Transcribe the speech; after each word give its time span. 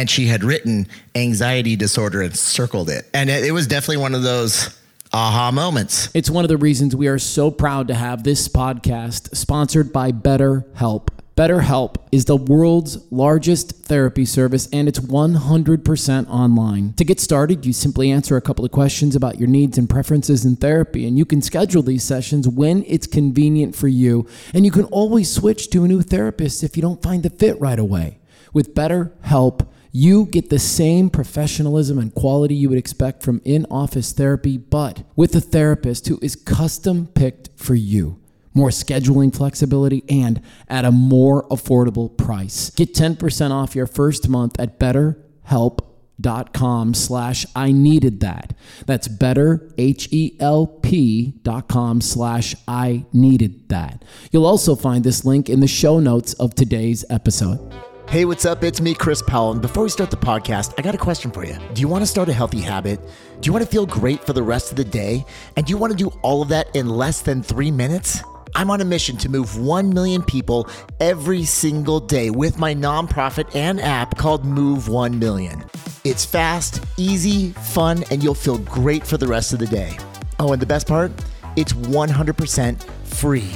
and 0.00 0.08
she 0.08 0.24
had 0.24 0.42
written 0.42 0.86
anxiety 1.14 1.76
disorder 1.76 2.22
and 2.22 2.34
circled 2.34 2.88
it. 2.88 3.06
And 3.12 3.28
it, 3.28 3.44
it 3.44 3.50
was 3.50 3.66
definitely 3.66 3.98
one 3.98 4.14
of 4.14 4.22
those 4.22 4.74
aha 5.12 5.50
moments. 5.50 6.08
It's 6.14 6.30
one 6.30 6.42
of 6.42 6.48
the 6.48 6.56
reasons 6.56 6.96
we 6.96 7.06
are 7.08 7.18
so 7.18 7.50
proud 7.50 7.88
to 7.88 7.94
have 7.94 8.24
this 8.24 8.48
podcast 8.48 9.36
sponsored 9.36 9.92
by 9.92 10.10
BetterHelp. 10.10 11.08
BetterHelp 11.36 11.96
is 12.10 12.24
the 12.24 12.36
world's 12.36 13.12
largest 13.12 13.72
therapy 13.84 14.24
service 14.24 14.70
and 14.72 14.88
it's 14.88 14.98
100% 14.98 16.28
online. 16.30 16.94
To 16.94 17.04
get 17.04 17.20
started, 17.20 17.66
you 17.66 17.74
simply 17.74 18.10
answer 18.10 18.38
a 18.38 18.42
couple 18.42 18.64
of 18.64 18.70
questions 18.70 19.14
about 19.14 19.38
your 19.38 19.48
needs 19.48 19.76
and 19.76 19.88
preferences 19.88 20.46
in 20.46 20.56
therapy, 20.56 21.06
and 21.06 21.18
you 21.18 21.26
can 21.26 21.42
schedule 21.42 21.82
these 21.82 22.04
sessions 22.04 22.48
when 22.48 22.84
it's 22.86 23.06
convenient 23.06 23.76
for 23.76 23.88
you. 23.88 24.26
And 24.54 24.64
you 24.64 24.70
can 24.70 24.84
always 24.84 25.30
switch 25.30 25.68
to 25.70 25.84
a 25.84 25.88
new 25.88 26.00
therapist 26.00 26.64
if 26.64 26.74
you 26.74 26.80
don't 26.80 27.02
find 27.02 27.22
the 27.22 27.30
fit 27.30 27.60
right 27.60 27.78
away. 27.78 28.18
With 28.52 28.74
BetterHelp, 28.74 29.66
you 29.92 30.26
get 30.26 30.50
the 30.50 30.58
same 30.58 31.10
professionalism 31.10 31.98
and 31.98 32.14
quality 32.14 32.54
you 32.54 32.68
would 32.68 32.78
expect 32.78 33.22
from 33.22 33.40
in 33.44 33.66
office 33.70 34.12
therapy, 34.12 34.56
but 34.56 35.02
with 35.16 35.34
a 35.34 35.40
therapist 35.40 36.08
who 36.08 36.18
is 36.22 36.36
custom 36.36 37.08
picked 37.08 37.50
for 37.56 37.74
you 37.74 38.20
more 38.54 38.70
scheduling 38.70 39.34
flexibility, 39.34 40.04
and 40.08 40.40
at 40.68 40.84
a 40.84 40.92
more 40.92 41.48
affordable 41.48 42.16
price. 42.16 42.70
Get 42.70 42.94
10% 42.94 43.50
off 43.50 43.74
your 43.74 43.86
first 43.86 44.28
month 44.28 44.54
at 44.58 44.78
betterhelp.com 44.78 46.94
slash 46.94 47.46
I 47.54 47.72
needed 47.72 48.20
that. 48.20 48.54
That's 48.86 49.08
better, 49.08 49.70
H-E-L-P 49.78 51.34
dot 51.42 51.68
com 51.68 52.00
slash 52.00 52.54
I 52.66 53.04
needed 53.12 53.68
that. 53.68 54.04
You'll 54.32 54.46
also 54.46 54.74
find 54.74 55.04
this 55.04 55.24
link 55.24 55.48
in 55.48 55.60
the 55.60 55.68
show 55.68 56.00
notes 56.00 56.32
of 56.34 56.54
today's 56.54 57.04
episode. 57.08 57.72
Hey, 58.10 58.24
what's 58.24 58.44
up? 58.44 58.64
It's 58.64 58.80
me, 58.80 58.92
Chris 58.92 59.22
Powell. 59.22 59.52
And 59.52 59.62
before 59.62 59.84
we 59.84 59.88
start 59.88 60.10
the 60.10 60.16
podcast, 60.16 60.74
I 60.76 60.82
got 60.82 60.96
a 60.96 60.98
question 60.98 61.30
for 61.30 61.44
you. 61.44 61.56
Do 61.74 61.80
you 61.80 61.86
want 61.86 62.02
to 62.02 62.08
start 62.08 62.28
a 62.28 62.32
healthy 62.32 62.60
habit? 62.60 62.98
Do 63.40 63.46
you 63.46 63.52
want 63.52 63.64
to 63.64 63.70
feel 63.70 63.86
great 63.86 64.18
for 64.26 64.32
the 64.32 64.42
rest 64.42 64.72
of 64.72 64.76
the 64.76 64.84
day? 64.84 65.24
And 65.54 65.64
do 65.64 65.70
you 65.70 65.76
want 65.76 65.92
to 65.92 65.96
do 65.96 66.08
all 66.22 66.42
of 66.42 66.48
that 66.48 66.74
in 66.74 66.88
less 66.88 67.22
than 67.22 67.40
three 67.40 67.70
minutes? 67.70 68.20
I'm 68.56 68.68
on 68.68 68.80
a 68.80 68.84
mission 68.84 69.16
to 69.18 69.28
move 69.28 69.56
1 69.60 69.94
million 69.94 70.24
people 70.24 70.68
every 70.98 71.44
single 71.44 72.00
day 72.00 72.30
with 72.30 72.58
my 72.58 72.74
nonprofit 72.74 73.54
and 73.54 73.80
app 73.80 74.18
called 74.18 74.44
Move 74.44 74.88
1 74.88 75.16
Million. 75.16 75.64
It's 76.02 76.24
fast, 76.24 76.84
easy, 76.96 77.50
fun, 77.52 78.02
and 78.10 78.24
you'll 78.24 78.34
feel 78.34 78.58
great 78.58 79.06
for 79.06 79.18
the 79.18 79.28
rest 79.28 79.52
of 79.52 79.60
the 79.60 79.68
day. 79.68 79.96
Oh, 80.40 80.52
and 80.52 80.60
the 80.60 80.66
best 80.66 80.88
part? 80.88 81.12
It's 81.54 81.74
100% 81.74 82.82
free. 83.06 83.52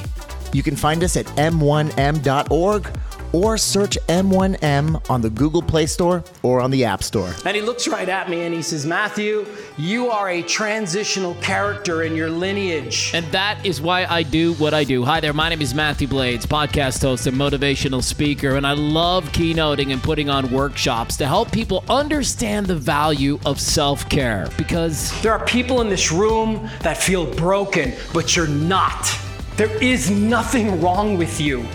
You 0.53 0.63
can 0.63 0.77
find 0.77 1.03
us 1.03 1.17
at 1.17 1.27
m1m.org 1.27 2.89
or 3.35 3.59
search 3.59 3.99
M1M 4.07 5.11
on 5.11 5.21
the 5.21 5.29
Google 5.29 5.61
Play 5.61 5.87
Store 5.87 6.23
or 6.45 6.61
on 6.61 6.71
the 6.71 6.85
App 6.85 7.03
Store. 7.03 7.35
And 7.45 7.57
he 7.57 7.63
looks 7.63 7.89
right 7.89 8.09
at 8.09 8.31
me 8.31 8.43
and 8.43 8.55
he 8.55 8.63
says, 8.63 8.87
Matthew, 8.87 9.45
you 9.77 10.09
are 10.09 10.31
a 10.31 10.41
transitional 10.41 11.35
character 11.37 12.05
in 12.05 12.15
your 12.15 12.31
lineage. 12.31 13.11
And 13.13 13.27
that 13.33 13.67
is 13.67 13.81
why 13.81 14.05
I 14.05 14.23
do 14.23 14.55
what 14.55 14.73
I 14.73 14.85
do. 14.85 15.05
Hi 15.05 15.19
there, 15.19 15.33
my 15.33 15.49
name 15.49 15.61
is 15.61 15.75
Matthew 15.75 16.07
Blades, 16.07 16.47
podcast 16.47 17.03
host 17.03 17.27
and 17.27 17.37
motivational 17.37 18.05
speaker, 18.05 18.55
and 18.55 18.65
I 18.65 18.75
love 18.75 19.25
keynoting 19.33 19.93
and 19.93 20.01
putting 20.01 20.31
on 20.31 20.53
workshops 20.53 21.17
to 21.17 21.27
help 21.27 21.51
people 21.51 21.85
understand 21.89 22.67
the 22.67 22.77
value 22.77 23.41
of 23.45 23.59
self 23.59 24.09
care 24.09 24.49
because 24.57 25.11
there 25.23 25.33
are 25.33 25.45
people 25.45 25.81
in 25.81 25.89
this 25.89 26.13
room 26.13 26.71
that 26.83 26.97
feel 26.97 27.27
broken, 27.35 27.95
but 28.13 28.37
you're 28.37 28.47
not. 28.47 29.13
There 29.57 29.83
is 29.83 30.09
nothing 30.09 30.81
wrong 30.81 31.19
with 31.19 31.41
you. 31.41 31.67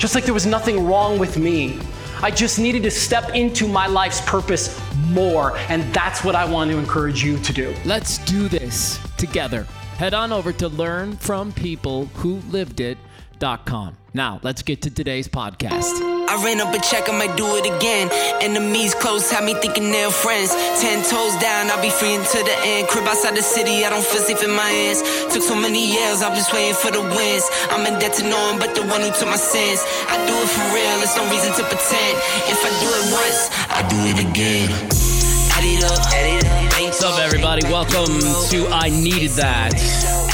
Just 0.00 0.14
like 0.14 0.24
there 0.24 0.32
was 0.32 0.46
nothing 0.46 0.86
wrong 0.86 1.18
with 1.18 1.36
me. 1.36 1.78
I 2.22 2.30
just 2.30 2.58
needed 2.58 2.82
to 2.84 2.90
step 2.90 3.34
into 3.34 3.68
my 3.68 3.86
life's 3.86 4.22
purpose 4.22 4.80
more, 5.08 5.58
and 5.68 5.82
that's 5.92 6.24
what 6.24 6.34
I 6.34 6.46
want 6.46 6.70
to 6.70 6.78
encourage 6.78 7.22
you 7.22 7.38
to 7.40 7.52
do. 7.52 7.74
Let's 7.84 8.16
do 8.18 8.48
this 8.48 8.98
together. 9.18 9.64
Head 9.98 10.14
on 10.14 10.32
over 10.32 10.54
to 10.54 10.68
Learn 10.68 11.18
From 14.12 14.18
People 14.18 14.40
Who 14.40 14.40
Lived 14.40 14.40
It 14.40 14.40
com. 14.40 14.40
Now, 14.40 14.40
let's 14.42 14.62
get 14.62 14.82
to 14.82 14.90
today's 14.90 15.28
podcast. 15.28 15.94
I 16.28 16.42
ran 16.44 16.60
up 16.60 16.74
a 16.74 16.78
check, 16.78 17.08
I 17.08 17.12
might 17.12 17.36
do 17.36 17.46
it 17.56 17.66
again. 17.66 18.08
Enemies 18.40 18.94
close, 18.94 19.30
have 19.30 19.44
me 19.44 19.54
thinking 19.54 19.90
they're 19.90 20.10
friends. 20.10 20.50
Ten 20.80 21.02
toes 21.02 21.36
down, 21.40 21.70
I'll 21.70 21.82
be 21.82 21.90
free 21.90 22.14
until 22.14 22.44
the 22.44 22.56
end. 22.62 22.88
Crib 22.88 23.06
outside 23.06 23.36
the 23.36 23.42
city, 23.42 23.84
I 23.84 23.90
don't 23.90 24.04
feel 24.04 24.22
safe 24.22 24.42
in 24.42 24.50
my 24.50 24.68
hands. 24.68 25.02
Took 25.32 25.42
so 25.42 25.54
many 25.54 25.92
years, 25.92 26.22
I'm 26.22 26.34
just 26.34 26.52
waiting 26.52 26.74
for 26.74 26.90
the 26.90 27.02
wins. 27.02 27.48
I'm 27.70 27.86
in 27.86 27.98
debt 27.98 28.14
to 28.18 28.24
no 28.24 28.38
one 28.50 28.58
but 28.58 28.74
the 28.74 28.82
one 28.82 29.00
who 29.00 29.10
took 29.10 29.28
my 29.28 29.36
sins. 29.36 29.82
I 30.08 30.18
do 30.26 30.34
it 30.34 30.48
for 30.48 30.66
real, 30.74 30.98
there's 31.02 31.16
no 31.16 31.24
reason 31.30 31.52
to 31.54 31.62
pretend. 31.66 32.14
If 32.50 32.62
I 32.62 32.70
do 32.78 32.88
it 32.90 33.06
once, 33.14 33.50
I 33.70 33.80
do 33.90 33.98
it 34.10 34.18
again. 34.22 34.70
Add 35.52 35.64
it 35.66 35.84
up, 35.84 35.98
add 36.14 36.26
it 36.26 36.46
up. 36.46 36.70
What's 36.82 37.02
up, 37.02 37.18
everybody? 37.20 37.62
Welcome 37.70 38.18
to 38.50 38.66
I 38.70 38.88
Needed 38.90 39.30
That, 39.32 39.74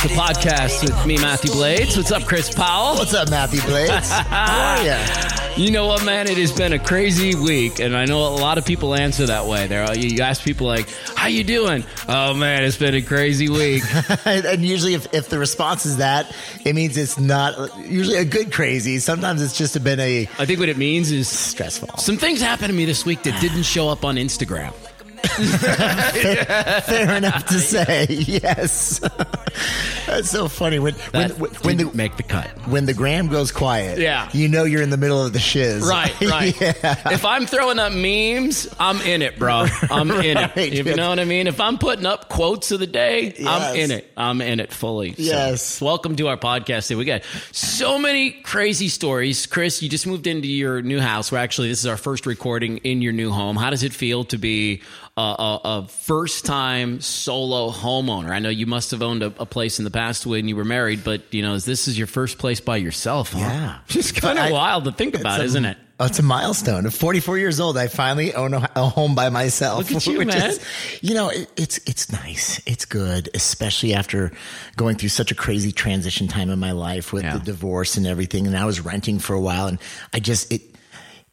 the 0.08 0.14
podcast 0.14 0.82
with 0.84 1.06
me, 1.06 1.16
Matthew 1.16 1.50
Blades. 1.50 1.96
What's 1.96 2.12
up, 2.12 2.24
Chris 2.24 2.52
Powell? 2.52 2.96
What's 2.96 3.14
up, 3.14 3.28
Matthew 3.28 3.60
Blades? 3.62 4.10
How 4.10 4.76
are 4.76 4.84
you? 4.84 5.64
You 5.64 5.70
know 5.72 5.86
what, 5.86 6.04
man? 6.04 6.28
It 6.28 6.36
has 6.36 6.52
been 6.52 6.72
a 6.72 6.78
crazy 6.78 7.34
week, 7.34 7.80
and 7.80 7.96
I 7.96 8.04
know 8.04 8.20
a 8.20 8.36
lot 8.36 8.58
of 8.58 8.64
people 8.64 8.94
answer 8.94 9.26
that 9.26 9.46
way. 9.46 9.66
There, 9.66 9.92
you 9.96 10.22
ask 10.22 10.44
people 10.44 10.66
like, 10.66 10.88
"How 11.16 11.26
you 11.26 11.42
doing?" 11.42 11.82
Oh 12.08 12.34
man, 12.34 12.62
it's 12.62 12.76
been 12.76 12.94
a 12.94 13.02
crazy 13.02 13.48
week. 13.48 13.82
and 14.26 14.64
usually, 14.64 14.94
if, 14.94 15.12
if 15.12 15.28
the 15.28 15.38
response 15.38 15.86
is 15.86 15.96
that, 15.96 16.32
it 16.64 16.74
means 16.74 16.96
it's 16.96 17.18
not 17.18 17.76
usually 17.78 18.18
a 18.18 18.24
good 18.24 18.52
crazy. 18.52 18.98
Sometimes 18.98 19.42
it's 19.42 19.56
just 19.56 19.82
been 19.82 19.98
a. 19.98 20.28
I 20.38 20.46
think 20.46 20.60
what 20.60 20.68
it 20.68 20.76
means 20.76 21.10
is 21.10 21.26
stressful. 21.26 21.96
Some 21.96 22.16
things 22.16 22.40
happened 22.40 22.68
to 22.68 22.74
me 22.74 22.84
this 22.84 23.04
week 23.04 23.22
that 23.24 23.40
didn't 23.40 23.64
show 23.64 23.88
up 23.88 24.04
on 24.04 24.16
Instagram 24.16 24.72
fair, 25.26 26.44
fair, 26.84 27.16
enough 27.16 27.46
to 27.46 27.58
say. 27.58 28.06
Yes, 28.08 29.00
that's 30.06 30.30
so 30.30 30.48
funny 30.48 30.78
when 30.78 30.94
when 30.94 31.30
when, 31.32 31.50
when 31.50 31.76
the 31.76 31.90
make 31.94 32.16
the 32.16 32.22
cut 32.22 32.46
when 32.68 32.86
the 32.86 32.94
gram 32.94 33.28
goes 33.28 33.52
quiet. 33.52 33.98
Yeah, 33.98 34.28
you 34.32 34.48
know 34.48 34.64
you're 34.64 34.82
in 34.82 34.90
the 34.90 34.96
middle 34.96 35.24
of 35.24 35.32
the 35.32 35.38
shiz. 35.38 35.86
Right, 35.86 36.18
right. 36.22 36.60
yeah. 36.60 37.10
If 37.10 37.24
I'm 37.24 37.46
throwing 37.46 37.78
up 37.78 37.92
memes, 37.92 38.68
I'm 38.78 39.00
in 39.02 39.22
it, 39.22 39.38
bro. 39.38 39.66
I'm 39.90 40.10
in 40.22 40.36
it. 40.36 40.56
Right. 40.56 40.72
If 40.72 40.86
you 40.86 40.94
know 40.94 41.10
what 41.10 41.18
I 41.18 41.24
mean. 41.24 41.46
If 41.46 41.60
I'm 41.60 41.78
putting 41.78 42.06
up 42.06 42.28
quotes 42.28 42.70
of 42.70 42.80
the 42.80 42.86
day, 42.86 43.34
yes. 43.38 43.46
I'm 43.46 43.76
in 43.76 43.90
it. 43.90 44.12
I'm 44.16 44.40
in 44.40 44.60
it 44.60 44.72
fully. 44.72 45.14
Yes. 45.16 45.80
Welcome 45.80 46.16
to 46.16 46.28
our 46.28 46.36
podcast. 46.36 46.94
We 46.96 47.04
got 47.04 47.22
so 47.52 47.98
many 47.98 48.30
crazy 48.30 48.88
stories. 48.88 49.46
Chris, 49.46 49.82
you 49.82 49.88
just 49.88 50.06
moved 50.06 50.26
into 50.26 50.48
your 50.48 50.82
new 50.82 51.00
house. 51.00 51.32
Where 51.32 51.40
actually 51.40 51.68
this 51.68 51.80
is 51.80 51.86
our 51.86 51.96
first 51.96 52.26
recording 52.26 52.78
in 52.78 53.02
your 53.02 53.12
new 53.12 53.30
home. 53.30 53.56
How 53.56 53.70
does 53.70 53.82
it 53.82 53.92
feel 53.92 54.24
to 54.24 54.38
be 54.38 54.82
a, 55.16 55.20
a, 55.20 55.60
a 55.64 55.88
first 55.88 56.44
time 56.44 57.00
solo 57.00 57.70
homeowner? 57.70 58.30
I 58.30 58.38
know 58.38 58.48
you 58.48 58.66
must 58.66 58.90
have 58.90 59.02
owned 59.02 59.22
a, 59.22 59.26
a, 59.38 59.46
place 59.46 59.78
in 59.78 59.84
the 59.84 59.90
past 59.90 60.26
when 60.26 60.48
you 60.48 60.56
were 60.56 60.64
married, 60.64 61.04
but 61.04 61.22
you 61.32 61.42
know, 61.42 61.58
this 61.58 61.88
is 61.88 61.96
your 61.96 62.06
first 62.06 62.38
place 62.38 62.60
by 62.60 62.76
yourself. 62.76 63.32
Huh? 63.32 63.38
Yeah. 63.40 63.78
It's 63.96 64.12
kind 64.12 64.38
of 64.38 64.50
wild 64.50 64.84
to 64.84 64.92
think 64.92 65.18
about, 65.18 65.40
is 65.40 65.54
not 65.54 65.64
it? 65.64 65.78
It's 65.98 66.18
a 66.18 66.22
milestone. 66.22 66.84
At 66.84 66.92
44 66.92 67.38
years 67.38 67.58
old, 67.58 67.78
I 67.78 67.86
finally 67.86 68.34
own 68.34 68.52
a, 68.52 68.70
a 68.76 68.86
home 68.86 69.14
by 69.14 69.30
myself. 69.30 69.90
Look 69.90 69.96
at 69.96 70.06
you, 70.06 70.22
man. 70.26 70.50
Is, 70.50 70.60
you 71.00 71.14
know, 71.14 71.30
it, 71.30 71.50
it's 71.56 71.78
it's 71.86 72.12
nice. 72.12 72.60
It's 72.66 72.84
good, 72.84 73.30
especially 73.32 73.94
after 73.94 74.30
going 74.76 74.96
through 74.96 75.08
such 75.08 75.32
a 75.32 75.34
crazy 75.34 75.72
transition 75.72 76.28
time 76.28 76.50
in 76.50 76.58
my 76.58 76.72
life 76.72 77.14
with 77.14 77.24
yeah. 77.24 77.38
the 77.38 77.44
divorce 77.44 77.96
and 77.96 78.06
everything. 78.06 78.46
And 78.46 78.54
I 78.54 78.66
was 78.66 78.80
renting 78.80 79.18
for 79.18 79.32
a 79.32 79.40
while, 79.40 79.68
and 79.68 79.78
I 80.12 80.20
just 80.20 80.52
it 80.52 80.75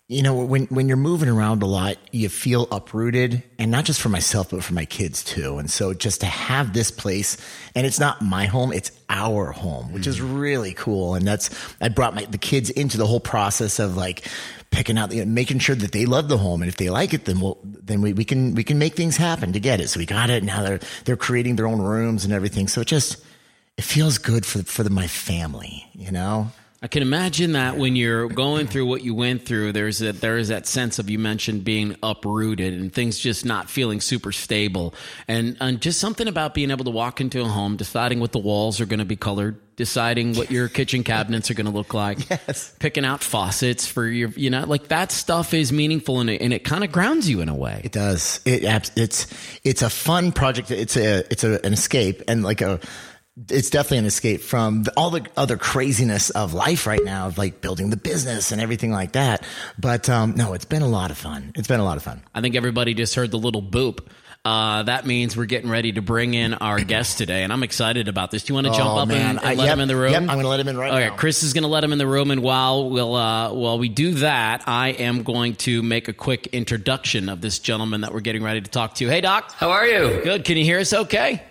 you 0.09 0.21
know 0.21 0.35
when 0.35 0.65
when 0.65 0.87
you're 0.87 0.97
moving 0.97 1.29
around 1.29 1.63
a 1.63 1.65
lot 1.65 1.95
you 2.11 2.27
feel 2.27 2.67
uprooted 2.71 3.41
and 3.57 3.71
not 3.71 3.85
just 3.85 4.01
for 4.01 4.09
myself 4.09 4.49
but 4.49 4.63
for 4.63 4.73
my 4.73 4.85
kids 4.85 5.23
too. 5.23 5.57
And 5.57 5.71
so 5.71 5.93
just 5.93 6.19
to 6.21 6.25
have 6.25 6.73
this 6.73 6.91
place 6.91 7.37
and 7.73 7.87
it's 7.87 7.99
not 7.99 8.21
my 8.21 8.45
home 8.45 8.73
it's 8.73 8.91
our 9.09 9.51
home 9.51 9.93
which 9.93 10.05
is 10.05 10.19
mm. 10.19 10.39
really 10.39 10.73
cool. 10.73 11.15
And 11.15 11.25
that's 11.25 11.49
i 11.79 11.87
brought 11.87 12.15
my 12.15 12.25
the 12.25 12.37
kids 12.37 12.69
into 12.69 12.97
the 12.97 13.07
whole 13.07 13.21
process 13.21 13.79
of 13.79 13.95
like 13.95 14.27
picking 14.71 14.97
out 14.97 15.09
the 15.09 15.23
making 15.25 15.59
sure 15.59 15.75
that 15.75 15.93
they 15.93 16.05
love 16.05 16.27
the 16.27 16.37
home. 16.37 16.61
And 16.61 16.69
if 16.69 16.75
they 16.75 16.89
like 16.89 17.13
it 17.13 17.23
then 17.23 17.39
we'll 17.39 17.57
then 17.63 18.01
we, 18.01 18.11
we 18.11 18.25
can 18.25 18.55
we 18.55 18.63
can 18.65 18.77
make 18.77 18.95
things 18.95 19.15
happen 19.15 19.53
to 19.53 19.59
get 19.59 19.79
it. 19.79 19.87
So 19.87 19.99
we 19.99 20.05
got 20.05 20.29
it. 20.29 20.43
Now 20.43 20.63
they're 20.63 20.79
they're 21.05 21.15
creating 21.15 21.55
their 21.55 21.67
own 21.67 21.81
rooms 21.81 22.25
and 22.25 22.33
everything. 22.33 22.67
So 22.67 22.81
it 22.81 22.87
just 22.87 23.23
it 23.77 23.83
feels 23.83 24.17
good 24.17 24.45
for 24.45 24.63
for 24.63 24.83
the, 24.83 24.89
my 24.89 25.07
family 25.07 25.89
you 25.93 26.11
know 26.11 26.51
I 26.83 26.87
can 26.87 27.01
imagine 27.01 27.53
that 27.53 27.77
when 27.77 27.95
you're 27.95 28.27
going 28.27 28.67
through 28.67 28.87
what 28.87 29.05
you 29.05 29.15
went 29.15 29.45
through, 29.45 29.71
there's 29.71 30.01
a, 30.01 30.11
there 30.11 30.37
is 30.37 30.49
that 30.49 30.67
sense 30.67 30.99
of 30.99 31.09
you 31.09 31.17
mentioned 31.17 31.63
being 31.63 31.95
uprooted 32.03 32.73
and 32.73 32.91
things 32.91 33.17
just 33.17 33.45
not 33.45 33.69
feeling 33.69 34.01
super 34.01 34.33
stable, 34.33 34.93
and 35.25 35.55
and 35.61 35.79
just 35.79 35.97
something 35.97 36.27
about 36.27 36.53
being 36.53 36.71
able 36.71 36.83
to 36.83 36.91
walk 36.91 37.21
into 37.21 37.39
a 37.39 37.45
home, 37.45 37.77
deciding 37.77 38.19
what 38.19 38.33
the 38.33 38.39
walls 38.39 38.81
are 38.81 38.85
going 38.85 38.99
to 38.99 39.05
be 39.05 39.15
colored, 39.15 39.61
deciding 39.77 40.35
what 40.35 40.51
your 40.51 40.67
kitchen 40.67 41.03
cabinets 41.05 41.49
are 41.49 41.53
going 41.53 41.67
to 41.67 41.71
look 41.71 41.93
like, 41.93 42.29
yes. 42.29 42.75
picking 42.79 43.05
out 43.05 43.23
faucets 43.23 43.87
for 43.87 44.05
your, 44.05 44.31
you 44.31 44.49
know, 44.49 44.65
like 44.65 44.89
that 44.89 45.09
stuff 45.09 45.53
is 45.53 45.71
meaningful 45.71 46.19
and 46.19 46.29
it, 46.29 46.41
and 46.41 46.51
it 46.51 46.65
kind 46.65 46.83
of 46.83 46.91
grounds 46.91 47.29
you 47.29 47.39
in 47.39 47.47
a 47.47 47.55
way. 47.55 47.79
It 47.85 47.93
does. 47.93 48.41
It 48.43 48.65
it's 48.97 49.27
it's 49.63 49.81
a 49.83 49.89
fun 49.89 50.33
project. 50.33 50.69
It's 50.69 50.97
a 50.97 51.19
it's 51.31 51.45
a, 51.45 51.65
an 51.65 51.71
escape 51.71 52.23
and 52.27 52.43
like 52.43 52.59
a 52.59 52.81
it's 53.49 53.69
definitely 53.69 53.99
an 53.99 54.05
escape 54.05 54.41
from 54.41 54.83
the, 54.83 54.93
all 54.95 55.09
the 55.09 55.25
other 55.35 55.57
craziness 55.57 56.29
of 56.31 56.53
life 56.53 56.85
right 56.85 57.03
now, 57.03 57.27
of 57.27 57.37
like 57.37 57.61
building 57.61 57.89
the 57.89 57.97
business 57.97 58.51
and 58.51 58.61
everything 58.61 58.91
like 58.91 59.13
that. 59.13 59.43
But 59.79 60.09
um, 60.09 60.35
no, 60.35 60.53
it's 60.53 60.65
been 60.65 60.83
a 60.83 60.87
lot 60.87 61.09
of 61.09 61.17
fun. 61.17 61.51
It's 61.55 61.67
been 61.67 61.79
a 61.79 61.85
lot 61.85 61.97
of 61.97 62.03
fun. 62.03 62.21
I 62.35 62.41
think 62.41 62.55
everybody 62.55 62.93
just 62.93 63.15
heard 63.15 63.31
the 63.31 63.39
little 63.39 63.63
boop. 63.63 64.05
Uh, 64.45 64.83
that 64.83 65.05
means 65.05 65.37
we're 65.37 65.45
getting 65.45 65.69
ready 65.69 65.93
to 65.93 66.01
bring 66.01 66.33
in 66.33 66.53
our 66.55 66.81
guest 66.81 67.17
today, 67.17 67.43
and 67.43 67.53
I'm 67.53 67.63
excited 67.63 68.09
about 68.09 68.29
this. 68.29 68.43
Do 68.43 68.51
you 68.51 68.55
want 68.55 68.67
to 68.67 68.73
jump 68.73 68.89
oh, 68.89 68.97
up 68.97 69.07
man. 69.07 69.21
and, 69.21 69.39
and 69.39 69.47
I, 69.47 69.53
let 69.53 69.65
yep, 69.65 69.73
him 69.75 69.79
in 69.79 69.87
the 69.87 69.95
room? 69.95 70.11
Yep, 70.11 70.21
I'm 70.23 70.27
going 70.27 70.41
to 70.41 70.49
let 70.49 70.59
him 70.59 70.67
in 70.67 70.77
right 70.77 70.91
okay, 70.91 71.07
now. 71.07 71.15
Chris 71.15 71.43
is 71.43 71.53
going 71.53 71.61
to 71.61 71.69
let 71.69 71.81
him 71.81 71.93
in 71.93 71.97
the 71.97 72.05
room, 72.05 72.29
and 72.29 72.43
while 72.43 72.89
we'll 72.89 73.15
uh, 73.15 73.53
while 73.53 73.79
we 73.79 73.87
do 73.87 74.15
that, 74.15 74.63
I 74.67 74.89
am 74.89 75.23
going 75.23 75.55
to 75.55 75.81
make 75.81 76.09
a 76.09 76.13
quick 76.13 76.47
introduction 76.47 77.29
of 77.29 77.39
this 77.39 77.57
gentleman 77.59 78.01
that 78.01 78.13
we're 78.13 78.19
getting 78.19 78.43
ready 78.43 78.59
to 78.59 78.69
talk 78.69 78.95
to. 78.95 79.07
Hey, 79.07 79.21
Doc. 79.21 79.53
How 79.53 79.71
are 79.71 79.87
you? 79.87 80.21
Good. 80.23 80.43
Can 80.43 80.57
you 80.57 80.65
hear 80.65 80.79
us? 80.79 80.91
Okay. 80.91 81.41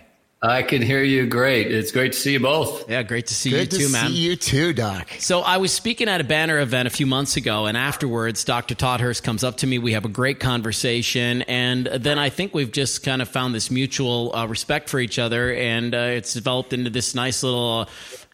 I 0.45 0.61
can 0.61 0.81
hear 0.81 1.01
you 1.01 1.25
great. 1.25 1.71
It's 1.71 1.93
great 1.93 2.11
to 2.11 2.17
see 2.19 2.33
you 2.33 2.41
both. 2.41 2.89
Yeah, 2.89 3.01
great 3.03 3.27
to 3.27 3.33
see 3.33 3.51
Good 3.51 3.71
you 3.71 3.79
to 3.79 3.85
too, 3.85 3.89
man. 3.89 4.09
see 4.09 4.17
you 4.17 4.35
too, 4.35 4.73
Doc. 4.73 5.09
So 5.19 5.39
I 5.39 5.55
was 5.55 5.71
speaking 5.71 6.09
at 6.09 6.19
a 6.19 6.25
banner 6.25 6.59
event 6.59 6.85
a 6.85 6.91
few 6.91 7.05
months 7.05 7.37
ago, 7.37 7.65
and 7.65 7.77
afterwards, 7.77 8.43
Dr. 8.43 8.75
Todd 8.75 8.99
Hurst 8.99 9.23
comes 9.23 9.45
up 9.45 9.55
to 9.57 9.67
me. 9.67 9.79
We 9.79 9.93
have 9.93 10.03
a 10.03 10.09
great 10.09 10.41
conversation, 10.41 11.43
and 11.43 11.85
then 11.85 12.19
I 12.19 12.27
think 12.27 12.53
we've 12.53 12.73
just 12.73 13.03
kind 13.03 13.21
of 13.21 13.29
found 13.29 13.55
this 13.55 13.71
mutual 13.71 14.35
uh, 14.35 14.45
respect 14.45 14.89
for 14.89 14.99
each 14.99 15.17
other, 15.17 15.53
and 15.53 15.95
uh, 15.95 15.97
it's 15.97 16.33
developed 16.33 16.73
into 16.73 16.89
this 16.89 17.15
nice 17.15 17.41
little. 17.41 17.81
Uh, 17.81 17.85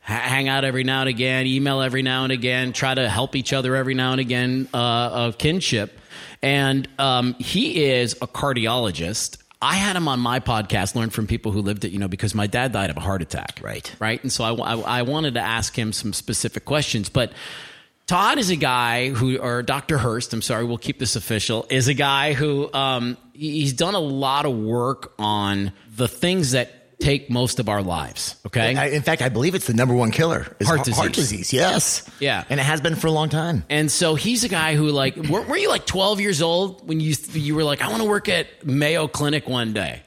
hang 0.01 0.47
out 0.49 0.65
every 0.65 0.83
now 0.83 1.01
and 1.01 1.09
again, 1.09 1.45
email 1.45 1.81
every 1.81 2.01
now 2.01 2.23
and 2.23 2.33
again, 2.33 2.73
try 2.73 2.95
to 2.95 3.07
help 3.07 3.35
each 3.35 3.53
other 3.53 3.75
every 3.75 3.93
now 3.93 4.13
and 4.13 4.19
again 4.19 4.67
uh, 4.73 4.77
of 4.77 5.37
kinship. 5.37 5.95
And 6.41 6.87
um, 6.97 7.35
he 7.35 7.85
is 7.85 8.13
a 8.13 8.27
cardiologist. 8.27 9.37
I 9.61 9.75
had 9.75 9.95
him 9.95 10.07
on 10.07 10.19
my 10.19 10.39
podcast, 10.39 10.95
learned 10.95 11.13
from 11.13 11.27
people 11.27 11.51
who 11.51 11.61
lived 11.61 11.83
it, 11.83 11.91
you 11.91 11.99
know, 11.99 12.07
because 12.07 12.33
my 12.33 12.47
dad 12.47 12.71
died 12.71 12.89
of 12.89 12.97
a 12.97 13.01
heart 13.01 13.21
attack. 13.21 13.59
Right. 13.61 13.93
Right. 13.99 14.21
And 14.23 14.31
so 14.31 14.43
I, 14.43 14.53
I, 14.53 14.79
I 14.99 15.01
wanted 15.01 15.33
to 15.33 15.41
ask 15.41 15.77
him 15.77 15.91
some 15.91 16.13
specific 16.13 16.63
questions. 16.63 17.09
But 17.09 17.33
Todd 18.07 18.37
is 18.37 18.49
a 18.49 18.55
guy 18.55 19.09
who, 19.09 19.37
or 19.37 19.61
Dr. 19.61 19.97
Hurst, 19.97 20.33
I'm 20.33 20.41
sorry, 20.41 20.63
we'll 20.63 20.77
keep 20.77 20.97
this 20.97 21.15
official, 21.17 21.67
is 21.69 21.89
a 21.89 21.93
guy 21.93 22.33
who 22.33 22.71
um, 22.73 23.17
he's 23.33 23.73
done 23.73 23.95
a 23.95 23.99
lot 23.99 24.45
of 24.45 24.57
work 24.57 25.13
on 25.19 25.73
the 25.93 26.07
things 26.07 26.51
that 26.51 26.78
take 26.99 27.29
most 27.29 27.59
of 27.59 27.69
our 27.69 27.81
lives. 27.81 28.35
Okay. 28.45 28.75
I, 28.75 28.87
in 28.87 29.01
fact, 29.01 29.21
I 29.21 29.29
believe 29.29 29.55
it's 29.55 29.67
the 29.67 29.73
number 29.73 29.93
one 29.93 30.11
killer. 30.11 30.55
is 30.59 30.67
Heart 30.67 30.87
Heart 30.89 31.13
disease. 31.13 31.49
disease. 31.49 31.53
Yes. 31.53 32.09
Yeah. 32.19 32.43
And 32.49 32.59
it 32.59 32.63
has 32.63 32.81
been 32.81 32.95
for 32.95 33.07
a 33.07 33.11
long 33.11 33.29
time. 33.29 33.63
And 33.69 33.91
so 33.91 34.15
he's 34.15 34.43
a 34.43 34.49
guy 34.49 34.75
who, 34.75 34.89
like, 34.89 35.15
were, 35.15 35.41
were 35.41 35.57
you 35.57 35.69
like 35.69 35.85
12 35.85 36.19
years 36.19 36.41
old 36.41 36.87
when 36.87 36.99
you 36.99 37.15
you 37.33 37.55
were 37.55 37.63
like, 37.63 37.81
I 37.81 37.87
want 37.87 38.01
to 38.01 38.07
work 38.07 38.29
at 38.29 38.65
Mayo 38.65 39.07
Clinic 39.07 39.47
one 39.47 39.73
day? 39.73 40.03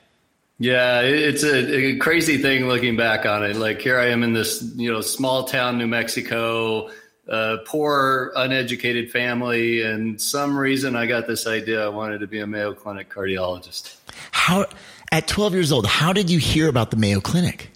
Yeah, 0.59 1.01
it's 1.01 1.43
a, 1.43 1.75
a, 1.75 1.97
crazy 1.97 2.39
thing 2.39 2.69
looking 2.69 2.97
back 2.97 3.27
on 3.27 3.43
it. 3.45 3.57
Like 3.57 3.81
here 3.81 3.99
I 3.99 4.11
am 4.11 4.23
in 4.23 4.33
this, 4.33 4.63
you 4.77 4.93
know, 4.93 5.01
small 5.01 5.45
town 5.45 5.77
New 5.77 5.89
Mexico, 5.89 6.89
uh, 7.29 7.57
poor, 7.67 8.33
uneducated 8.37 9.11
family, 9.11 9.83
and 9.83 10.21
some 10.21 10.57
reason 10.57 10.95
I 10.95 11.07
got 11.07 11.27
this 11.27 11.49
idea. 11.49 11.85
I 11.85 11.89
wanted 11.89 12.21
to 12.21 12.29
be 12.29 12.39
a 12.41 12.47
Mayo 12.47 12.75
Clinic 12.75 13.11
cardiologist. 13.11 13.97
How 14.31 14.67
at 15.13 15.29
12 15.29 15.53
years 15.53 15.71
old, 15.71 15.87
how 15.87 16.13
did 16.13 16.31
you 16.31 16.39
hear 16.39 16.69
about 16.69 16.91
the 16.91 16.97
Mayo 16.97 17.21
Clinic? 17.21 17.69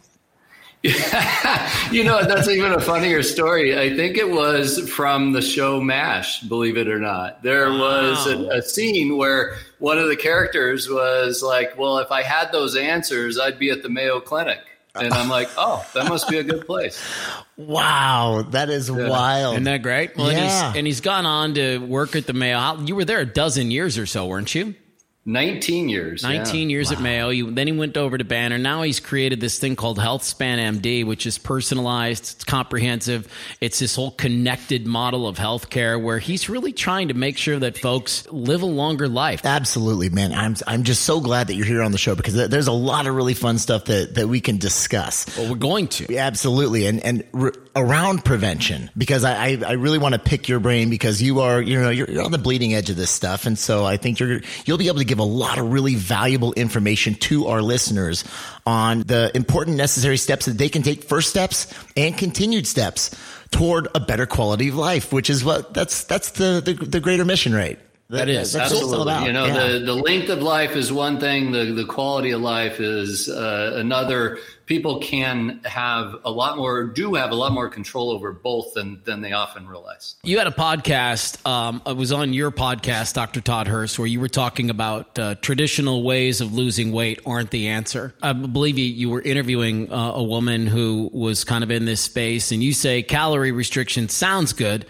you 1.91 2.05
know, 2.05 2.25
that's 2.25 2.49
even 2.49 2.73
a 2.73 2.81
funnier 2.81 3.23
story. 3.23 3.79
I 3.79 3.95
think 3.95 4.17
it 4.17 4.31
was 4.31 4.89
from 4.89 5.33
the 5.33 5.43
show 5.43 5.81
MASH, 5.81 6.43
believe 6.43 6.77
it 6.77 6.89
or 6.89 6.99
not. 6.99 7.43
There 7.43 7.71
wow. 7.71 7.79
was 7.79 8.27
a, 8.27 8.59
a, 8.59 8.63
scene 8.63 9.17
where 9.17 9.57
one 9.79 9.99
of 9.99 10.09
the 10.09 10.15
characters 10.15 10.89
was 10.89 11.43
like, 11.43 11.77
Well, 11.77 11.99
if 11.99 12.13
I 12.13 12.23
had 12.23 12.53
those 12.53 12.77
answers, 12.77 13.39
I'd 13.39 13.59
be 13.59 13.71
at 13.71 13.83
the 13.83 13.89
Mayo 13.89 14.21
Clinic. 14.21 14.61
And 14.95 15.13
I'm 15.13 15.29
like, 15.29 15.49
Oh, 15.57 15.85
that 15.95 16.09
must 16.09 16.29
be 16.29 16.39
a 16.39 16.45
good 16.45 16.65
place. 16.67 17.03
Wow, 17.57 18.47
that 18.51 18.71
is 18.71 18.89
yeah. 18.89 19.09
wild. 19.09 19.55
Isn't 19.55 19.65
that 19.65 19.83
great? 19.83 20.17
Well, 20.17 20.31
yeah. 20.31 20.39
and, 20.39 20.45
he's, 20.45 20.79
and 20.79 20.87
he's 20.87 21.01
gone 21.01 21.27
on 21.27 21.55
to 21.55 21.79
work 21.79 22.15
at 22.15 22.27
the 22.27 22.33
Mayo. 22.33 22.79
You 22.81 22.95
were 22.95 23.05
there 23.05 23.21
a 23.21 23.27
dozen 23.27 23.73
years 23.73 23.99
or 23.99 24.07
so, 24.07 24.27
weren't 24.27 24.55
you? 24.55 24.77
19 25.29 25.89
years. 25.89 26.23
19 26.23 26.71
yeah. 26.71 26.73
years 26.73 26.91
wow. 26.91 26.97
at 26.97 27.03
Mayo. 27.03 27.29
You, 27.31 27.51
then 27.51 27.67
he 27.67 27.73
went 27.73 27.97
over 27.97 28.17
to 28.17 28.23
Banner. 28.23 28.59
Now 28.59 28.83
he's 28.83 29.01
created 29.01 29.41
this 29.41 29.59
thing 29.59 29.75
called 29.75 29.99
HealthSpan 29.99 30.81
MD, 30.81 31.05
which 31.05 31.27
is 31.27 31.37
personalized, 31.37 32.23
it's 32.23 32.45
comprehensive. 32.45 33.27
It's 33.61 33.81
this 33.81 33.97
whole 33.97 34.13
connected 34.13 34.87
model 34.87 35.27
of 35.27 35.37
healthcare 35.37 36.01
where 36.01 36.21
he's 36.21 36.49
really 36.49 36.73
trying 36.73 37.09
to 37.09 37.15
make 37.15 37.39
sure 37.39 37.59
that 37.59 37.77
folks 37.77 38.25
live 38.31 38.63
a 38.63 38.67
longer 38.67 39.09
life. 39.09 39.45
Absolutely, 39.45 40.11
man. 40.11 40.33
I'm 40.33 40.55
I'm 40.67 40.85
just 40.85 41.03
so 41.03 41.21
glad 41.21 41.49
that 41.49 41.55
you're 41.55 41.67
here 41.67 41.83
on 41.83 41.91
the 41.91 41.99
show 41.99 42.15
because 42.15 42.35
there's 42.49 42.69
a 42.69 42.73
lot 42.73 43.09
of 43.09 43.15
really 43.17 43.35
fun 43.35 43.59
stuff 43.59 43.87
that 43.87 44.15
that 44.15 44.29
we 44.29 44.41
can 44.41 44.59
discuss. 44.59 45.37
Well, 45.37 45.51
we're 45.51 45.57
going 45.57 45.89
to. 45.89 46.17
Absolutely. 46.17 46.87
And 46.87 47.03
and 47.03 47.25
re- 47.33 47.53
around 47.77 48.25
prevention 48.25 48.91
because 48.97 49.23
I, 49.23 49.35
I, 49.35 49.63
I 49.67 49.73
really 49.73 49.99
want 49.99 50.15
to 50.15 50.19
pick 50.19 50.49
your 50.49 50.59
brain 50.59 50.89
because 50.89 51.23
you 51.23 51.41
are 51.41 51.61
you 51.61 51.81
know 51.81 51.91
you're, 51.91 52.11
you're 52.11 52.25
on 52.25 52.33
the 52.33 52.39
bleeding 52.39 52.75
edge 52.75 52.89
of 52.89 52.97
this 52.97 53.11
stuff 53.11 53.45
and 53.45 53.59
so 53.59 53.85
I 53.85 53.99
think 53.99 54.19
you're 54.19 54.41
you'll 54.65 54.79
be 54.79 54.89
able 54.89 54.99
to 54.99 55.05
give 55.05 55.19
a 55.19 55.25
lot 55.25 55.59
of 55.59 55.71
really 55.71 55.95
valuable 55.95 56.55
information 56.55 57.15
to 57.15 57.47
our 57.49 57.61
listeners 57.61 58.25
on 58.67 59.01
the 59.01 59.31
important 59.35 59.77
necessary 59.77 60.17
steps 60.17 60.47
that 60.47 60.57
they 60.57 60.71
can 60.71 60.83
take 60.83 61.05
first 61.05 61.29
steps 61.29 61.73
and 61.97 62.17
continued 62.17 62.67
steps 62.67 63.15
toward 63.51 63.89
a 63.95 64.01
better 64.01 64.25
quality 64.25 64.69
of 64.69 64.75
life 64.75 65.13
which 65.13 65.29
is 65.29 65.45
what 65.45 65.75
that's 65.75 66.05
that's 66.05 66.31
the 66.33 66.63
the, 66.65 66.73
the 66.73 67.01
greater 67.01 67.27
mission 67.27 67.55
right 67.55 67.79
that 68.09 68.29
is 68.29 68.53
that's 68.53 68.73
absolutely. 68.73 69.27
You 69.27 69.33
know, 69.33 69.47
yeah. 69.47 69.69
the, 69.69 69.79
the 69.81 69.95
length 69.95 70.29
of 70.29 70.41
life 70.41 70.77
is 70.77 70.93
one 70.93 71.19
thing. 71.19 71.51
The 71.51 71.73
the 71.73 71.85
quality 71.85 72.31
of 72.31 72.41
life 72.41 72.79
is 72.81 73.29
uh, 73.29 73.73
another. 73.75 74.39
People 74.67 74.99
can 74.99 75.61
have 75.65 76.17
a 76.25 76.31
lot 76.31 76.57
more, 76.57 76.85
do 76.85 77.15
have 77.15 77.31
a 77.31 77.35
lot 77.35 77.53
more 77.53 77.69
control 77.69 78.11
over 78.11 78.33
both 78.33 78.75
than 78.75 79.01
than 79.05 79.21
they 79.21 79.33
often 79.33 79.69
realize. 79.69 80.17
You 80.23 80.39
had 80.39 80.47
a 80.47 80.53
podcast. 80.53 81.45
Um, 81.47 81.81
it 81.87 81.97
was 81.97 82.13
on 82.13 82.33
your 82.33 82.51
podcast, 82.51 83.15
Dr. 83.15 83.41
Todd 83.41 83.69
Hurst, 83.69 83.99
where 83.99 84.09
you 84.09 84.21
were 84.21 84.29
talking 84.29 84.69
about 84.69 85.19
uh, 85.19 85.37
traditional 85.37 86.03
ways 86.03 86.41
of 86.41 86.53
losing 86.53 86.93
weight 86.93 87.21
aren't 87.25 87.51
the 87.51 87.69
answer. 87.69 88.15
I 88.23 88.33
believe 88.33 88.77
you, 88.77 88.87
you 88.87 89.09
were 89.09 89.23
interviewing 89.23 89.93
uh, 89.93 90.13
a 90.15 90.23
woman 90.23 90.67
who 90.67 91.11
was 91.13 91.45
kind 91.45 91.63
of 91.63 91.71
in 91.71 91.85
this 91.85 92.01
space, 92.01 92.53
and 92.53 92.63
you 92.63 92.73
say 92.73 93.03
calorie 93.03 93.53
restriction 93.53 94.09
sounds 94.09 94.53
good 94.53 94.85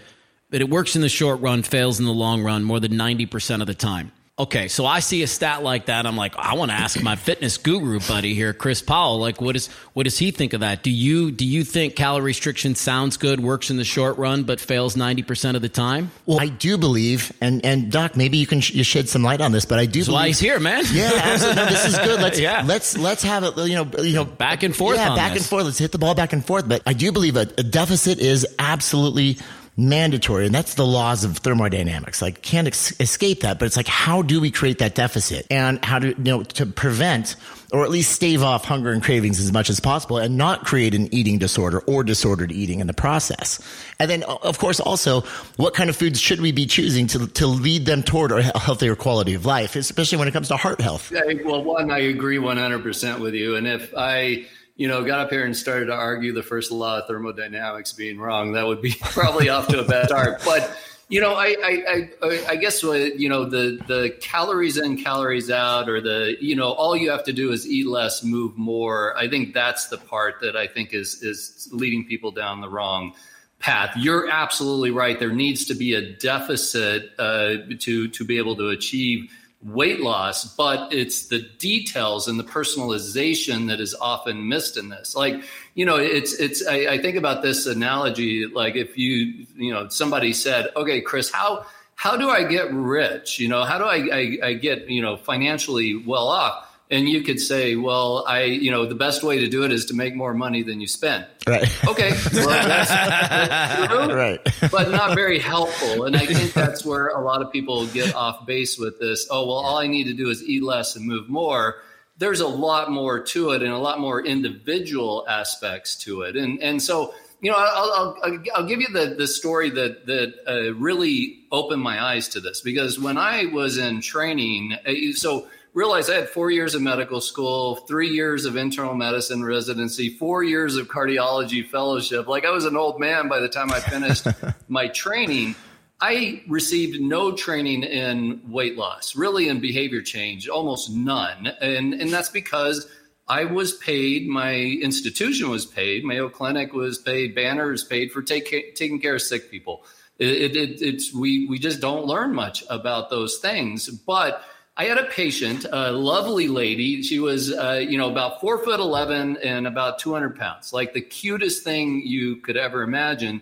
but 0.49 0.61
it 0.61 0.69
works 0.69 0.95
in 0.95 1.01
the 1.01 1.09
short 1.09 1.41
run, 1.41 1.63
fails 1.63 1.99
in 1.99 2.05
the 2.05 2.13
long 2.13 2.43
run 2.43 2.63
more 2.63 2.79
than 2.79 2.93
90% 2.93 3.61
of 3.61 3.67
the 3.67 3.73
time. 3.73 4.11
Okay, 4.39 4.67
so 4.67 4.85
I 4.85 4.99
see 4.99 5.23
a 5.23 5.27
stat 5.27 5.63
like 5.63 5.87
that. 5.87 6.05
I'm 6.05 6.15
like, 6.15 6.35
I 6.37 6.53
want 6.53 6.69
to 6.69 6.77
ask 6.77 7.01
my 7.01 7.15
fitness 7.15 7.57
guru 7.57 7.99
buddy 7.99 8.35
here, 8.35 8.53
Chris 8.53 8.83
Powell. 8.83 9.17
Like, 9.17 9.41
what 9.41 9.55
is 9.55 9.65
what 9.93 10.03
does 10.03 10.19
he 10.19 10.29
think 10.29 10.53
of 10.53 10.59
that? 10.59 10.83
Do 10.83 10.91
you 10.91 11.31
do 11.31 11.43
you 11.43 11.63
think 11.63 11.95
calorie 11.95 12.25
restriction 12.25 12.75
sounds 12.75 13.17
good, 13.17 13.39
works 13.39 13.71
in 13.71 13.77
the 13.77 13.83
short 13.83 14.19
run, 14.19 14.43
but 14.43 14.59
fails 14.59 14.95
ninety 14.95 15.23
percent 15.23 15.55
of 15.55 15.63
the 15.63 15.69
time? 15.69 16.11
Well, 16.27 16.39
I 16.39 16.49
do 16.49 16.77
believe, 16.77 17.33
and 17.41 17.65
and 17.65 17.91
Doc, 17.91 18.15
maybe 18.15 18.37
you 18.37 18.45
can 18.45 18.61
sh- 18.61 18.75
you 18.75 18.83
shed 18.83 19.09
some 19.09 19.23
light 19.23 19.41
on 19.41 19.53
this, 19.53 19.65
but 19.65 19.79
I 19.79 19.87
do. 19.87 20.01
That's 20.01 20.05
believe, 20.05 20.21
why 20.21 20.27
he's 20.27 20.39
here, 20.39 20.59
man. 20.59 20.83
Yeah, 20.91 21.09
absolutely. 21.15 21.63
No, 21.63 21.69
this 21.69 21.85
is 21.87 21.97
good. 21.97 22.21
Let's 22.21 22.39
yeah. 22.39 22.63
let's 22.63 22.95
let's 22.95 23.23
have 23.23 23.43
it. 23.43 23.57
You 23.57 23.73
know, 23.73 23.89
you 24.03 24.13
know, 24.13 24.25
back 24.25 24.61
and 24.61 24.75
forth. 24.75 24.97
Yeah, 24.97 25.15
back 25.15 25.33
this. 25.33 25.41
and 25.41 25.49
forth. 25.49 25.65
Let's 25.65 25.79
hit 25.79 25.91
the 25.91 25.97
ball 25.97 26.13
back 26.13 26.31
and 26.31 26.45
forth. 26.45 26.69
But 26.69 26.83
I 26.85 26.93
do 26.93 27.11
believe 27.11 27.37
a, 27.37 27.47
a 27.57 27.63
deficit 27.63 28.19
is 28.19 28.45
absolutely 28.59 29.39
mandatory 29.77 30.45
and 30.45 30.55
that's 30.55 30.73
the 30.73 30.85
laws 30.85 31.23
of 31.23 31.37
thermodynamics 31.37 32.19
like 32.19 32.41
can't 32.41 32.65
ex- 32.65 32.99
escape 32.99 33.41
that 33.41 33.59
but 33.59 33.65
it's 33.65 33.77
like 33.77 33.87
how 33.87 34.21
do 34.21 34.41
we 34.41 34.51
create 34.51 34.79
that 34.79 34.95
deficit? 34.95 35.45
And 35.49 35.83
how 35.83 35.99
to 35.99 36.07
you 36.09 36.15
know 36.17 36.43
to 36.43 36.65
prevent 36.65 37.35
or 37.73 37.83
at 37.83 37.89
least 37.89 38.13
stave 38.13 38.41
off 38.41 38.63
hunger 38.63 38.91
and 38.91 39.03
cravings 39.03 39.39
as 39.39 39.51
much 39.51 39.69
as 39.69 39.79
possible 39.79 40.17
and 40.17 40.37
not 40.37 40.65
create 40.65 40.95
an 40.95 41.13
eating 41.13 41.37
disorder 41.37 41.79
or 41.81 42.03
disordered 42.03 42.51
eating 42.51 42.79
in 42.79 42.87
the 42.87 42.93
process. 42.93 43.59
And 43.99 44.09
then 44.09 44.23
of 44.23 44.57
course 44.59 44.79
also 44.79 45.21
what 45.57 45.73
kind 45.73 45.89
of 45.89 45.95
foods 45.95 46.19
should 46.19 46.39
we 46.41 46.51
be 46.51 46.65
choosing 46.65 47.07
to, 47.07 47.27
to 47.27 47.47
lead 47.47 47.85
them 47.85 48.03
toward 48.03 48.31
a 48.31 48.43
healthier 48.57 48.95
quality 48.95 49.33
of 49.33 49.45
life 49.45 49.75
especially 49.75 50.17
when 50.17 50.27
it 50.27 50.31
comes 50.31 50.47
to 50.49 50.57
heart 50.57 50.79
health? 50.81 51.11
Yeah, 51.11 51.21
well 51.45 51.63
one 51.63 51.91
i 51.91 51.99
agree 51.99 52.37
100% 52.37 53.19
with 53.19 53.33
you 53.33 53.55
and 53.55 53.67
if 53.67 53.93
i 53.97 54.45
you 54.77 54.87
know, 54.87 55.03
got 55.03 55.19
up 55.19 55.29
here 55.31 55.43
and 55.43 55.57
started 55.57 55.87
to 55.87 55.93
argue 55.93 56.31
the 56.31 56.43
first 56.43 56.71
law 56.71 56.99
of 56.99 57.07
thermodynamics 57.07 57.93
being 57.93 58.19
wrong, 58.19 58.53
that 58.53 58.65
would 58.65 58.81
be 58.81 58.95
probably 59.01 59.49
off 59.49 59.67
to 59.67 59.79
a 59.79 59.83
bad 59.83 60.05
start. 60.05 60.41
But 60.45 60.77
you 61.09 61.21
know, 61.21 61.35
I, 61.35 61.55
I, 61.63 62.09
I, 62.21 62.45
I 62.49 62.55
guess 62.57 62.83
you 62.83 63.29
know 63.29 63.45
the 63.45 63.79
the 63.87 64.15
calories 64.21 64.77
in, 64.77 65.01
calories 65.01 65.49
out, 65.49 65.89
or 65.89 65.99
the 65.99 66.35
you 66.39 66.55
know, 66.55 66.71
all 66.71 66.95
you 66.95 67.09
have 67.09 67.23
to 67.25 67.33
do 67.33 67.51
is 67.51 67.65
eat 67.65 67.87
less, 67.87 68.23
move 68.23 68.57
more. 68.57 69.17
I 69.17 69.27
think 69.27 69.53
that's 69.53 69.87
the 69.87 69.97
part 69.97 70.41
that 70.41 70.55
I 70.55 70.67
think 70.67 70.93
is 70.93 71.23
is 71.23 71.69
leading 71.71 72.05
people 72.05 72.31
down 72.31 72.61
the 72.61 72.69
wrong 72.69 73.13
path. 73.59 73.95
You're 73.95 74.29
absolutely 74.29 74.91
right. 74.91 75.17
There 75.17 75.31
needs 75.31 75.65
to 75.65 75.73
be 75.73 75.93
a 75.93 76.13
deficit 76.17 77.11
uh, 77.17 77.55
to 77.79 78.09
to 78.09 78.25
be 78.25 78.37
able 78.37 78.55
to 78.57 78.69
achieve 78.69 79.31
weight 79.63 79.99
loss, 79.99 80.55
but 80.55 80.93
it's 80.93 81.27
the 81.27 81.39
details 81.57 82.27
and 82.27 82.39
the 82.39 82.43
personalization 82.43 83.67
that 83.67 83.79
is 83.79 83.95
often 83.95 84.47
missed 84.47 84.77
in 84.77 84.89
this. 84.89 85.15
Like, 85.15 85.41
you 85.73 85.85
know, 85.85 85.97
it's 85.97 86.33
it's 86.33 86.65
I, 86.65 86.85
I, 86.87 87.01
think 87.01 87.17
about 87.17 87.41
this 87.41 87.65
analogy, 87.65 88.45
like 88.45 88.75
if 88.75 88.97
you, 88.97 89.47
you 89.55 89.73
know, 89.73 89.87
somebody 89.89 90.33
said, 90.33 90.69
okay, 90.75 91.01
Chris, 91.01 91.31
how 91.31 91.65
how 91.95 92.15
do 92.15 92.29
I 92.29 92.43
get 92.43 92.71
rich? 92.71 93.39
You 93.39 93.47
know, 93.47 93.63
how 93.63 93.79
do 93.79 93.85
I, 93.85 94.07
I, 94.13 94.37
I 94.49 94.53
get, 94.53 94.87
you 94.87 95.01
know, 95.01 95.17
financially 95.17 95.95
well 95.95 96.27
off? 96.27 96.66
And 96.89 97.09
you 97.09 97.21
could 97.21 97.39
say, 97.39 97.75
well, 97.75 98.23
I, 98.27 98.43
you 98.43 98.71
know, 98.71 98.85
the 98.85 98.95
best 98.95 99.21
way 99.21 99.39
to 99.39 99.47
do 99.47 99.63
it 99.63 99.73
is 99.73 99.85
to 99.85 99.93
make 99.93 100.15
more 100.15 100.33
money 100.33 100.63
than 100.63 100.79
you 100.79 100.87
spend. 100.87 101.25
Right. 101.45 101.69
Okay. 101.87 102.13
Well, 102.37 102.49
that's, 102.49 102.89
that's 102.89 103.93
true, 103.93 104.13
right. 104.13 104.39
but 104.71 104.91
not 104.91 105.15
very 105.15 105.39
helpful. 105.39 106.03
And 106.03 106.15
I 106.15 106.25
think 106.25 106.53
that's 106.53 106.85
where 106.85 107.07
a 107.07 107.21
lot 107.21 107.41
of 107.41 107.51
people 107.51 107.87
get 107.87 108.13
off 108.15 108.45
base 108.45 108.77
with 108.77 108.99
this. 108.99 109.27
Oh, 109.29 109.47
well, 109.47 109.55
all 109.55 109.77
I 109.77 109.87
need 109.87 110.05
to 110.05 110.13
do 110.13 110.29
is 110.29 110.43
eat 110.43 110.61
less 110.61 110.95
and 110.95 111.05
move 111.05 111.29
more. 111.29 111.81
There's 112.17 112.41
a 112.41 112.47
lot 112.47 112.91
more 112.91 113.19
to 113.21 113.51
it 113.51 113.63
and 113.63 113.71
a 113.71 113.77
lot 113.77 113.99
more 113.99 114.23
individual 114.23 115.25
aspects 115.27 115.95
to 116.03 116.21
it. 116.21 116.35
And, 116.35 116.61
and 116.61 116.81
so, 116.81 117.13
you 117.41 117.51
know, 117.51 117.57
I'll, 117.57 118.15
I'll, 118.23 118.43
I'll 118.55 118.67
give 118.67 118.81
you 118.81 118.87
the, 118.93 119.15
the 119.17 119.27
story 119.27 119.69
that, 119.71 120.05
that 120.05 120.33
uh, 120.47 120.73
really 120.75 121.39
opened 121.51 121.81
my 121.81 122.01
eyes 122.01 122.29
to 122.29 122.39
this 122.39 122.61
because 122.61 122.99
when 122.99 123.17
I 123.17 123.45
was 123.45 123.77
in 123.77 124.01
training, 124.01 124.77
uh, 124.85 125.13
so 125.13 125.47
realized 125.77 126.09
I 126.09 126.15
had 126.15 126.29
four 126.29 126.49
years 126.49 126.73
of 126.73 126.81
medical 126.81 127.21
school, 127.21 127.75
three 127.75 128.09
years 128.09 128.45
of 128.45 128.57
internal 128.57 128.95
medicine 128.95 129.43
residency, 129.43 130.09
four 130.09 130.43
years 130.43 130.75
of 130.75 130.87
cardiology 130.87 131.63
fellowship. 131.63 132.27
Like 132.27 132.45
I 132.45 132.49
was 132.49 132.65
an 132.65 132.75
old 132.75 132.99
man 132.99 133.27
by 133.27 133.39
the 133.39 133.47
time 133.47 133.71
I 133.71 133.79
finished 133.79 134.25
my 134.67 134.87
training. 134.87 135.53
I 136.01 136.41
received 136.47 136.99
no 136.99 137.31
training 137.31 137.83
in 137.83 138.41
weight 138.49 138.75
loss, 138.75 139.15
really 139.15 139.49
in 139.49 139.59
behavior 139.59 140.01
change, 140.01 140.49
almost 140.49 140.89
none. 140.91 141.45
And, 141.61 141.93
and 141.93 142.11
that's 142.11 142.29
because 142.29 142.87
I 143.27 143.45
was 143.45 143.73
paid, 143.73 144.27
my 144.27 144.55
institution 144.55 145.51
was 145.51 145.67
paid, 145.67 146.03
Mayo 146.03 146.27
Clinic 146.27 146.73
was 146.73 146.97
paid, 146.97 147.35
Banner 147.35 147.71
is 147.71 147.83
paid 147.83 148.11
for 148.11 148.23
take, 148.23 148.49
taking 148.73 148.99
care 148.99 149.13
of 149.13 149.21
sick 149.21 149.51
people. 149.51 149.85
It, 150.17 150.55
it, 150.55 150.81
it's 150.81 151.13
we 151.13 151.45
we 151.45 151.59
just 151.59 151.79
don't 151.79 152.07
learn 152.07 152.33
much 152.33 152.63
about 152.71 153.11
those 153.11 153.37
things, 153.37 153.87
but 153.87 154.43
I 154.79 154.83
had 154.85 154.99
a 154.99 155.05
patient, 155.05 155.65
a 155.71 155.91
lovely 155.91 156.47
lady. 156.47 157.01
She 157.01 157.17
was, 157.17 157.51
uh, 157.51 157.83
you 157.87 157.97
know, 157.97 158.11
about 158.11 158.39
four 158.39 158.63
foot 158.63 158.79
11 158.79 159.37
and 159.37 159.65
about 159.65 159.97
200 159.97 160.37
pounds, 160.37 160.71
like 160.71 160.93
the 160.93 161.01
cutest 161.01 161.63
thing 161.63 162.03
you 162.05 162.35
could 162.35 162.57
ever 162.57 162.83
imagine, 162.83 163.41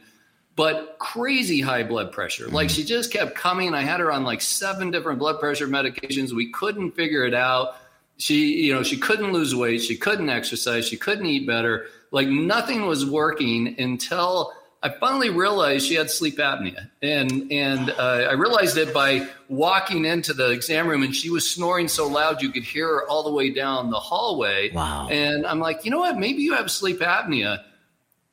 but 0.56 0.96
crazy 0.98 1.60
high 1.60 1.84
blood 1.84 2.14
pressure. 2.14 2.48
Like 2.48 2.70
she 2.70 2.86
just 2.86 3.12
kept 3.12 3.36
coming. 3.36 3.74
I 3.74 3.82
had 3.82 4.00
her 4.00 4.14
on 4.14 4.24
like 4.24 4.40
seven 4.40 4.92
different 4.92 5.20
blood 5.20 5.42
pressure 5.42 5.68
medications. 5.68 6.32
We 6.32 6.52
couldn't 6.52 6.92
figure 6.92 7.26
it 7.26 7.34
out. 7.34 7.76
She, 8.16 8.64
you 8.64 8.74
know, 8.74 8.82
she 8.82 8.96
couldn't 8.96 9.34
lose 9.34 9.54
weight. 9.54 9.82
She 9.82 9.98
couldn't 9.98 10.30
exercise. 10.30 10.88
She 10.88 10.96
couldn't 10.96 11.26
eat 11.26 11.46
better. 11.46 11.88
Like 12.12 12.30
nothing 12.30 12.86
was 12.86 13.06
working 13.06 13.76
until 13.78 14.54
I 14.86 14.90
finally 14.90 15.32
realized 15.32 15.88
she 15.88 15.96
had 15.96 16.12
sleep 16.12 16.38
apnea, 16.38 16.92
and 17.02 17.52
and 17.52 17.90
uh, 17.90 18.28
I 18.30 18.34
realized 18.34 18.78
it 18.78 18.94
by 18.94 19.28
walking 19.50 20.06
into 20.06 20.32
the 20.32 20.52
exam 20.52 20.88
room, 20.88 21.02
and 21.02 21.16
she 21.16 21.32
was 21.32 21.50
snoring 21.50 21.88
so 21.88 22.08
loud 22.08 22.44
you 22.44 22.52
could 22.52 22.62
hear 22.64 22.88
her 22.90 23.10
all 23.10 23.24
the 23.24 23.32
way 23.32 23.50
down 23.50 23.90
the 23.90 24.00
hallway. 24.00 24.72
Wow! 24.72 25.08
And 25.10 25.48
I'm 25.48 25.60
like, 25.60 25.86
you 25.86 25.92
know 25.92 25.98
what? 25.98 26.20
Maybe 26.20 26.44
you 26.44 26.54
have 26.54 26.70
sleep 26.70 27.00
apnea. 27.00 27.64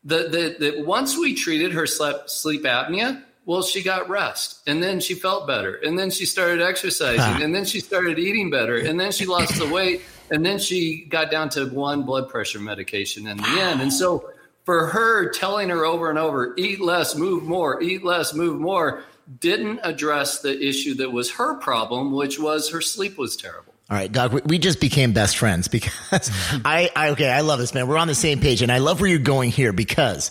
The 0.05 0.19
the, 0.29 0.57
the 0.59 0.83
once 0.83 1.17
we 1.17 1.35
treated 1.35 1.73
her 1.73 1.87
sleep 1.87 2.17
sleep 2.27 2.65
apnea, 2.65 3.23
well, 3.47 3.63
she 3.63 3.83
got 3.83 4.11
rest, 4.11 4.61
and 4.67 4.83
then 4.83 5.01
she 5.01 5.15
felt 5.15 5.47
better, 5.47 5.77
and 5.77 5.99
then 5.99 6.11
she 6.11 6.27
started 6.27 6.61
exercising, 6.61 7.43
and 7.43 7.55
then 7.55 7.65
she 7.65 7.81
started 7.81 8.19
eating 8.19 8.51
better, 8.51 8.77
and 8.77 9.01
then 9.01 9.11
she 9.11 9.25
lost 9.25 9.59
the 9.59 9.67
weight, 9.67 10.03
and 10.31 10.45
then 10.45 10.59
she 10.59 11.07
got 11.07 11.31
down 11.31 11.49
to 11.51 11.65
one 11.67 12.03
blood 12.03 12.29
pressure 12.29 12.61
medication 12.61 13.27
in 13.27 13.39
the 13.39 13.49
end, 13.49 13.81
and 13.81 13.91
so 13.91 14.29
for 14.65 14.87
her 14.89 15.31
telling 15.31 15.69
her 15.71 15.85
over 15.85 16.09
and 16.09 16.19
over, 16.19 16.55
eat 16.57 16.81
less, 16.81 17.15
move 17.15 17.43
more, 17.43 17.83
eat 17.83 18.05
less, 18.05 18.35
move 18.35 18.61
more, 18.61 19.03
didn't 19.41 19.81
address 19.83 20.41
the 20.41 20.67
issue 20.67 20.95
that 20.95 21.11
was 21.11 21.33
her 21.33 21.55
problem, 21.55 22.13
which 22.13 22.39
was 22.39 22.71
her 22.71 22.81
sleep 22.81 23.19
was 23.19 23.37
terrible. 23.37 23.75
All 23.91 23.97
right, 23.97 24.11
Doc, 24.11 24.33
we 24.47 24.59
just 24.59 24.81
became 24.81 25.13
best 25.13 25.37
friends 25.37 25.69
because 25.69 25.93
I, 26.65 26.91
I, 26.97 27.11
okay, 27.11 27.29
I 27.29 27.41
love 27.41 27.59
this, 27.59 27.75
man. 27.75 27.89
We're 27.89 27.99
on 27.99 28.09
the 28.09 28.15
same 28.15 28.41
page 28.41 28.63
and 28.63 28.73
I 28.73 28.79
love 28.79 29.01
where 29.01 29.11
you're 29.11 29.19
going 29.19 29.51
here 29.51 29.73
because, 29.73 30.31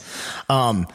um, 0.50 0.88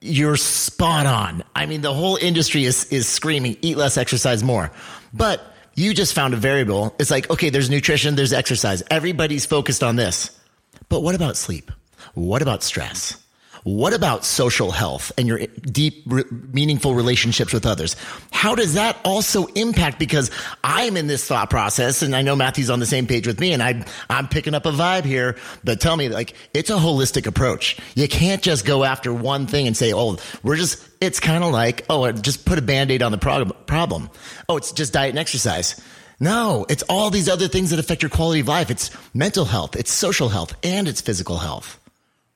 you're 0.00 0.36
spot 0.36 1.06
on. 1.06 1.42
I 1.56 1.66
mean, 1.66 1.80
the 1.80 1.92
whole 1.92 2.16
industry 2.16 2.64
is, 2.64 2.84
is 2.86 3.08
screaming, 3.08 3.56
eat 3.62 3.76
less, 3.76 3.96
exercise 3.96 4.44
more. 4.44 4.70
But 5.12 5.42
you 5.74 5.94
just 5.94 6.12
found 6.12 6.34
a 6.34 6.36
variable. 6.36 6.94
It's 6.98 7.10
like, 7.10 7.30
okay, 7.30 7.50
there's 7.50 7.70
nutrition, 7.70 8.16
there's 8.16 8.32
exercise. 8.32 8.82
Everybody's 8.90 9.46
focused 9.46 9.82
on 9.82 9.96
this. 9.96 10.38
But 10.88 11.02
what 11.02 11.14
about 11.14 11.36
sleep? 11.36 11.70
What 12.14 12.42
about 12.42 12.62
stress? 12.62 13.22
What 13.64 13.92
about 13.92 14.24
social 14.24 14.70
health 14.70 15.12
and 15.18 15.26
your 15.28 15.40
deep, 15.60 16.04
re- 16.06 16.24
meaningful 16.30 16.94
relationships 16.94 17.52
with 17.52 17.66
others? 17.66 17.96
How 18.30 18.54
does 18.54 18.74
that 18.74 18.96
also 19.04 19.46
impact? 19.46 19.98
Because 19.98 20.30
I'm 20.62 20.96
in 20.96 21.06
this 21.06 21.26
thought 21.26 21.50
process 21.50 22.00
and 22.00 22.14
I 22.14 22.22
know 22.22 22.36
Matthew's 22.36 22.70
on 22.70 22.78
the 22.78 22.86
same 22.86 23.06
page 23.06 23.26
with 23.26 23.40
me 23.40 23.52
and 23.52 23.62
I, 23.62 23.84
I'm 24.08 24.28
picking 24.28 24.54
up 24.54 24.64
a 24.64 24.70
vibe 24.70 25.04
here, 25.04 25.36
but 25.64 25.80
tell 25.80 25.96
me 25.96 26.08
like, 26.08 26.34
it's 26.54 26.70
a 26.70 26.76
holistic 26.76 27.26
approach. 27.26 27.76
You 27.94 28.08
can't 28.08 28.42
just 28.42 28.64
go 28.64 28.84
after 28.84 29.12
one 29.12 29.46
thing 29.46 29.66
and 29.66 29.76
say, 29.76 29.92
oh, 29.92 30.16
we're 30.42 30.56
just, 30.56 30.88
it's 31.00 31.20
kind 31.20 31.44
of 31.44 31.52
like, 31.52 31.84
oh, 31.90 32.10
just 32.12 32.46
put 32.46 32.58
a 32.58 32.62
band-aid 32.62 33.02
on 33.02 33.12
the 33.12 33.18
problem. 33.18 34.10
Oh, 34.48 34.56
it's 34.56 34.72
just 34.72 34.92
diet 34.92 35.10
and 35.10 35.18
exercise. 35.18 35.78
No, 36.20 36.64
it's 36.68 36.84
all 36.84 37.10
these 37.10 37.28
other 37.28 37.48
things 37.48 37.70
that 37.70 37.78
affect 37.78 38.02
your 38.02 38.10
quality 38.10 38.40
of 38.40 38.48
life. 38.48 38.70
It's 38.70 38.90
mental 39.14 39.44
health, 39.44 39.76
it's 39.76 39.92
social 39.92 40.28
health, 40.28 40.54
and 40.64 40.88
it's 40.88 41.00
physical 41.00 41.38
health. 41.38 41.78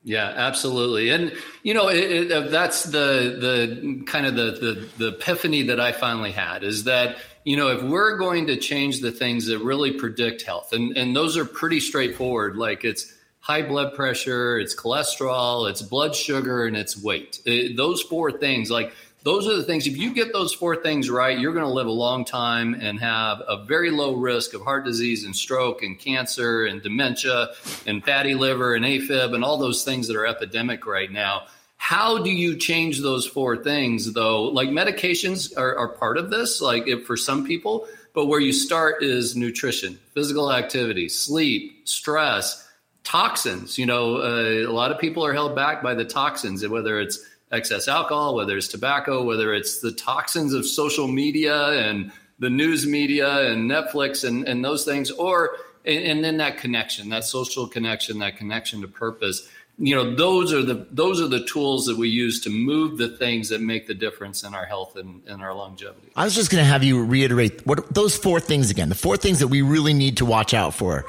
Yeah, 0.03 0.33
absolutely. 0.35 1.09
And 1.11 1.33
you 1.63 1.73
know, 1.73 1.87
it, 1.87 2.11
it, 2.11 2.31
uh, 2.31 2.41
that's 2.49 2.83
the 2.83 3.37
the 3.39 4.03
kind 4.05 4.25
of 4.25 4.35
the, 4.35 4.51
the 4.51 4.89
the 4.97 5.07
epiphany 5.15 5.63
that 5.63 5.79
I 5.79 5.93
finally 5.93 6.31
had 6.31 6.63
is 6.63 6.83
that 6.83 7.17
you 7.45 7.55
know 7.55 7.69
if 7.69 7.81
we're 7.83 8.17
going 8.17 8.47
to 8.47 8.57
change 8.57 8.99
the 8.99 9.11
things 9.11 9.47
that 9.47 9.59
really 9.59 9.93
predict 9.93 10.41
health, 10.41 10.73
and 10.73 10.97
and 10.97 11.15
those 11.15 11.37
are 11.37 11.45
pretty 11.45 11.79
straightforward, 11.79 12.57
like 12.57 12.83
it's 12.83 13.13
high 13.39 13.61
blood 13.61 13.93
pressure, 13.93 14.59
it's 14.59 14.75
cholesterol, 14.75 15.69
it's 15.69 15.81
blood 15.81 16.15
sugar, 16.15 16.65
and 16.65 16.75
it's 16.75 17.01
weight. 17.01 17.39
It, 17.45 17.77
those 17.77 18.01
four 18.01 18.29
things, 18.31 18.69
like 18.69 18.93
those 19.23 19.47
are 19.47 19.55
the 19.55 19.63
things. 19.63 19.87
If 19.87 19.97
you 19.97 20.13
get 20.13 20.33
those 20.33 20.53
four 20.53 20.75
things 20.75 21.09
right 21.09 21.37
you're 21.37 21.53
going 21.53 21.65
to 21.65 21.71
live 21.71 21.87
a 21.87 21.91
long 21.91 22.25
time 22.25 22.75
and 22.75 22.99
have 22.99 23.41
a 23.47 23.63
very 23.65 23.89
low 23.89 24.15
risk 24.15 24.53
of 24.53 24.61
heart 24.61 24.85
disease 24.85 25.23
and 25.23 25.35
stroke 25.35 25.81
and 25.81 25.97
cancer 25.97 26.65
and 26.65 26.81
dementia 26.81 27.49
and 27.87 28.03
fatty 28.03 28.35
liver 28.35 28.75
and 28.75 28.85
afib 28.85 29.33
and 29.33 29.43
all 29.43 29.57
those 29.57 29.83
things 29.83 30.07
that 30.07 30.15
are 30.15 30.25
epidemic 30.25 30.85
right 30.85 31.11
now. 31.11 31.43
How 31.77 32.17
do 32.23 32.29
you 32.29 32.55
change 32.55 33.01
those 33.01 33.25
four 33.25 33.57
things 33.57 34.13
though? 34.13 34.43
Like 34.43 34.69
medications 34.69 35.57
are, 35.57 35.75
are 35.77 35.89
part 35.89 36.17
of 36.17 36.29
this 36.29 36.61
like 36.61 36.87
if, 36.87 37.05
for 37.05 37.17
some 37.17 37.45
people 37.45 37.87
but 38.13 38.27
where 38.27 38.39
you 38.39 38.53
start 38.53 39.01
is 39.01 39.35
nutrition 39.35 39.97
physical 40.13 40.51
activity 40.51 41.09
sleep 41.09 41.87
stress 41.87 42.67
toxins. 43.03 43.77
You 43.77 43.85
know 43.85 44.17
uh, 44.17 44.69
a 44.69 44.71
lot 44.71 44.91
of 44.91 44.99
people 44.99 45.25
are 45.25 45.33
held 45.33 45.55
back 45.55 45.81
by 45.81 45.93
the 45.93 46.05
toxins 46.05 46.65
whether 46.67 46.99
it's 46.99 47.19
excess 47.53 47.87
alcohol, 47.87 48.35
whether 48.35 48.57
it's 48.57 48.67
tobacco, 48.67 49.23
whether 49.23 49.53
it's 49.53 49.79
the 49.79 49.91
toxins 49.91 50.53
of 50.53 50.65
social 50.65 51.07
media 51.07 51.69
and 51.69 52.11
the 52.39 52.49
news 52.49 52.85
media 52.85 53.51
and 53.51 53.69
Netflix 53.69 54.27
and, 54.27 54.47
and 54.47 54.65
those 54.65 54.83
things, 54.83 55.11
or 55.11 55.57
and, 55.85 56.03
and 56.03 56.23
then 56.23 56.37
that 56.37 56.57
connection, 56.57 57.09
that 57.09 57.23
social 57.23 57.67
connection, 57.67 58.19
that 58.19 58.37
connection 58.37 58.81
to 58.81 58.87
purpose. 58.87 59.47
You 59.79 59.95
know, 59.95 60.15
those 60.15 60.53
are 60.53 60.61
the 60.61 60.85
those 60.91 61.21
are 61.21 61.27
the 61.27 61.43
tools 61.45 61.85
that 61.85 61.97
we 61.97 62.09
use 62.09 62.41
to 62.41 62.49
move 62.49 62.97
the 62.97 63.09
things 63.09 63.49
that 63.49 63.61
make 63.61 63.87
the 63.87 63.95
difference 63.95 64.43
in 64.43 64.53
our 64.53 64.65
health 64.65 64.95
and, 64.95 65.23
and 65.27 65.41
our 65.41 65.53
longevity. 65.53 66.11
I 66.15 66.25
was 66.25 66.35
just 66.35 66.51
going 66.51 66.63
to 66.63 66.69
have 66.69 66.83
you 66.83 67.03
reiterate 67.03 67.65
what 67.65 67.93
those 67.93 68.15
four 68.15 68.39
things 68.39 68.69
again. 68.69 68.89
The 68.89 68.95
four 68.95 69.17
things 69.17 69.39
that 69.39 69.47
we 69.47 69.61
really 69.61 69.93
need 69.93 70.17
to 70.17 70.25
watch 70.25 70.53
out 70.53 70.73
for 70.75 71.05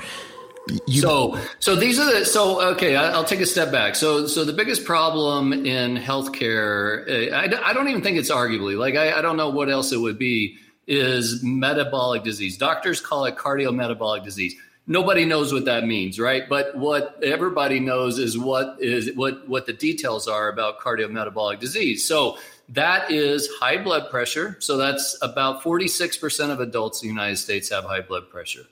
you, 0.87 1.01
so, 1.01 1.39
so 1.59 1.77
these 1.77 1.99
are 1.99 2.11
the 2.11 2.25
so 2.25 2.63
okay. 2.73 2.97
I, 2.97 3.17
will 3.17 3.25
take 3.25 3.41
a 3.41 3.47
step 3.47 3.71
back. 3.71 3.95
So, 3.95 4.27
so 4.27 4.45
the 4.45 4.53
biggest 4.53 4.85
problem 4.85 5.53
in 5.53 5.97
healthcare, 5.97 7.33
uh, 7.33 7.37
I, 7.37 7.71
I 7.71 7.73
don't 7.75 7.89
even 7.89 8.03
think 8.03 8.17
it's 8.17 8.31
arguably 8.31 8.77
like 8.79 8.95
I, 8.95 9.19
I 9.19 9.21
don't 9.21 9.37
know 9.37 9.51
what 9.51 9.69
else 9.69 9.93
it 9.93 9.99
would 9.99 10.19
be 10.19 10.57
is 10.87 11.43
metabolic 11.43 12.25
disease. 12.25 12.57
Doctors 12.57 13.01
call 13.01 13.27
it 13.27 13.37
cardiometabolic 13.37 14.25
disease. 14.25 14.55
Nobody 14.87 15.25
knows 15.25 15.53
what 15.53 15.65
that 15.67 15.87
means, 15.87 16.19
right? 16.19 16.47
But 16.49 16.77
what 16.77 17.19
everybody 17.23 17.81
knows 17.81 18.19
is 18.19 18.37
what 18.39 18.77
is 18.81 19.11
what 19.15 19.47
what 19.49 19.67
the 19.67 19.73
details 19.73 20.29
are 20.29 20.49
about 20.49 20.81
cardiometabolic 20.81 21.61
disease. 21.61 22.07
So 22.07 22.39
that 22.71 23.11
is 23.11 23.49
high 23.61 23.83
blood 23.83 24.11
pressure. 24.11 24.57
So 24.61 24.79
that's 24.79 25.19
about 25.21 25.63
46% 25.63 26.51
of 26.51 26.61
adults 26.61 27.03
in 27.03 27.09
the 27.09 27.13
United 27.15 27.37
States 27.37 27.69
have 27.71 27.85
high 27.85 28.01
blood 28.01 28.31
pressure 28.31 28.65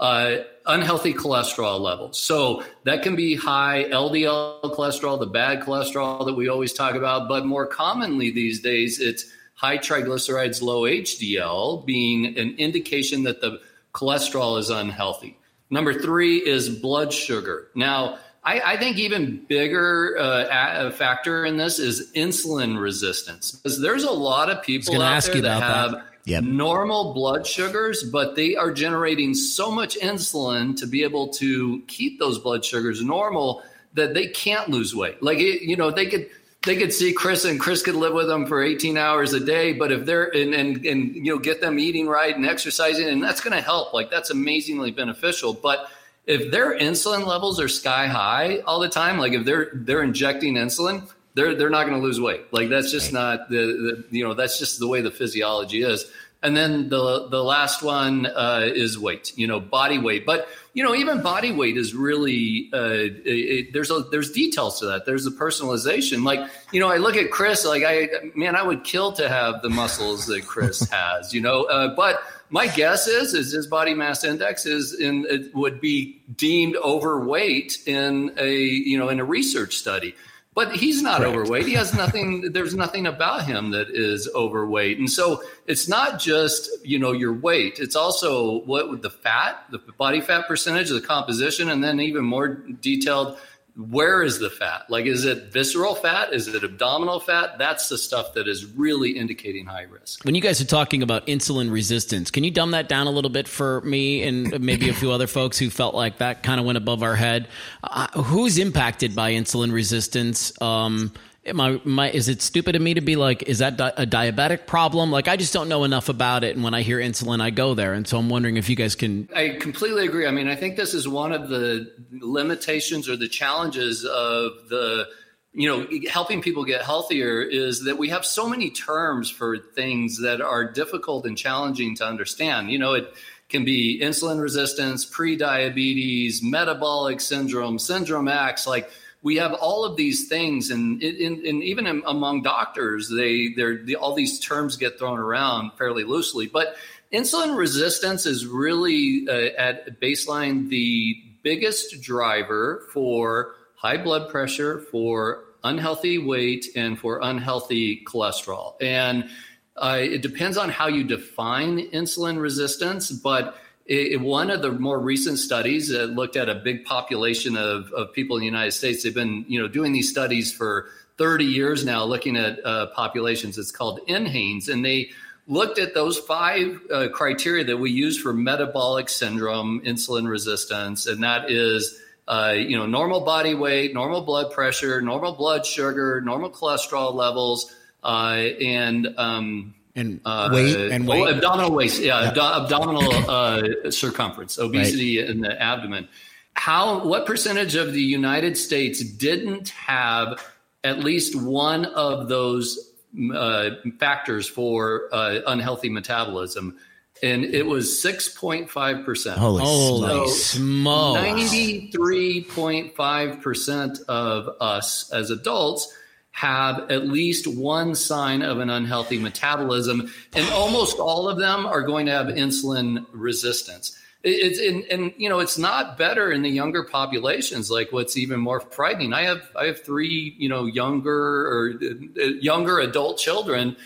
uh, 0.00 0.36
unhealthy 0.66 1.12
cholesterol 1.12 1.80
levels. 1.80 2.20
So 2.20 2.62
that 2.84 3.02
can 3.02 3.16
be 3.16 3.34
high 3.34 3.86
LDL 3.90 4.62
cholesterol, 4.74 5.18
the 5.18 5.26
bad 5.26 5.62
cholesterol 5.62 6.24
that 6.26 6.34
we 6.34 6.48
always 6.48 6.72
talk 6.72 6.94
about, 6.94 7.28
but 7.28 7.46
more 7.46 7.66
commonly 7.66 8.30
these 8.30 8.60
days, 8.60 9.00
it's 9.00 9.30
high 9.54 9.78
triglycerides, 9.78 10.62
low 10.62 10.82
HDL, 10.82 11.84
being 11.84 12.38
an 12.38 12.54
indication 12.58 13.24
that 13.24 13.40
the 13.40 13.60
cholesterol 13.92 14.58
is 14.58 14.70
unhealthy. 14.70 15.36
Number 15.70 15.92
three 15.92 16.38
is 16.38 16.68
blood 16.68 17.12
sugar. 17.12 17.68
Now, 17.74 18.18
I, 18.44 18.60
I 18.60 18.76
think 18.76 18.98
even 18.98 19.44
bigger 19.48 20.16
uh, 20.18 20.90
factor 20.92 21.44
in 21.44 21.56
this 21.56 21.78
is 21.78 22.10
insulin 22.14 22.80
resistance 22.80 23.50
because 23.50 23.80
there's 23.80 24.04
a 24.04 24.12
lot 24.12 24.48
of 24.48 24.62
people 24.62 25.02
out 25.02 25.24
there 25.24 25.40
that 25.42 25.62
have. 25.62 25.92
That 25.92 26.04
yep. 26.28 26.44
normal 26.44 27.14
blood 27.14 27.46
sugars, 27.46 28.02
but 28.02 28.36
they 28.36 28.56
are 28.56 28.72
generating 28.72 29.34
so 29.34 29.70
much 29.70 29.98
insulin 29.98 30.76
to 30.76 30.86
be 30.86 31.02
able 31.02 31.28
to 31.28 31.80
keep 31.86 32.18
those 32.18 32.38
blood 32.38 32.64
sugars 32.64 33.02
normal 33.02 33.62
that 33.94 34.14
they 34.14 34.28
can't 34.28 34.68
lose 34.68 34.94
weight. 34.94 35.22
Like, 35.22 35.38
it, 35.38 35.62
you 35.62 35.76
know, 35.76 35.90
they 35.90 36.06
could 36.06 36.28
they 36.64 36.76
could 36.76 36.92
see 36.92 37.12
Chris 37.12 37.44
and 37.44 37.58
Chris 37.58 37.82
could 37.82 37.94
live 37.94 38.12
with 38.12 38.26
them 38.26 38.44
for 38.44 38.62
18 38.62 38.96
hours 38.96 39.32
a 39.32 39.40
day. 39.40 39.72
But 39.72 39.92
if 39.92 40.04
they're 40.04 40.24
and 40.34 40.54
and, 40.54 40.84
and 40.84 41.14
you 41.14 41.34
know 41.34 41.38
get 41.38 41.60
them 41.60 41.78
eating 41.78 42.08
right 42.08 42.34
and 42.34 42.44
exercising, 42.44 43.08
and 43.08 43.22
that's 43.22 43.40
going 43.40 43.56
to 43.56 43.62
help. 43.62 43.94
Like 43.94 44.10
that's 44.10 44.30
amazingly 44.30 44.90
beneficial. 44.90 45.52
But 45.54 45.88
if 46.26 46.50
their 46.50 46.78
insulin 46.78 47.26
levels 47.26 47.58
are 47.60 47.68
sky 47.68 48.06
high 48.06 48.58
all 48.66 48.80
the 48.80 48.88
time, 48.88 49.18
like 49.18 49.32
if 49.32 49.44
they're 49.44 49.70
they're 49.72 50.02
injecting 50.02 50.54
insulin, 50.54 51.08
they're 51.38 51.54
they're 51.54 51.70
not 51.70 51.86
going 51.86 51.98
to 51.98 52.04
lose 52.04 52.20
weight. 52.20 52.52
Like 52.52 52.68
that's 52.68 52.90
just 52.90 53.12
not 53.12 53.48
the, 53.48 54.04
the 54.10 54.16
you 54.16 54.24
know 54.24 54.34
that's 54.34 54.58
just 54.58 54.80
the 54.80 54.88
way 54.88 55.00
the 55.00 55.10
physiology 55.10 55.82
is. 55.82 56.10
And 56.42 56.56
then 56.56 56.88
the 56.88 57.28
the 57.28 57.42
last 57.42 57.82
one 57.82 58.26
uh, 58.26 58.62
is 58.64 58.98
weight, 58.98 59.32
you 59.36 59.46
know, 59.46 59.60
body 59.60 59.98
weight. 59.98 60.26
But 60.26 60.48
you 60.72 60.82
know, 60.82 60.94
even 60.94 61.22
body 61.22 61.52
weight 61.52 61.76
is 61.76 61.94
really 61.94 62.70
uh, 62.72 62.88
it, 62.88 63.22
it, 63.24 63.72
there's 63.72 63.90
a 63.90 64.00
there's 64.10 64.32
details 64.32 64.80
to 64.80 64.86
that. 64.86 65.06
There's 65.06 65.26
a 65.26 65.30
personalization. 65.30 66.24
Like 66.24 66.40
you 66.72 66.80
know, 66.80 66.88
I 66.88 66.96
look 66.96 67.16
at 67.16 67.30
Chris, 67.30 67.64
like 67.64 67.84
I 67.86 68.08
man, 68.34 68.56
I 68.56 68.62
would 68.62 68.82
kill 68.82 69.12
to 69.12 69.28
have 69.28 69.62
the 69.62 69.70
muscles 69.70 70.26
that 70.26 70.44
Chris 70.44 70.88
has. 70.90 71.32
You 71.32 71.40
know, 71.40 71.64
uh, 71.64 71.94
but 71.94 72.20
my 72.50 72.66
guess 72.66 73.06
is 73.06 73.34
is 73.34 73.52
his 73.52 73.66
body 73.66 73.94
mass 73.94 74.24
index 74.24 74.66
is 74.66 74.94
in 74.94 75.24
it 75.28 75.54
would 75.54 75.80
be 75.80 76.20
deemed 76.36 76.76
overweight 76.76 77.78
in 77.86 78.32
a 78.38 78.52
you 78.52 78.98
know 78.98 79.08
in 79.08 79.20
a 79.20 79.24
research 79.24 79.76
study 79.76 80.14
but 80.58 80.74
he's 80.74 81.02
not 81.02 81.18
Correct. 81.20 81.36
overweight. 81.36 81.66
He 81.68 81.74
has 81.74 81.94
nothing. 81.94 82.40
There's 82.52 82.74
nothing 82.74 83.06
about 83.06 83.44
him 83.44 83.70
that 83.70 83.90
is 83.90 84.28
overweight, 84.34 84.98
and 84.98 85.08
so 85.08 85.40
it's 85.68 85.86
not 85.86 86.18
just 86.18 86.68
you 86.84 86.98
know 86.98 87.12
your 87.12 87.32
weight. 87.32 87.78
It's 87.78 87.94
also 87.94 88.62
what 88.64 89.00
the 89.00 89.08
fat, 89.08 89.66
the 89.70 89.78
body 89.78 90.20
fat 90.20 90.48
percentage, 90.48 90.88
the 90.88 91.00
composition, 91.00 91.68
and 91.68 91.84
then 91.84 92.00
even 92.00 92.24
more 92.24 92.48
detailed 92.48 93.38
where 93.78 94.24
is 94.24 94.40
the 94.40 94.50
fat? 94.50 94.86
Like, 94.88 95.06
is 95.06 95.24
it 95.24 95.52
visceral 95.52 95.94
fat? 95.94 96.32
Is 96.32 96.48
it 96.48 96.64
abdominal 96.64 97.20
fat? 97.20 97.58
That's 97.58 97.88
the 97.88 97.96
stuff 97.96 98.34
that 98.34 98.48
is 98.48 98.66
really 98.66 99.12
indicating 99.12 99.66
high 99.66 99.82
risk. 99.82 100.24
When 100.24 100.34
you 100.34 100.40
guys 100.40 100.60
are 100.60 100.66
talking 100.66 101.00
about 101.00 101.28
insulin 101.28 101.70
resistance, 101.70 102.32
can 102.32 102.42
you 102.42 102.50
dumb 102.50 102.72
that 102.72 102.88
down 102.88 103.06
a 103.06 103.12
little 103.12 103.30
bit 103.30 103.46
for 103.46 103.80
me 103.82 104.24
and 104.24 104.60
maybe 104.60 104.88
a 104.88 104.92
few 104.92 105.12
other 105.12 105.28
folks 105.28 105.58
who 105.58 105.70
felt 105.70 105.94
like 105.94 106.18
that 106.18 106.42
kind 106.42 106.58
of 106.58 106.66
went 106.66 106.76
above 106.76 107.04
our 107.04 107.14
head? 107.14 107.46
Uh, 107.84 108.08
who's 108.20 108.58
impacted 108.58 109.14
by 109.14 109.32
insulin 109.32 109.72
resistance? 109.72 110.60
Um, 110.60 111.12
Am 111.48 111.98
I, 111.98 112.10
is 112.10 112.28
it 112.28 112.42
stupid 112.42 112.76
of 112.76 112.82
me 112.82 112.94
to 112.94 113.00
be 113.00 113.16
like, 113.16 113.42
is 113.44 113.58
that 113.58 113.76
di- 113.76 113.92
a 113.96 114.06
diabetic 114.06 114.66
problem? 114.66 115.10
Like, 115.10 115.28
I 115.28 115.36
just 115.36 115.52
don't 115.52 115.68
know 115.68 115.84
enough 115.84 116.08
about 116.08 116.44
it. 116.44 116.54
And 116.54 116.64
when 116.64 116.74
I 116.74 116.82
hear 116.82 116.98
insulin, 116.98 117.40
I 117.40 117.50
go 117.50 117.74
there. 117.74 117.94
And 117.94 118.06
so 118.06 118.18
I'm 118.18 118.28
wondering 118.28 118.56
if 118.56 118.68
you 118.68 118.76
guys 118.76 118.94
can. 118.94 119.28
I 119.34 119.56
completely 119.60 120.06
agree. 120.06 120.26
I 120.26 120.30
mean, 120.30 120.48
I 120.48 120.56
think 120.56 120.76
this 120.76 120.94
is 120.94 121.08
one 121.08 121.32
of 121.32 121.48
the 121.48 121.92
limitations 122.12 123.08
or 123.08 123.16
the 123.16 123.28
challenges 123.28 124.04
of 124.04 124.52
the, 124.68 125.06
you 125.52 125.68
know, 125.68 125.86
helping 126.10 126.42
people 126.42 126.64
get 126.64 126.82
healthier 126.82 127.42
is 127.42 127.84
that 127.84 127.98
we 127.98 128.10
have 128.10 128.24
so 128.24 128.48
many 128.48 128.70
terms 128.70 129.30
for 129.30 129.58
things 129.58 130.20
that 130.20 130.40
are 130.40 130.70
difficult 130.70 131.26
and 131.26 131.36
challenging 131.36 131.96
to 131.96 132.06
understand. 132.06 132.70
You 132.70 132.78
know, 132.78 132.94
it, 132.94 133.12
can 133.48 133.64
be 133.64 134.00
insulin 134.02 134.40
resistance, 134.40 135.04
pre-diabetes, 135.04 136.42
metabolic 136.42 137.20
syndrome, 137.20 137.78
syndrome 137.78 138.28
X, 138.28 138.66
like 138.66 138.90
we 139.22 139.36
have 139.36 139.52
all 139.54 139.84
of 139.84 139.96
these 139.96 140.28
things, 140.28 140.70
and, 140.70 141.02
in, 141.02 141.44
even 141.62 141.86
among 142.06 142.42
doctors, 142.42 143.08
they 143.08 143.52
they're 143.56 143.80
all 143.98 144.14
these 144.14 144.38
terms 144.38 144.76
get 144.76 144.98
thrown 144.98 145.18
around 145.18 145.72
fairly 145.76 146.04
loosely. 146.04 146.46
But 146.46 146.76
insulin 147.12 147.56
resistance 147.56 148.26
is 148.26 148.46
really 148.46 149.26
uh, 149.28 149.50
at 149.58 150.00
baseline 150.00 150.68
the 150.68 151.16
biggest 151.42 152.00
driver 152.00 152.86
for 152.92 153.54
high 153.74 153.96
blood 153.96 154.30
pressure, 154.30 154.80
for 154.90 155.44
unhealthy 155.64 156.18
weight, 156.18 156.66
and 156.76 156.98
for 156.98 157.20
unhealthy 157.20 158.04
cholesterol. 158.04 158.74
And 158.80 159.28
uh, 159.76 159.98
it 160.00 160.22
depends 160.22 160.56
on 160.56 160.68
how 160.68 160.86
you 160.86 161.02
define 161.02 161.90
insulin 161.90 162.40
resistance, 162.40 163.10
but 163.10 163.56
it, 163.88 164.20
one 164.20 164.50
of 164.50 164.60
the 164.60 164.70
more 164.72 165.00
recent 165.00 165.38
studies 165.38 165.92
uh, 165.92 166.04
looked 166.04 166.36
at 166.36 166.50
a 166.50 166.54
big 166.54 166.84
population 166.84 167.56
of, 167.56 167.90
of 167.92 168.12
people 168.12 168.36
in 168.36 168.40
the 168.40 168.46
United 168.46 168.72
States. 168.72 169.02
They've 169.02 169.14
been, 169.14 169.46
you 169.48 169.60
know, 169.60 169.66
doing 169.66 169.92
these 169.92 170.10
studies 170.10 170.52
for 170.52 170.90
30 171.16 171.46
years 171.46 171.86
now, 171.86 172.04
looking 172.04 172.36
at 172.36 172.64
uh, 172.64 172.88
populations. 172.88 173.56
It's 173.56 173.72
called 173.72 174.00
NHANES, 174.06 174.68
and 174.68 174.84
they 174.84 175.10
looked 175.46 175.78
at 175.78 175.94
those 175.94 176.18
five 176.18 176.80
uh, 176.92 177.08
criteria 177.08 177.64
that 177.64 177.78
we 177.78 177.90
use 177.90 178.20
for 178.20 178.34
metabolic 178.34 179.08
syndrome, 179.08 179.80
insulin 179.80 180.28
resistance, 180.28 181.06
and 181.06 181.22
that 181.22 181.50
is, 181.50 181.98
uh, 182.28 182.54
you 182.54 182.76
know, 182.76 182.84
normal 182.84 183.22
body 183.22 183.54
weight, 183.54 183.94
normal 183.94 184.20
blood 184.20 184.52
pressure, 184.52 185.00
normal 185.00 185.32
blood 185.32 185.64
sugar, 185.64 186.20
normal 186.20 186.50
cholesterol 186.50 187.14
levels, 187.14 187.74
uh, 188.04 188.36
and 188.60 189.08
um, 189.16 189.74
and 189.98 190.20
uh, 190.24 190.48
weight 190.52 190.92
and 190.92 191.06
weight. 191.06 191.22
Oh, 191.22 191.28
abdominal 191.28 191.72
waist, 191.72 192.00
yeah, 192.00 192.22
yeah. 192.22 192.30
Abdo- 192.30 192.64
abdominal 192.64 193.30
uh, 193.30 193.90
circumference, 193.90 194.58
obesity 194.58 195.20
right. 195.20 195.28
in 195.28 195.40
the 195.40 195.60
abdomen. 195.60 196.08
How? 196.54 197.04
What 197.04 197.26
percentage 197.26 197.74
of 197.74 197.92
the 197.92 198.02
United 198.02 198.56
States 198.56 199.04
didn't 199.04 199.70
have 199.70 200.40
at 200.84 201.00
least 201.00 201.34
one 201.34 201.86
of 201.86 202.28
those 202.28 202.92
uh, 203.34 203.70
factors 203.98 204.48
for 204.48 205.08
uh, 205.12 205.40
unhealthy 205.46 205.88
metabolism? 205.88 206.78
And 207.20 207.44
it 207.44 207.66
was 207.66 207.88
6.5%. 207.88 209.36
Holy 209.36 209.64
so 209.64 210.28
smokes. 210.28 211.18
93.5% 211.18 214.04
of 214.06 214.56
us 214.60 215.10
as 215.10 215.32
adults 215.32 215.92
have 216.38 216.88
at 216.88 217.08
least 217.08 217.48
one 217.48 217.96
sign 217.96 218.42
of 218.42 218.60
an 218.60 218.70
unhealthy 218.70 219.18
metabolism, 219.18 220.08
and 220.36 220.48
almost 220.50 221.00
all 221.00 221.28
of 221.28 221.36
them 221.36 221.66
are 221.66 221.82
going 221.82 222.06
to 222.06 222.12
have 222.12 222.28
insulin 222.28 223.04
resistance. 223.10 223.98
It's 224.22 224.60
and, 224.60 224.84
and 224.84 225.12
you 225.16 225.28
know 225.28 225.40
it's 225.40 225.58
not 225.58 225.98
better 225.98 226.30
in 226.30 226.42
the 226.42 226.48
younger 226.48 226.84
populations. 226.84 227.72
Like 227.72 227.90
what's 227.90 228.16
even 228.16 228.38
more 228.38 228.60
frightening, 228.60 229.12
I 229.12 229.22
have 229.22 229.50
I 229.56 229.66
have 229.66 229.82
three 229.82 230.36
you 230.38 230.48
know 230.48 230.66
younger 230.66 231.12
or 231.12 231.72
uh, 231.82 232.22
younger 232.40 232.78
adult 232.78 233.18
children. 233.18 233.76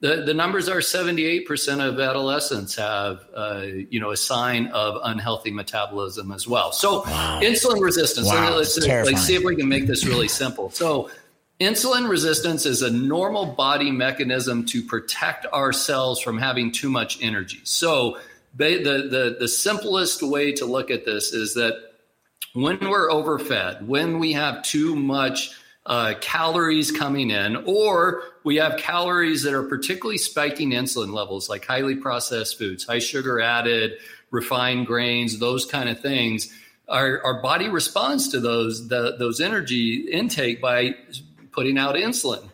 The, 0.00 0.22
the 0.24 0.32
numbers 0.32 0.68
are 0.68 0.76
78% 0.76 1.84
of 1.84 1.98
adolescents 1.98 2.76
have, 2.76 3.26
uh, 3.34 3.62
you 3.90 3.98
know, 3.98 4.12
a 4.12 4.16
sign 4.16 4.68
of 4.68 5.00
unhealthy 5.02 5.50
metabolism 5.50 6.30
as 6.30 6.46
well. 6.46 6.70
So 6.70 7.00
wow. 7.00 7.40
insulin 7.42 7.82
resistance. 7.82 8.28
Wow. 8.28 8.54
let's, 8.54 8.78
let's 8.78 9.26
see 9.26 9.34
if 9.34 9.42
we 9.42 9.56
can 9.56 9.68
make 9.68 9.88
this 9.88 10.06
really 10.06 10.28
simple. 10.28 10.70
So 10.70 11.10
Insulin 11.60 12.08
resistance 12.08 12.66
is 12.66 12.82
a 12.82 12.90
normal 12.90 13.46
body 13.46 13.90
mechanism 13.90 14.64
to 14.66 14.82
protect 14.82 15.44
our 15.52 15.72
cells 15.72 16.20
from 16.20 16.38
having 16.38 16.70
too 16.70 16.88
much 16.88 17.20
energy. 17.20 17.60
So, 17.64 18.18
the, 18.54 18.78
the, 19.10 19.36
the 19.38 19.48
simplest 19.48 20.22
way 20.22 20.52
to 20.52 20.64
look 20.64 20.90
at 20.90 21.04
this 21.04 21.32
is 21.32 21.54
that 21.54 21.74
when 22.54 22.78
we're 22.80 23.10
overfed, 23.10 23.86
when 23.86 24.18
we 24.18 24.32
have 24.32 24.62
too 24.62 24.96
much 24.96 25.52
uh, 25.86 26.14
calories 26.20 26.90
coming 26.90 27.30
in, 27.30 27.56
or 27.56 28.22
we 28.44 28.56
have 28.56 28.76
calories 28.78 29.42
that 29.42 29.54
are 29.54 29.62
particularly 29.62 30.18
spiking 30.18 30.70
insulin 30.70 31.12
levels, 31.12 31.48
like 31.48 31.64
highly 31.64 31.94
processed 31.96 32.58
foods, 32.58 32.84
high 32.84 32.98
sugar 32.98 33.40
added, 33.40 33.92
refined 34.30 34.86
grains, 34.86 35.38
those 35.38 35.64
kind 35.64 35.88
of 35.88 36.00
things. 36.00 36.52
Our, 36.88 37.22
our 37.22 37.42
body 37.42 37.68
responds 37.68 38.28
to 38.30 38.40
those 38.40 38.88
the, 38.88 39.16
those 39.18 39.40
energy 39.40 40.08
intake 40.10 40.60
by 40.60 40.94
putting 41.58 41.76
out 41.76 41.96
insulin. 41.96 42.48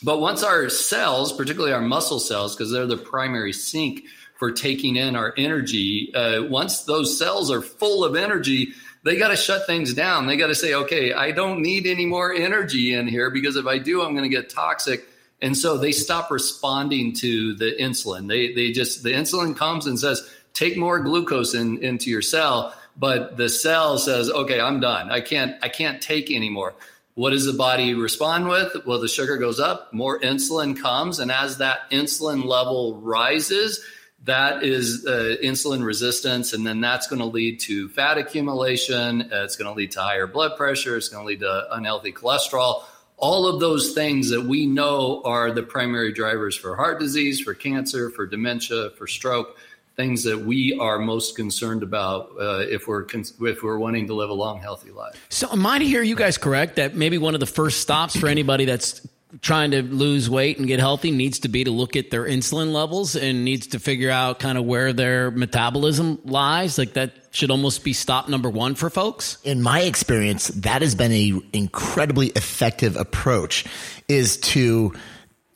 But 0.00 0.20
once 0.20 0.44
our 0.44 0.68
cells, 0.68 1.32
particularly 1.32 1.72
our 1.72 1.80
muscle 1.80 2.20
cells, 2.20 2.54
because 2.54 2.70
they're 2.70 2.86
the 2.86 2.96
primary 2.96 3.52
sink 3.52 4.04
for 4.38 4.52
taking 4.52 4.94
in 4.94 5.16
our 5.16 5.34
energy, 5.36 6.14
uh, 6.14 6.44
once 6.44 6.82
those 6.84 7.18
cells 7.18 7.50
are 7.50 7.60
full 7.60 8.04
of 8.04 8.14
energy, 8.14 8.68
they 9.02 9.16
got 9.16 9.28
to 9.28 9.36
shut 9.36 9.66
things 9.66 9.92
down. 9.92 10.28
They 10.28 10.36
got 10.36 10.46
to 10.46 10.54
say, 10.54 10.72
okay, 10.74 11.12
I 11.12 11.32
don't 11.32 11.62
need 11.62 11.84
any 11.88 12.06
more 12.06 12.32
energy 12.32 12.94
in 12.94 13.08
here 13.08 13.28
because 13.28 13.56
if 13.56 13.66
I 13.66 13.78
do, 13.78 14.02
I'm 14.02 14.12
going 14.12 14.22
to 14.22 14.36
get 14.36 14.50
toxic. 14.50 15.04
And 15.42 15.56
so 15.56 15.76
they 15.76 15.90
stop 15.90 16.30
responding 16.30 17.14
to 17.14 17.54
the 17.54 17.74
insulin. 17.80 18.28
They, 18.28 18.54
they 18.54 18.70
just, 18.70 19.02
the 19.02 19.10
insulin 19.10 19.56
comes 19.56 19.88
and 19.88 19.98
says, 19.98 20.30
take 20.54 20.76
more 20.76 21.00
glucose 21.00 21.54
in, 21.54 21.82
into 21.82 22.08
your 22.08 22.22
cell. 22.22 22.72
But 22.96 23.36
the 23.36 23.48
cell 23.48 23.98
says, 23.98 24.30
okay, 24.30 24.60
I'm 24.60 24.78
done. 24.78 25.10
I 25.10 25.22
can't, 25.22 25.56
I 25.60 25.68
can't 25.68 26.00
take 26.00 26.30
anymore. 26.30 26.76
What 27.18 27.30
does 27.30 27.46
the 27.46 27.52
body 27.52 27.94
respond 27.94 28.46
with? 28.46 28.76
Well, 28.86 29.00
the 29.00 29.08
sugar 29.08 29.38
goes 29.38 29.58
up, 29.58 29.92
more 29.92 30.20
insulin 30.20 30.80
comes, 30.80 31.18
and 31.18 31.32
as 31.32 31.58
that 31.58 31.90
insulin 31.90 32.44
level 32.44 33.00
rises, 33.00 33.84
that 34.22 34.62
is 34.62 35.04
uh, 35.04 35.34
insulin 35.42 35.84
resistance, 35.84 36.52
and 36.52 36.64
then 36.64 36.80
that's 36.80 37.08
going 37.08 37.18
to 37.18 37.24
lead 37.24 37.58
to 37.62 37.88
fat 37.88 38.18
accumulation. 38.18 39.22
Uh, 39.32 39.42
it's 39.42 39.56
going 39.56 39.68
to 39.68 39.76
lead 39.76 39.90
to 39.90 40.00
higher 40.00 40.28
blood 40.28 40.56
pressure. 40.56 40.96
It's 40.96 41.08
going 41.08 41.24
to 41.24 41.26
lead 41.26 41.40
to 41.40 41.66
unhealthy 41.74 42.12
cholesterol. 42.12 42.84
all 43.16 43.48
of 43.48 43.58
those 43.58 43.94
things 43.94 44.30
that 44.30 44.42
we 44.42 44.66
know 44.66 45.20
are 45.24 45.50
the 45.50 45.64
primary 45.64 46.12
drivers 46.12 46.54
for 46.54 46.76
heart 46.76 47.00
disease, 47.00 47.40
for 47.40 47.52
cancer, 47.52 48.10
for 48.10 48.26
dementia, 48.26 48.90
for 48.90 49.08
stroke, 49.08 49.58
things 49.98 50.22
that 50.22 50.38
we 50.38 50.78
are 50.78 50.98
most 50.98 51.34
concerned 51.34 51.82
about 51.82 52.30
uh, 52.40 52.60
if 52.60 52.86
we're 52.86 53.04
if 53.04 53.62
we're 53.62 53.78
wanting 53.78 54.06
to 54.06 54.14
live 54.14 54.30
a 54.30 54.34
long, 54.34 54.60
healthy 54.60 54.92
life. 54.92 55.26
So, 55.28 55.48
am 55.50 55.66
I 55.66 55.80
to 55.80 55.84
hear 55.84 56.02
you 56.02 56.14
guys 56.14 56.38
correct 56.38 56.76
that 56.76 56.94
maybe 56.94 57.18
one 57.18 57.34
of 57.34 57.40
the 57.40 57.46
first 57.46 57.80
stops 57.80 58.16
for 58.16 58.28
anybody 58.28 58.64
that's 58.64 59.06
trying 59.42 59.72
to 59.72 59.82
lose 59.82 60.30
weight 60.30 60.56
and 60.58 60.66
get 60.66 60.80
healthy 60.80 61.10
needs 61.10 61.40
to 61.40 61.48
be 61.48 61.64
to 61.64 61.70
look 61.70 61.96
at 61.96 62.10
their 62.10 62.24
insulin 62.24 62.72
levels 62.72 63.14
and 63.14 63.44
needs 63.44 63.66
to 63.66 63.78
figure 63.78 64.10
out 64.10 64.38
kind 64.38 64.56
of 64.56 64.64
where 64.64 64.92
their 64.94 65.30
metabolism 65.30 66.18
lies 66.24 66.78
like 66.78 66.94
that 66.94 67.12
should 67.30 67.50
almost 67.50 67.84
be 67.84 67.92
stop 67.92 68.30
number 68.30 68.48
one 68.48 68.74
for 68.74 68.88
folks 68.88 69.36
in 69.44 69.60
my 69.60 69.82
experience 69.82 70.48
that 70.48 70.80
has 70.80 70.94
been 70.94 71.12
a 71.12 71.38
incredibly 71.52 72.28
effective 72.28 72.96
approach 72.96 73.66
is 74.08 74.38
to 74.38 74.94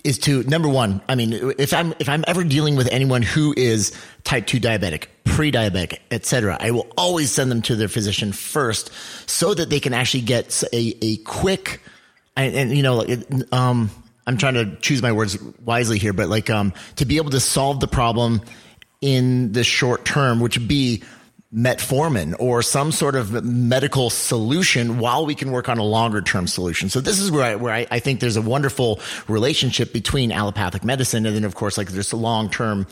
is 0.04 0.18
to 0.18 0.42
number 0.44 0.68
one 0.68 1.00
i 1.08 1.14
mean 1.14 1.32
if 1.58 1.72
i'm 1.72 1.94
if 1.98 2.08
i'm 2.08 2.24
ever 2.26 2.42
dealing 2.42 2.76
with 2.76 2.88
anyone 2.90 3.22
who 3.22 3.54
is 3.56 3.92
type 4.24 4.46
2 4.46 4.58
diabetic 4.60 5.06
pre-diabetic 5.24 5.98
etc 6.10 6.56
i 6.60 6.70
will 6.70 6.88
always 6.96 7.30
send 7.30 7.50
them 7.50 7.62
to 7.62 7.76
their 7.76 7.88
physician 7.88 8.32
first 8.32 8.90
so 9.26 9.54
that 9.54 9.70
they 9.70 9.80
can 9.80 9.94
actually 9.94 10.22
get 10.22 10.62
a, 10.72 10.96
a 11.02 11.16
quick 11.18 11.80
and, 12.36 12.54
and 12.54 12.76
you 12.76 12.82
know, 12.82 13.00
it, 13.00 13.52
um, 13.52 13.90
I'm 14.26 14.36
trying 14.36 14.54
to 14.54 14.76
choose 14.76 15.02
my 15.02 15.12
words 15.12 15.40
wisely 15.64 15.98
here, 15.98 16.12
but 16.12 16.28
like 16.28 16.50
um, 16.50 16.72
to 16.96 17.04
be 17.04 17.16
able 17.16 17.30
to 17.30 17.40
solve 17.40 17.80
the 17.80 17.88
problem 17.88 18.40
in 19.00 19.52
the 19.52 19.64
short 19.64 20.04
term, 20.04 20.40
which 20.40 20.56
would 20.56 20.68
be 20.68 21.02
metformin 21.54 22.34
or 22.38 22.62
some 22.62 22.90
sort 22.92 23.14
of 23.14 23.44
medical 23.44 24.08
solution 24.08 24.98
while 24.98 25.26
we 25.26 25.34
can 25.34 25.52
work 25.52 25.68
on 25.68 25.78
a 25.78 25.84
longer 25.84 26.22
term 26.22 26.46
solution. 26.46 26.88
So 26.88 27.00
this 27.00 27.18
is 27.18 27.30
where 27.30 27.44
I, 27.44 27.54
where 27.56 27.74
I, 27.74 27.86
I 27.90 27.98
think 27.98 28.20
there's 28.20 28.36
a 28.36 28.42
wonderful 28.42 29.00
relationship 29.28 29.92
between 29.92 30.32
allopathic 30.32 30.84
medicine 30.84 31.26
and 31.26 31.36
then 31.36 31.44
of 31.44 31.54
course 31.54 31.76
like 31.76 31.88
there's 31.88 32.12
a 32.12 32.16
long 32.16 32.48
term 32.48 32.86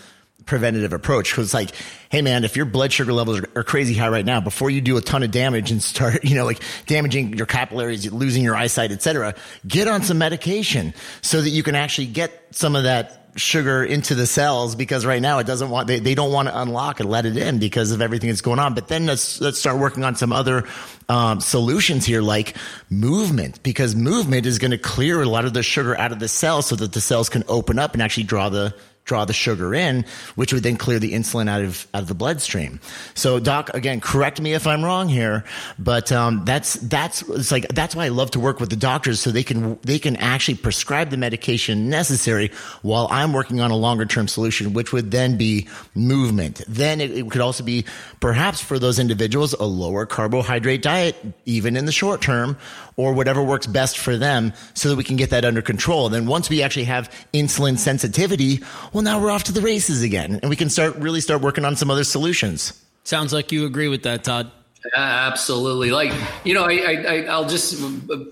preventative 0.47 0.93
approach 0.93 1.31
because 1.31 1.47
it's 1.47 1.55
like 1.55 1.71
hey 2.09 2.23
man 2.23 2.45
if 2.45 2.57
your 2.57 2.65
blood 2.65 2.93
sugar 2.93 3.13
levels 3.13 3.41
are, 3.41 3.49
are, 3.57 3.63
crazy 3.63 3.95
high 3.95 4.09
right 4.09 4.25
now 4.25 4.41
before 4.41 4.71
you 4.71 4.81
do 4.81 4.97
a 4.97 5.01
ton 5.01 5.23
of 5.23 5.31
damage 5.31 5.71
and 5.71 5.83
start 5.83 6.25
you 6.25 6.35
know 6.35 6.45
like 6.45 6.61
damaging 6.87 7.35
your 7.35 7.47
capillaries 7.47 8.11
losing 8.11 8.43
your 8.43 8.57
eyesight 8.57 8.91
etc 8.91 9.35
get 9.67 9.87
on 9.87 10.03
some 10.03 10.19
medication 10.19 10.95
so 11.21 11.41
that 11.41 11.51
you 11.51 11.63
can 11.63 11.75
actually 11.75 12.07
get 12.07 12.33
some 12.53 12.75
of 12.75 12.85
that 12.85 13.20
sugar 13.37 13.85
into 13.85 14.15
the 14.15 14.27
cells 14.27 14.75
because 14.75 15.07
right 15.07 15.23
now 15.23 15.39
it 15.39 15.47
doesn't 15.47 15.71
want 15.71 15.87
they, 15.87 15.99
they 15.99 16.15
don't 16.15 16.33
want 16.33 16.49
to 16.49 16.61
unlock 16.61 17.01
and 17.01 17.09
let 17.09 17.27
it 17.27 17.37
in 17.37 17.59
because 17.59 17.93
of 17.93 18.03
everything 18.03 18.29
that's 18.29 18.41
going 18.41 18.59
on. 18.59 18.75
But 18.75 18.89
then 18.89 19.07
let's 19.07 19.41
let's 19.41 19.59
start 19.59 19.79
working 19.79 20.05
on 20.05 20.17
some 20.17 20.33
other 20.33 20.67
um, 21.09 21.41
solutions 21.41 22.05
here 22.05 22.23
like 22.23 22.57
movement 22.89 23.63
because 23.63 23.95
movement 23.95 24.47
is 24.47 24.59
going 24.59 24.73
to 24.73 24.79
clear 24.79 25.23
a 25.23 25.27
lot 25.27 25.45
of 25.45 25.55
the 25.55 25.63
sugar 25.63 25.97
out 25.97 26.13
of 26.13 26.19
the 26.19 26.29
cells 26.29 26.67
so 26.67 26.77
that 26.77 26.93
the 26.93 27.01
cells 27.01 27.29
can 27.29 27.45
open 27.49 27.79
up 27.79 27.93
and 27.95 28.03
actually 28.03 28.25
draw 28.25 28.49
the 28.49 28.75
draw 29.11 29.25
the 29.25 29.33
sugar 29.33 29.75
in, 29.75 30.05
which 30.37 30.53
would 30.53 30.63
then 30.63 30.77
clear 30.77 31.01
the 31.01 31.13
insulin 31.13 31.49
out 31.49 31.63
of 31.63 31.89
out 31.93 32.03
of 32.03 32.09
the 32.09 32.15
bloodstream. 32.15 32.79
So, 33.15 33.41
doc, 33.41 33.69
again, 33.75 34.01
correct 34.01 34.41
me 34.41 34.53
if 34.53 34.69
I'm 34.69 34.85
wrong 34.85 35.09
here, 35.09 35.43
but 35.81 36.13
um, 36.13 36.45
that's 36.45 36.75
that's 36.75 37.23
it's 37.23 37.51
like 37.51 37.67
that's 37.75 37.97
why 37.97 38.05
I 38.05 38.11
love 38.11 38.31
to 38.33 38.41
work 38.41 38.61
with 38.61 38.71
the 38.71 38.77
doctors 38.77 39.19
so 39.19 39.33
they 39.33 39.43
can 39.43 39.81
they 39.83 39.99
can 39.99 40.15
actually 40.15 40.59
prescribe 40.59 41.11
the 41.11 41.17
medication 41.17 41.91
necessary 41.91 42.53
while 42.83 43.09
I'm 43.11 43.33
working 43.33 43.61
on 43.61 43.73
a 43.73 43.77
longer 43.77 44.07
term 44.07 44.29
solution, 44.29 44.75
which 44.75 44.93
would 44.93 45.11
then 45.11 45.37
be 45.37 45.67
movement. 45.97 46.63
Then 46.69 47.01
it, 47.01 47.11
it 47.11 47.29
could 47.33 47.41
also 47.41 47.65
be 47.65 47.85
perhaps 48.21 48.61
for 48.61 48.79
those 48.79 49.01
individuals 49.01 49.55
a 49.55 49.65
lower 49.65 50.07
carbohydrate 50.07 50.83
diet, 50.83 51.17
even 51.47 51.77
in 51.77 51.87
the 51.87 51.93
short 51.93 52.23
term, 52.23 52.57
or 53.01 53.13
whatever 53.13 53.43
works 53.43 53.67
best 53.67 53.99
for 53.99 54.17
them, 54.17 54.53
so 54.75 54.89
that 54.89 54.97
we 54.97 55.05
can 55.05 55.17
get 55.17 55.31
that 55.31 55.45
under 55.45 55.63
control. 55.63 56.07
And 56.07 56.15
then 56.15 56.27
once 56.27 56.49
we 56.49 56.63
actually 56.63 56.85
have 56.85 57.11
insulin 57.35 57.77
sensitivity, 57.77 58.61
well 58.93 59.01
well, 59.01 59.15
now 59.15 59.23
we're 59.23 59.31
off 59.31 59.45
to 59.45 59.53
the 59.53 59.63
races 59.63 60.03
again, 60.03 60.41
and 60.43 60.51
we 60.51 60.57
can 60.57 60.69
start 60.69 60.95
really 60.97 61.23
start 61.23 61.41
working 61.41 61.65
on 61.65 61.75
some 61.75 61.91
other 61.91 62.05
solutions. 62.05 62.79
Sounds 63.03 63.33
like 63.33 63.51
you 63.51 63.65
agree 63.65 63.89
with 63.89 64.03
that, 64.03 64.25
Todd. 64.25 64.53
Absolutely. 64.95 65.91
Like, 65.91 66.13
you 66.45 66.53
know, 66.53 66.65
I, 66.65 67.25
I, 67.27 67.39
will 67.41 67.49
just 67.49 67.83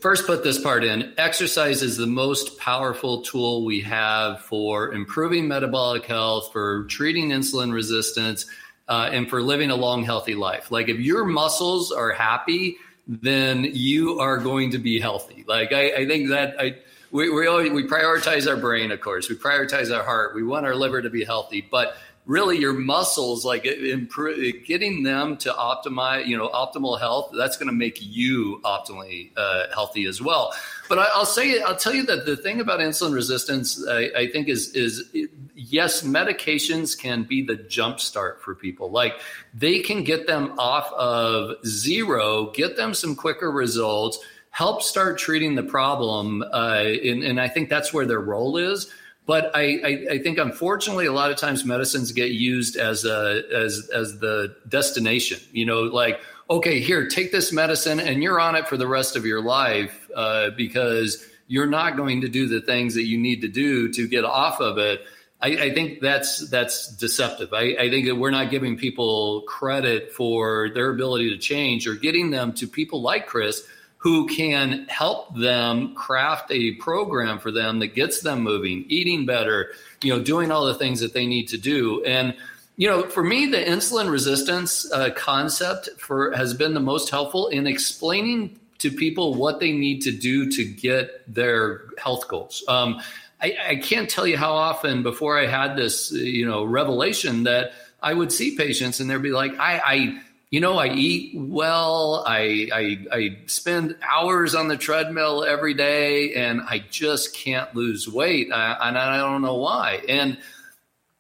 first 0.02 0.26
put 0.26 0.44
this 0.44 0.60
part 0.60 0.84
in. 0.84 1.14
Exercise 1.16 1.80
is 1.80 1.96
the 1.96 2.06
most 2.06 2.58
powerful 2.58 3.22
tool 3.22 3.64
we 3.64 3.80
have 3.80 4.42
for 4.42 4.92
improving 4.92 5.48
metabolic 5.48 6.04
health, 6.04 6.52
for 6.52 6.84
treating 6.84 7.30
insulin 7.30 7.72
resistance, 7.72 8.44
uh, 8.88 9.08
and 9.10 9.30
for 9.30 9.40
living 9.40 9.70
a 9.70 9.76
long, 9.76 10.04
healthy 10.04 10.34
life. 10.34 10.70
Like, 10.70 10.90
if 10.90 10.98
your 10.98 11.24
muscles 11.24 11.90
are 11.90 12.12
happy, 12.12 12.76
then 13.08 13.64
you 13.64 14.20
are 14.20 14.36
going 14.36 14.70
to 14.72 14.78
be 14.78 15.00
healthy. 15.00 15.44
Like, 15.48 15.72
I, 15.72 15.90
I 15.92 16.06
think 16.06 16.28
that 16.28 16.60
I, 16.60 16.76
we, 17.10 17.30
we 17.30 17.46
always 17.46 17.72
we 17.72 17.84
prioritize 17.84 18.46
our 18.46 18.56
brain, 18.56 18.92
of 18.92 19.00
course. 19.00 19.30
We 19.30 19.36
prioritize 19.36 19.94
our 19.96 20.04
heart. 20.04 20.34
We 20.34 20.42
want 20.42 20.66
our 20.66 20.74
liver 20.74 21.00
to 21.00 21.08
be 21.08 21.24
healthy, 21.24 21.66
but 21.70 21.96
really 22.28 22.58
your 22.58 22.74
muscles 22.74 23.44
like 23.44 23.64
improve, 23.64 24.64
getting 24.64 25.02
them 25.02 25.36
to 25.38 25.50
optimize 25.50 26.26
you 26.26 26.36
know 26.36 26.48
optimal 26.50 27.00
health 27.00 27.30
that's 27.36 27.56
going 27.56 27.66
to 27.66 27.74
make 27.74 27.98
you 28.00 28.60
optimally 28.64 29.32
uh, 29.36 29.64
healthy 29.74 30.04
as 30.04 30.22
well 30.22 30.52
but 30.88 30.98
I, 30.98 31.18
will 31.18 31.26
say 31.26 31.60
i'll 31.62 31.74
tell 31.74 31.94
you 31.94 32.04
that 32.06 32.26
the 32.26 32.36
thing 32.36 32.60
about 32.60 32.78
insulin 32.80 33.14
resistance 33.14 33.84
I, 33.88 34.10
I, 34.16 34.26
think 34.30 34.48
is 34.48 34.74
is 34.74 35.08
yes 35.56 36.02
medications 36.02 36.96
can 36.96 37.24
be 37.24 37.42
the 37.42 37.56
jump 37.56 37.98
start 37.98 38.42
for 38.42 38.54
people 38.54 38.90
like 38.90 39.14
they 39.54 39.80
can 39.80 40.04
get 40.04 40.26
them 40.26 40.54
off 40.58 40.92
of 40.92 41.56
zero 41.66 42.50
get 42.50 42.76
them 42.76 42.94
some 42.94 43.16
quicker 43.16 43.50
results 43.50 44.18
help 44.50 44.82
start 44.82 45.18
treating 45.18 45.54
the 45.54 45.62
problem. 45.62 46.42
Uh, 46.42 46.82
and, 46.82 47.22
and, 47.22 47.40
I 47.40 47.46
think 47.46 47.68
that's 47.68 47.92
where 47.92 48.06
their 48.06 48.18
role 48.18 48.56
is. 48.56 48.90
But 49.28 49.54
I, 49.54 49.78
I, 49.84 50.06
I, 50.12 50.18
think 50.20 50.38
unfortunately 50.38 51.04
a 51.04 51.12
lot 51.12 51.30
of 51.30 51.36
times 51.36 51.62
medicines 51.62 52.12
get 52.12 52.30
used 52.30 52.76
as 52.76 53.04
a 53.04 53.42
as 53.54 53.90
as 53.94 54.18
the 54.20 54.56
destination. 54.66 55.38
You 55.52 55.66
know, 55.66 55.82
like 55.82 56.18
okay, 56.48 56.80
here 56.80 57.06
take 57.06 57.30
this 57.30 57.52
medicine 57.52 58.00
and 58.00 58.22
you're 58.22 58.40
on 58.40 58.56
it 58.56 58.66
for 58.66 58.78
the 58.78 58.86
rest 58.86 59.16
of 59.16 59.26
your 59.26 59.42
life 59.42 60.08
uh, 60.16 60.48
because 60.56 61.22
you're 61.46 61.66
not 61.66 61.94
going 61.94 62.22
to 62.22 62.28
do 62.28 62.48
the 62.48 62.62
things 62.62 62.94
that 62.94 63.04
you 63.04 63.18
need 63.18 63.42
to 63.42 63.48
do 63.48 63.92
to 63.92 64.08
get 64.08 64.24
off 64.24 64.62
of 64.62 64.78
it. 64.78 65.02
I, 65.42 65.48
I 65.48 65.74
think 65.74 66.00
that's 66.00 66.48
that's 66.48 66.88
deceptive. 66.96 67.52
I, 67.52 67.76
I, 67.78 67.90
think 67.90 68.06
that 68.06 68.16
we're 68.16 68.30
not 68.30 68.50
giving 68.50 68.78
people 68.78 69.42
credit 69.42 70.10
for 70.10 70.70
their 70.70 70.88
ability 70.88 71.28
to 71.28 71.36
change 71.36 71.86
or 71.86 71.96
getting 71.96 72.30
them 72.30 72.54
to 72.54 72.66
people 72.66 73.02
like 73.02 73.26
Chris 73.26 73.62
who 73.98 74.26
can 74.28 74.86
help 74.88 75.36
them 75.36 75.94
craft 75.94 76.50
a 76.50 76.72
program 76.76 77.38
for 77.38 77.50
them 77.50 77.80
that 77.80 77.94
gets 77.94 78.20
them 78.20 78.42
moving, 78.42 78.84
eating 78.88 79.26
better, 79.26 79.72
you 80.02 80.14
know, 80.14 80.22
doing 80.22 80.50
all 80.50 80.64
the 80.66 80.74
things 80.74 81.00
that 81.00 81.12
they 81.12 81.26
need 81.26 81.48
to 81.48 81.58
do. 81.58 82.02
And 82.04 82.34
you 82.76 82.88
know, 82.88 83.02
for 83.02 83.24
me, 83.24 83.46
the 83.46 83.58
insulin 83.58 84.08
resistance 84.08 84.90
uh, 84.92 85.10
concept 85.10 85.88
for 85.98 86.30
has 86.32 86.54
been 86.54 86.74
the 86.74 86.80
most 86.80 87.10
helpful 87.10 87.48
in 87.48 87.66
explaining 87.66 88.58
to 88.78 88.92
people 88.92 89.34
what 89.34 89.58
they 89.58 89.72
need 89.72 90.02
to 90.02 90.12
do 90.12 90.48
to 90.52 90.64
get 90.64 91.22
their 91.32 91.82
health 91.98 92.28
goals. 92.28 92.62
Um, 92.68 93.00
I, 93.42 93.56
I, 93.68 93.76
can't 93.76 94.08
tell 94.08 94.28
you 94.28 94.36
how 94.36 94.52
often 94.52 95.02
before 95.02 95.36
I 95.36 95.46
had 95.46 95.76
this, 95.76 96.12
you 96.12 96.46
know, 96.46 96.62
revelation 96.62 97.42
that 97.44 97.72
I 98.00 98.14
would 98.14 98.32
see 98.32 98.56
patients 98.56 99.00
and 99.00 99.10
they'd 99.10 99.20
be 99.20 99.30
like, 99.30 99.58
I, 99.58 99.82
I 99.84 100.20
you 100.50 100.60
know, 100.60 100.78
I 100.78 100.88
eat 100.88 101.32
well. 101.36 102.24
I, 102.26 102.68
I, 102.72 103.06
I 103.12 103.38
spend 103.46 103.96
hours 104.02 104.54
on 104.54 104.68
the 104.68 104.76
treadmill 104.76 105.44
every 105.44 105.74
day, 105.74 106.34
and 106.34 106.62
I 106.62 106.84
just 106.90 107.34
can't 107.34 107.74
lose 107.74 108.08
weight, 108.08 108.50
I, 108.52 108.88
and 108.88 108.96
I 108.96 109.18
don't 109.18 109.42
know 109.42 109.56
why. 109.56 110.02
And 110.08 110.38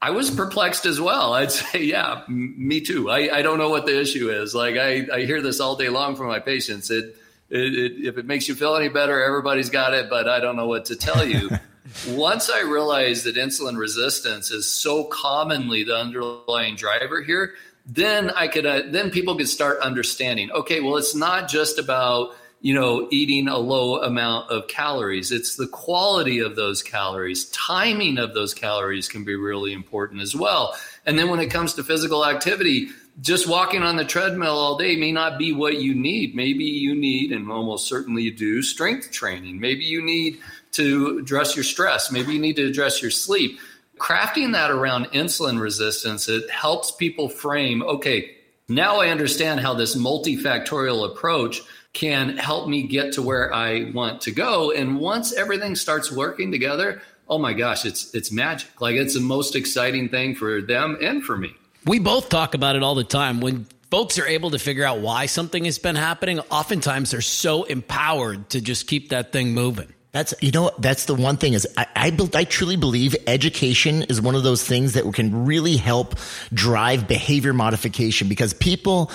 I 0.00 0.10
was 0.10 0.30
perplexed 0.30 0.86
as 0.86 1.00
well. 1.00 1.34
I'd 1.34 1.52
say, 1.52 1.84
yeah, 1.84 2.22
m- 2.28 2.54
me 2.56 2.80
too. 2.80 3.10
I, 3.10 3.38
I 3.38 3.42
don't 3.42 3.58
know 3.58 3.70
what 3.70 3.84
the 3.84 4.00
issue 4.00 4.30
is. 4.30 4.54
Like 4.54 4.76
I, 4.76 5.06
I 5.12 5.24
hear 5.24 5.42
this 5.42 5.60
all 5.60 5.76
day 5.76 5.88
long 5.88 6.16
from 6.16 6.28
my 6.28 6.38
patients. 6.38 6.90
It, 6.90 7.16
it, 7.50 7.74
it 7.74 7.92
if 8.06 8.18
it 8.18 8.26
makes 8.26 8.48
you 8.48 8.54
feel 8.54 8.76
any 8.76 8.88
better, 8.88 9.22
everybody's 9.22 9.70
got 9.70 9.94
it, 9.94 10.08
but 10.08 10.28
I 10.28 10.40
don't 10.40 10.56
know 10.56 10.68
what 10.68 10.86
to 10.86 10.96
tell 10.96 11.26
you. 11.26 11.50
Once 12.08 12.50
I 12.50 12.60
realized 12.60 13.24
that 13.24 13.36
insulin 13.36 13.78
resistance 13.78 14.50
is 14.50 14.66
so 14.66 15.04
commonly 15.04 15.84
the 15.84 15.96
underlying 15.96 16.76
driver 16.76 17.22
here, 17.22 17.54
then 17.88 18.30
I 18.30 18.48
could 18.48 18.66
uh, 18.66 18.82
then 18.90 19.10
people 19.10 19.34
could 19.34 19.48
start 19.48 19.80
understanding. 19.80 20.50
Okay, 20.52 20.80
well, 20.80 20.96
it's 20.96 21.14
not 21.14 21.48
just 21.48 21.78
about 21.78 22.34
you 22.60 22.74
know 22.74 23.08
eating 23.10 23.48
a 23.48 23.56
low 23.56 24.02
amount 24.02 24.50
of 24.50 24.68
calories. 24.68 25.32
It's 25.32 25.56
the 25.56 25.66
quality 25.66 26.38
of 26.40 26.54
those 26.54 26.82
calories. 26.82 27.46
Timing 27.46 28.18
of 28.18 28.34
those 28.34 28.52
calories 28.52 29.08
can 29.08 29.24
be 29.24 29.34
really 29.34 29.72
important 29.72 30.20
as 30.20 30.36
well. 30.36 30.76
And 31.06 31.18
then 31.18 31.30
when 31.30 31.40
it 31.40 31.50
comes 31.50 31.72
to 31.74 31.82
physical 31.82 32.26
activity, 32.26 32.88
just 33.22 33.48
walking 33.48 33.82
on 33.82 33.96
the 33.96 34.04
treadmill 34.04 34.58
all 34.58 34.76
day 34.76 34.94
may 34.96 35.10
not 35.10 35.38
be 35.38 35.54
what 35.54 35.80
you 35.80 35.94
need. 35.94 36.36
Maybe 36.36 36.64
you 36.64 36.94
need, 36.94 37.32
and 37.32 37.50
almost 37.50 37.88
certainly 37.88 38.22
you 38.22 38.32
do, 38.32 38.60
strength 38.60 39.10
training. 39.10 39.58
Maybe 39.58 39.84
you 39.84 40.02
need 40.02 40.38
to 40.72 41.18
address 41.18 41.56
your 41.56 41.64
stress. 41.64 42.12
Maybe 42.12 42.34
you 42.34 42.38
need 42.38 42.56
to 42.56 42.66
address 42.66 43.00
your 43.00 43.10
sleep 43.10 43.58
crafting 43.98 44.52
that 44.52 44.70
around 44.70 45.06
insulin 45.06 45.60
resistance, 45.60 46.28
it 46.28 46.48
helps 46.50 46.90
people 46.92 47.28
frame 47.28 47.82
okay, 47.82 48.36
now 48.68 49.00
I 49.00 49.08
understand 49.08 49.60
how 49.60 49.74
this 49.74 49.96
multifactorial 49.96 51.10
approach 51.10 51.62
can 51.94 52.36
help 52.36 52.68
me 52.68 52.82
get 52.82 53.14
to 53.14 53.22
where 53.22 53.52
I 53.52 53.90
want 53.92 54.20
to 54.22 54.30
go. 54.30 54.72
And 54.72 54.98
once 54.98 55.32
everything 55.32 55.74
starts 55.74 56.12
working 56.12 56.52
together, 56.52 57.00
oh 57.28 57.38
my 57.38 57.54
gosh, 57.54 57.84
it's 57.84 58.14
it's 58.14 58.30
magic. 58.30 58.80
Like 58.80 58.96
it's 58.96 59.14
the 59.14 59.20
most 59.20 59.56
exciting 59.56 60.08
thing 60.08 60.34
for 60.34 60.60
them 60.60 60.98
and 61.00 61.24
for 61.24 61.36
me. 61.36 61.54
We 61.86 61.98
both 61.98 62.28
talk 62.28 62.54
about 62.54 62.76
it 62.76 62.82
all 62.82 62.94
the 62.94 63.04
time. 63.04 63.40
When 63.40 63.66
folks 63.90 64.18
are 64.18 64.26
able 64.26 64.50
to 64.50 64.58
figure 64.58 64.84
out 64.84 65.00
why 65.00 65.26
something 65.26 65.64
has 65.64 65.78
been 65.78 65.96
happening, 65.96 66.40
oftentimes 66.50 67.10
they're 67.10 67.20
so 67.20 67.64
empowered 67.64 68.50
to 68.50 68.60
just 68.60 68.86
keep 68.86 69.08
that 69.10 69.32
thing 69.32 69.54
moving. 69.54 69.92
That's 70.10 70.32
you 70.40 70.52
know 70.52 70.70
that's 70.78 71.04
the 71.04 71.14
one 71.14 71.36
thing 71.36 71.52
is 71.52 71.68
I, 71.76 71.86
I, 71.94 72.28
I 72.34 72.44
truly 72.44 72.76
believe 72.76 73.14
education 73.26 74.04
is 74.04 74.22
one 74.22 74.34
of 74.34 74.42
those 74.42 74.64
things 74.64 74.94
that 74.94 75.12
can 75.12 75.44
really 75.44 75.76
help 75.76 76.14
drive 76.52 77.06
behavior 77.06 77.52
modification 77.52 78.26
because 78.26 78.54
people 78.54 79.10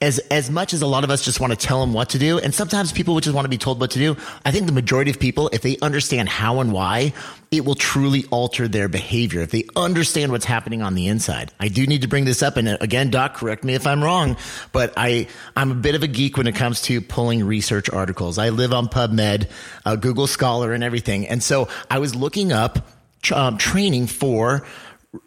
as 0.00 0.18
as 0.30 0.50
much 0.50 0.72
as 0.72 0.80
a 0.80 0.86
lot 0.86 1.04
of 1.04 1.10
us 1.10 1.22
just 1.22 1.40
want 1.40 1.52
to 1.52 1.56
tell 1.56 1.80
them 1.80 1.92
what 1.92 2.10
to 2.10 2.18
do, 2.18 2.38
and 2.38 2.54
sometimes 2.54 2.90
people 2.90 3.18
just 3.20 3.34
want 3.34 3.44
to 3.44 3.50
be 3.50 3.58
told 3.58 3.80
what 3.80 3.90
to 3.90 3.98
do. 3.98 4.16
I 4.44 4.50
think 4.50 4.66
the 4.66 4.72
majority 4.72 5.10
of 5.10 5.18
people, 5.18 5.50
if 5.52 5.60
they 5.60 5.76
understand 5.82 6.28
how 6.28 6.60
and 6.60 6.72
why, 6.72 7.12
it 7.50 7.66
will 7.66 7.74
truly 7.74 8.24
alter 8.30 8.66
their 8.66 8.88
behavior. 8.88 9.42
If 9.42 9.50
they 9.50 9.64
understand 9.76 10.32
what's 10.32 10.46
happening 10.46 10.80
on 10.80 10.94
the 10.94 11.08
inside, 11.08 11.52
I 11.60 11.68
do 11.68 11.86
need 11.86 12.02
to 12.02 12.08
bring 12.08 12.24
this 12.24 12.42
up. 12.42 12.56
And 12.56 12.68
again, 12.80 13.10
Doc, 13.10 13.34
correct 13.34 13.62
me 13.62 13.74
if 13.74 13.86
I'm 13.86 14.02
wrong, 14.02 14.38
but 14.72 14.94
I 14.96 15.26
I'm 15.54 15.70
a 15.70 15.74
bit 15.74 15.94
of 15.94 16.02
a 16.02 16.08
geek 16.08 16.38
when 16.38 16.46
it 16.46 16.54
comes 16.54 16.80
to 16.82 17.02
pulling 17.02 17.44
research 17.44 17.90
articles. 17.90 18.38
I 18.38 18.48
live 18.48 18.72
on 18.72 18.88
PubMed, 18.88 19.50
uh, 19.84 19.96
Google 19.96 20.26
Scholar, 20.26 20.72
and 20.72 20.82
everything, 20.82 21.28
and 21.28 21.42
so 21.42 21.68
I 21.90 21.98
was 21.98 22.14
looking 22.14 22.52
up 22.52 22.88
um, 23.34 23.58
training 23.58 24.06
for 24.06 24.66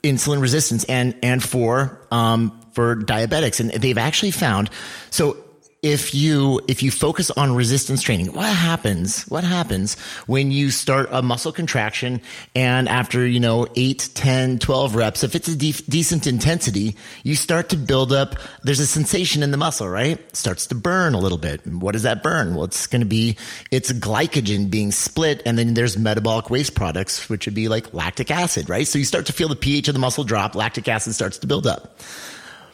insulin 0.02 0.42
resistance 0.42 0.84
and 0.86 1.16
and 1.22 1.44
for 1.44 2.02
um, 2.10 2.60
for 2.74 2.96
diabetics. 2.96 3.60
And 3.60 3.72
they've 3.72 3.98
actually 3.98 4.32
found, 4.32 4.70
so 5.10 5.38
if 5.84 6.16
you 6.16 6.62
if 6.70 6.82
you 6.82 6.90
focus 6.90 7.30
on 7.32 7.54
resistance 7.54 8.02
training 8.02 8.28
what 8.28 8.46
happens 8.46 9.24
what 9.24 9.44
happens 9.44 10.00
when 10.28 10.50
you 10.50 10.72
start 10.72 11.10
a 11.12 11.22
muscle 11.22 11.52
contraction 11.52 12.22
and 12.56 12.88
after 12.88 13.28
you 13.28 13.40
know 13.40 13.68
8 13.76 14.10
10 14.14 14.60
12 14.60 14.96
reps 14.96 15.24
if 15.26 15.36
it's 15.36 15.50
a 15.50 15.56
de- 15.56 15.84
decent 15.90 16.26
intensity 16.26 16.96
you 17.24 17.36
start 17.36 17.68
to 17.70 17.76
build 17.76 18.14
up 18.14 18.36
there's 18.64 18.80
a 18.80 18.88
sensation 18.88 19.44
in 19.44 19.52
the 19.52 19.58
muscle 19.58 19.90
right? 19.90 20.18
It 20.18 20.36
starts 20.36 20.68
to 20.68 20.76
burn 20.76 21.14
a 21.14 21.20
little 21.20 21.38
bit. 21.38 21.68
What 21.68 21.92
does 21.92 22.04
that 22.04 22.24
burn? 22.24 22.56
Well 22.56 22.64
it's 22.64 22.88
going 22.88 23.02
to 23.02 23.06
be 23.06 23.38
it's 23.70 23.92
glycogen 23.92 24.72
being 24.72 24.94
split 24.94 25.42
and 25.46 25.58
then 25.58 25.74
there's 25.74 25.98
metabolic 25.98 26.50
waste 26.50 26.76
products 26.76 27.28
which 27.30 27.46
would 27.46 27.56
be 27.56 27.68
like 27.68 27.94
lactic 27.94 28.32
acid 28.32 28.70
right? 28.70 28.88
So 28.88 28.98
you 28.98 29.06
start 29.06 29.26
to 29.26 29.34
feel 29.34 29.50
the 29.50 29.56
pH 29.58 29.90
of 29.90 29.94
the 29.94 30.00
muscle 30.00 30.24
drop 30.24 30.56
lactic 30.56 30.88
acid 30.88 31.14
starts 31.14 31.40
to 31.40 31.48
build 31.48 31.68
up 31.68 32.00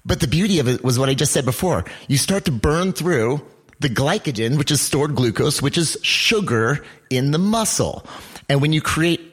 but 0.06 0.20
the 0.20 0.28
beauty 0.28 0.60
of 0.60 0.68
it 0.68 0.84
was 0.84 0.98
what 0.98 1.10
I 1.10 1.14
just 1.14 1.32
said 1.32 1.46
before. 1.46 1.86
You 2.08 2.18
start 2.18 2.46
to 2.46 2.52
burn 2.52 2.94
through 2.94 3.42
the 3.80 3.90
glycogen, 3.90 4.58
which 4.58 4.72
is 4.72 4.82
stored 4.82 5.16
glucose, 5.16 5.62
which 5.62 5.78
is 5.78 5.98
sugar 6.02 6.84
in 7.10 7.32
the 7.32 7.38
muscle. 7.38 8.06
And 8.48 8.62
when 8.62 8.74
you 8.74 8.82
create 8.82 9.30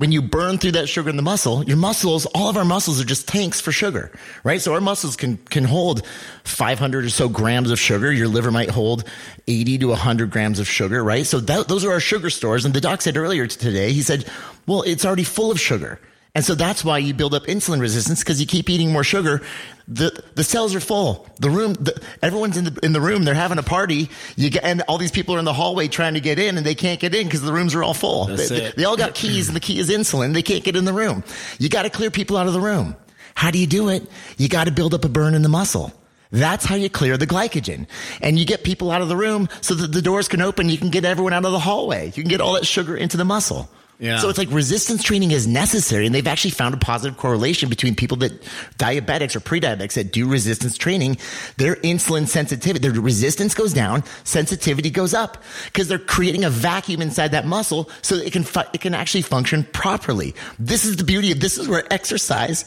when 0.00 0.12
you 0.12 0.22
burn 0.22 0.56
through 0.56 0.72
that 0.72 0.88
sugar 0.88 1.10
in 1.10 1.16
the 1.16 1.22
muscle, 1.22 1.62
your 1.64 1.76
muscles, 1.76 2.24
all 2.34 2.48
of 2.48 2.56
our 2.56 2.64
muscles 2.64 2.98
are 3.02 3.04
just 3.04 3.28
tanks 3.28 3.60
for 3.60 3.70
sugar, 3.70 4.10
right? 4.44 4.58
So 4.58 4.72
our 4.72 4.80
muscles 4.80 5.14
can, 5.14 5.36
can 5.36 5.64
hold 5.64 6.06
500 6.44 7.04
or 7.04 7.10
so 7.10 7.28
grams 7.28 7.70
of 7.70 7.78
sugar. 7.78 8.10
Your 8.10 8.26
liver 8.26 8.50
might 8.50 8.70
hold 8.70 9.04
80 9.46 9.76
to 9.76 9.88
100 9.88 10.30
grams 10.30 10.58
of 10.58 10.66
sugar, 10.66 11.04
right? 11.04 11.26
So 11.26 11.38
that, 11.40 11.68
those 11.68 11.84
are 11.84 11.92
our 11.92 12.00
sugar 12.00 12.30
stores. 12.30 12.64
And 12.64 12.72
the 12.72 12.80
doc 12.80 13.02
said 13.02 13.18
earlier 13.18 13.46
today, 13.46 13.92
he 13.92 14.00
said, 14.00 14.24
well, 14.66 14.80
it's 14.80 15.04
already 15.04 15.24
full 15.24 15.50
of 15.50 15.60
sugar. 15.60 16.00
And 16.34 16.44
so 16.44 16.54
that's 16.54 16.84
why 16.84 16.98
you 16.98 17.12
build 17.12 17.34
up 17.34 17.44
insulin 17.44 17.80
resistance 17.80 18.20
because 18.20 18.40
you 18.40 18.46
keep 18.46 18.70
eating 18.70 18.92
more 18.92 19.02
sugar. 19.02 19.42
The, 19.88 20.22
the 20.36 20.44
cells 20.44 20.76
are 20.76 20.80
full. 20.80 21.28
The 21.40 21.50
room, 21.50 21.74
the, 21.74 22.00
everyone's 22.22 22.56
in 22.56 22.64
the, 22.64 22.78
in 22.84 22.92
the 22.92 23.00
room. 23.00 23.24
They're 23.24 23.34
having 23.34 23.58
a 23.58 23.64
party. 23.64 24.08
You 24.36 24.50
get, 24.50 24.62
and 24.62 24.82
all 24.82 24.96
these 24.96 25.10
people 25.10 25.34
are 25.34 25.40
in 25.40 25.44
the 25.44 25.52
hallway 25.52 25.88
trying 25.88 26.14
to 26.14 26.20
get 26.20 26.38
in 26.38 26.56
and 26.56 26.64
they 26.64 26.76
can't 26.76 27.00
get 27.00 27.14
in 27.16 27.24
because 27.26 27.42
the 27.42 27.52
rooms 27.52 27.74
are 27.74 27.82
all 27.82 27.94
full. 27.94 28.26
They, 28.26 28.46
they, 28.46 28.72
they 28.76 28.84
all 28.84 28.96
got 28.96 29.14
keys 29.14 29.48
and 29.48 29.56
the 29.56 29.60
key 29.60 29.80
is 29.80 29.90
insulin. 29.90 30.32
They 30.32 30.42
can't 30.42 30.62
get 30.62 30.76
in 30.76 30.84
the 30.84 30.92
room. 30.92 31.24
You 31.58 31.68
got 31.68 31.82
to 31.82 31.90
clear 31.90 32.12
people 32.12 32.36
out 32.36 32.46
of 32.46 32.52
the 32.52 32.60
room. 32.60 32.94
How 33.34 33.50
do 33.50 33.58
you 33.58 33.66
do 33.66 33.88
it? 33.88 34.08
You 34.36 34.48
got 34.48 34.64
to 34.64 34.70
build 34.72 34.94
up 34.94 35.04
a 35.04 35.08
burn 35.08 35.34
in 35.34 35.42
the 35.42 35.48
muscle. 35.48 35.92
That's 36.30 36.64
how 36.64 36.76
you 36.76 36.88
clear 36.88 37.16
the 37.16 37.26
glycogen. 37.26 37.88
And 38.20 38.38
you 38.38 38.46
get 38.46 38.62
people 38.62 38.92
out 38.92 39.02
of 39.02 39.08
the 39.08 39.16
room 39.16 39.48
so 39.62 39.74
that 39.74 39.92
the 39.92 40.02
doors 40.02 40.28
can 40.28 40.40
open. 40.40 40.68
You 40.68 40.78
can 40.78 40.90
get 40.90 41.04
everyone 41.04 41.32
out 41.32 41.44
of 41.44 41.50
the 41.50 41.58
hallway. 41.58 42.06
You 42.06 42.22
can 42.22 42.28
get 42.28 42.40
all 42.40 42.52
that 42.52 42.66
sugar 42.66 42.96
into 42.96 43.16
the 43.16 43.24
muscle. 43.24 43.68
Yeah. 44.00 44.18
So 44.18 44.30
it's 44.30 44.38
like 44.38 44.50
resistance 44.50 45.02
training 45.02 45.30
is 45.30 45.46
necessary. 45.46 46.06
And 46.06 46.14
they've 46.14 46.26
actually 46.26 46.52
found 46.52 46.74
a 46.74 46.78
positive 46.78 47.18
correlation 47.18 47.68
between 47.68 47.94
people 47.94 48.16
that 48.18 48.42
diabetics 48.78 49.36
or 49.36 49.40
pre-diabetics 49.40 49.92
that 49.92 50.10
do 50.10 50.26
resistance 50.26 50.78
training, 50.78 51.18
their 51.58 51.76
insulin 51.76 52.26
sensitivity, 52.26 52.88
their 52.88 52.98
resistance 52.98 53.54
goes 53.54 53.74
down, 53.74 54.02
sensitivity 54.24 54.88
goes 54.88 55.12
up 55.12 55.36
because 55.66 55.86
they're 55.86 55.98
creating 55.98 56.44
a 56.44 56.50
vacuum 56.50 57.02
inside 57.02 57.32
that 57.32 57.46
muscle 57.46 57.90
so 58.00 58.16
that 58.16 58.26
it 58.26 58.32
can, 58.32 58.42
fu- 58.42 58.60
it 58.72 58.80
can 58.80 58.94
actually 58.94 59.22
function 59.22 59.64
properly. 59.72 60.34
This 60.58 60.86
is 60.86 60.96
the 60.96 61.04
beauty 61.04 61.30
of 61.30 61.40
this 61.40 61.58
is 61.58 61.68
where 61.68 61.84
exercise 61.92 62.64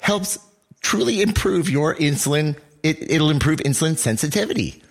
helps 0.00 0.38
truly 0.82 1.22
improve 1.22 1.70
your 1.70 1.94
insulin. 1.94 2.58
It, 2.82 3.10
it'll 3.10 3.30
improve 3.30 3.60
insulin 3.60 3.96
sensitivity. 3.96 4.83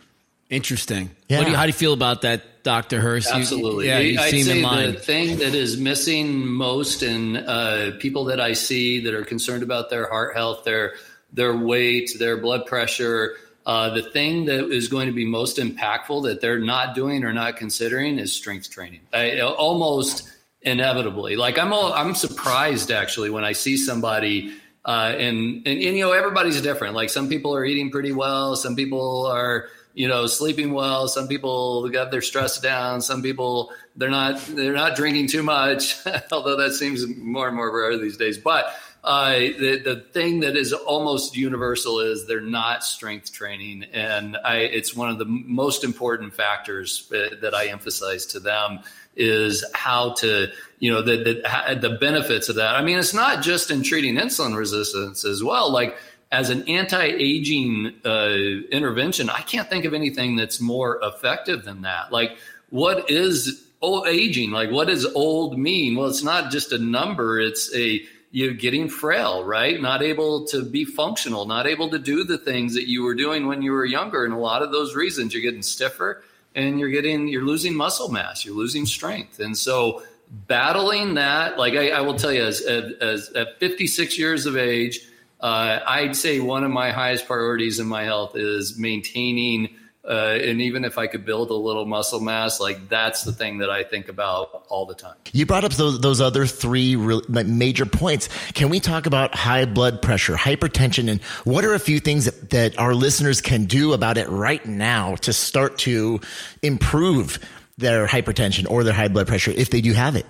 Interesting. 0.50 1.10
Yeah. 1.28 1.44
Do 1.44 1.52
you, 1.52 1.56
how 1.56 1.64
do 1.64 1.70
you 1.70 1.74
feel 1.74 1.94
about 1.94 2.22
that, 2.22 2.64
Dr. 2.64 3.02
Hurst? 3.02 3.30
Absolutely. 3.32 3.86
You, 3.86 3.92
yeah, 3.92 4.00
you 4.00 4.20
I'd 4.20 4.30
say 4.30 4.62
the 4.62 5.00
thing 5.00 5.38
that 5.38 5.56
is 5.56 5.78
missing 5.78 6.46
most 6.46 7.02
in 7.02 7.38
uh, 7.38 7.92
people 8.00 8.26
that 8.26 8.40
I 8.40 8.54
see 8.54 9.00
that 9.02 9.14
are 9.14 9.26
concerned 9.26 9.64
about 9.64 9.90
their 9.90 10.08
heart 10.10 10.36
health, 10.36 10.64
their 10.64 10.94
their 11.32 11.58
weight, 11.58 12.12
their 12.20 12.38
blood 12.38 12.68
pressure, 12.68 13.36
uh, 13.66 13.90
the 13.90 14.04
thing 14.04 14.46
that 14.46 14.70
is 14.70 14.88
going 14.88 15.08
to 15.08 15.14
be 15.14 15.26
most 15.26 15.58
impactful 15.58 16.24
that 16.24 16.42
they're 16.42 16.60
not 16.60 16.96
doing 16.96 17.24
or 17.24 17.34
not 17.34 17.56
considering 17.58 18.20
is 18.20 18.34
strength 18.34 18.70
training. 18.70 19.00
I, 19.14 19.40
almost 19.40 20.30
inevitably, 20.62 21.36
like 21.36 21.58
I'm 21.58 21.72
all, 21.72 21.94
I'm 21.94 22.14
surprised 22.14 22.92
actually 22.92 23.30
when 23.30 23.44
I 23.44 23.54
see 23.54 23.78
somebody. 23.78 24.54
Uh, 24.86 25.16
and, 25.18 25.66
and, 25.66 25.68
and 25.68 25.82
you 25.82 26.02
know 26.02 26.12
everybody's 26.12 26.62
different. 26.62 26.94
Like 26.94 27.10
some 27.10 27.30
people 27.30 27.56
are 27.56 27.64
eating 27.64 27.90
pretty 27.90 28.12
well, 28.12 28.58
some 28.58 28.76
people 28.76 29.26
are 29.28 29.70
you 29.94 30.08
know 30.08 30.26
sleeping 30.28 30.74
well. 30.74 31.08
Some 31.08 31.28
people 31.28 31.90
got 31.90 32.12
their 32.12 32.22
stress 32.22 32.60
down. 32.60 33.02
Some 33.02 33.22
people 33.22 33.72
they're 33.96 34.10
not 34.10 34.40
they're 34.48 34.74
not 34.74 34.96
drinking 34.96 35.28
too 35.28 35.44
much 35.44 35.96
although 36.32 36.58
that 36.58 36.74
seems 36.74 37.06
more 37.18 37.48
and 37.48 37.56
more 37.56 37.76
rare 37.76 37.98
these 37.98 38.18
days. 38.18 38.38
But 38.38 38.74
uh, 39.04 39.34
the 39.34 39.82
the 39.84 39.96
thing 40.14 40.40
that 40.40 40.56
is 40.56 40.72
almost 40.72 41.36
universal 41.36 42.00
is 42.00 42.26
they're 42.26 42.40
not 42.40 42.86
strength 42.86 43.34
training, 43.34 43.84
and 43.92 44.38
I, 44.46 44.60
it's 44.60 44.96
one 44.96 45.10
of 45.10 45.18
the 45.18 45.26
most 45.26 45.84
important 45.84 46.34
factors 46.34 47.12
uh, 47.12 47.36
that 47.42 47.54
I 47.54 47.68
emphasize 47.68 48.26
to 48.28 48.40
them 48.40 48.80
is 49.18 49.64
how 49.74 50.14
to 50.14 50.48
you 50.80 50.92
know 50.92 51.02
the, 51.02 51.18
the 51.18 51.80
the 51.82 51.98
benefits 51.98 52.48
of 52.48 52.56
that. 52.56 52.76
I 52.76 52.82
mean, 52.82 52.98
it's 52.98 53.14
not 53.14 53.44
just 53.44 53.72
in 53.72 53.84
treating 53.84 54.16
insulin 54.16 54.56
resistance 54.56 55.26
as 55.26 55.44
well, 55.44 55.70
like 55.70 55.98
as 56.34 56.50
an 56.50 56.68
anti-aging 56.68 57.94
uh, 58.04 58.36
intervention, 58.72 59.30
I 59.30 59.42
can't 59.42 59.70
think 59.70 59.86
of 59.86 59.94
anything 59.94 60.36
that's 60.36 60.60
more 60.60 61.00
effective 61.04 61.64
than 61.64 61.84
that. 61.84 62.12
Like, 62.12 62.38
what 62.72 63.12
is 63.12 63.68
old 63.82 64.08
aging? 64.08 64.50
Like, 64.50 64.72
what 64.72 64.88
does 64.88 65.06
old 65.06 65.60
mean? 65.60 65.96
Well, 65.96 66.08
it's 66.08 66.24
not 66.24 66.52
just 66.52 66.72
a 66.72 66.80
number; 66.80 67.40
it's 67.40 67.74
a 67.76 68.02
you're 68.32 68.56
getting 68.56 68.90
frail, 68.90 69.46
right? 69.46 69.80
Not 69.80 70.02
able 70.02 70.46
to 70.48 70.66
be 70.66 70.86
functional, 70.86 71.46
not 71.46 71.68
able 71.68 71.90
to 71.92 72.00
do 72.00 72.24
the 72.24 72.40
things 72.40 72.74
that 72.74 72.90
you 72.90 73.04
were 73.04 73.14
doing 73.14 73.46
when 73.46 73.62
you 73.62 73.72
were 73.72 73.86
younger. 73.86 74.26
And 74.26 74.34
a 74.34 74.38
lot 74.38 74.64
of 74.64 74.72
those 74.72 74.96
reasons, 74.96 75.36
you're 75.36 75.44
getting 75.44 75.62
stiffer 75.62 76.24
and 76.56 76.80
you're 76.80 76.90
getting 76.90 77.28
you're 77.28 77.46
losing 77.46 77.76
muscle 77.76 78.10
mass, 78.10 78.44
you're 78.44 78.56
losing 78.56 78.88
strength, 78.88 79.40
and 79.40 79.56
so 79.56 80.02
battling 80.48 81.14
that, 81.14 81.60
like 81.60 81.76
I, 81.76 81.90
I 81.90 82.02
will 82.02 82.16
tell 82.16 82.34
you, 82.34 82.44
as, 82.44 82.62
as 82.62 83.30
at 83.36 83.60
56 83.60 84.18
years 84.18 84.48
of 84.48 84.58
age 84.58 85.00
uh, 85.44 85.82
I'd 85.86 86.16
say 86.16 86.40
one 86.40 86.64
of 86.64 86.72
my 86.72 86.92
highest 86.92 87.28
priorities 87.28 87.78
in 87.80 87.86
my 87.86 88.06
health 88.06 88.38
is 88.38 88.80
maintaining. 88.80 89.76
Uh, 90.06 90.38
and 90.42 90.62
even 90.62 90.86
if 90.86 90.98
I 90.98 91.08
could 91.08 91.26
build 91.26 91.50
a 91.50 91.54
little 91.54 91.86
muscle 91.86 92.22
mass, 92.22 92.62
like 92.62 92.88
that's 92.88 93.24
the 93.24 93.34
thing 93.34 93.58
that 93.58 93.70
I 93.70 93.84
think 93.84 94.08
about 94.08 94.66
all 94.70 94.86
the 94.86 94.96
time. 94.96 95.16
You 95.34 95.46
brought 95.46 95.66
up 95.66 95.74
those, 95.74 96.00
those 96.00 96.22
other 96.22 96.46
three 96.46 96.96
major 96.96 97.86
points. 97.86 98.30
Can 98.54 98.70
we 98.70 98.80
talk 98.80 99.06
about 99.06 99.36
high 99.36 99.66
blood 99.66 100.02
pressure, 100.02 100.36
hypertension, 100.36 101.10
and 101.10 101.22
what 101.44 101.66
are 101.66 101.74
a 101.74 101.80
few 101.80 102.00
things 102.00 102.24
that, 102.24 102.50
that 102.52 102.80
our 102.80 102.94
listeners 102.94 103.42
can 103.42 103.66
do 103.66 103.92
about 103.92 104.18
it 104.18 104.30
right 104.30 104.66
now 104.66 105.16
to 105.18 105.34
start 105.34 105.78
to 105.80 106.22
improve 106.62 107.40
their 107.78 108.08
hypertension 108.08 108.70
or 108.70 108.86
their 108.86 108.94
high 108.94 109.10
blood 109.10 109.28
pressure 109.28 109.52
if 109.52 109.70
they 109.72 109.82
do 109.82 109.92
have 109.92 110.16
it? 110.16 110.26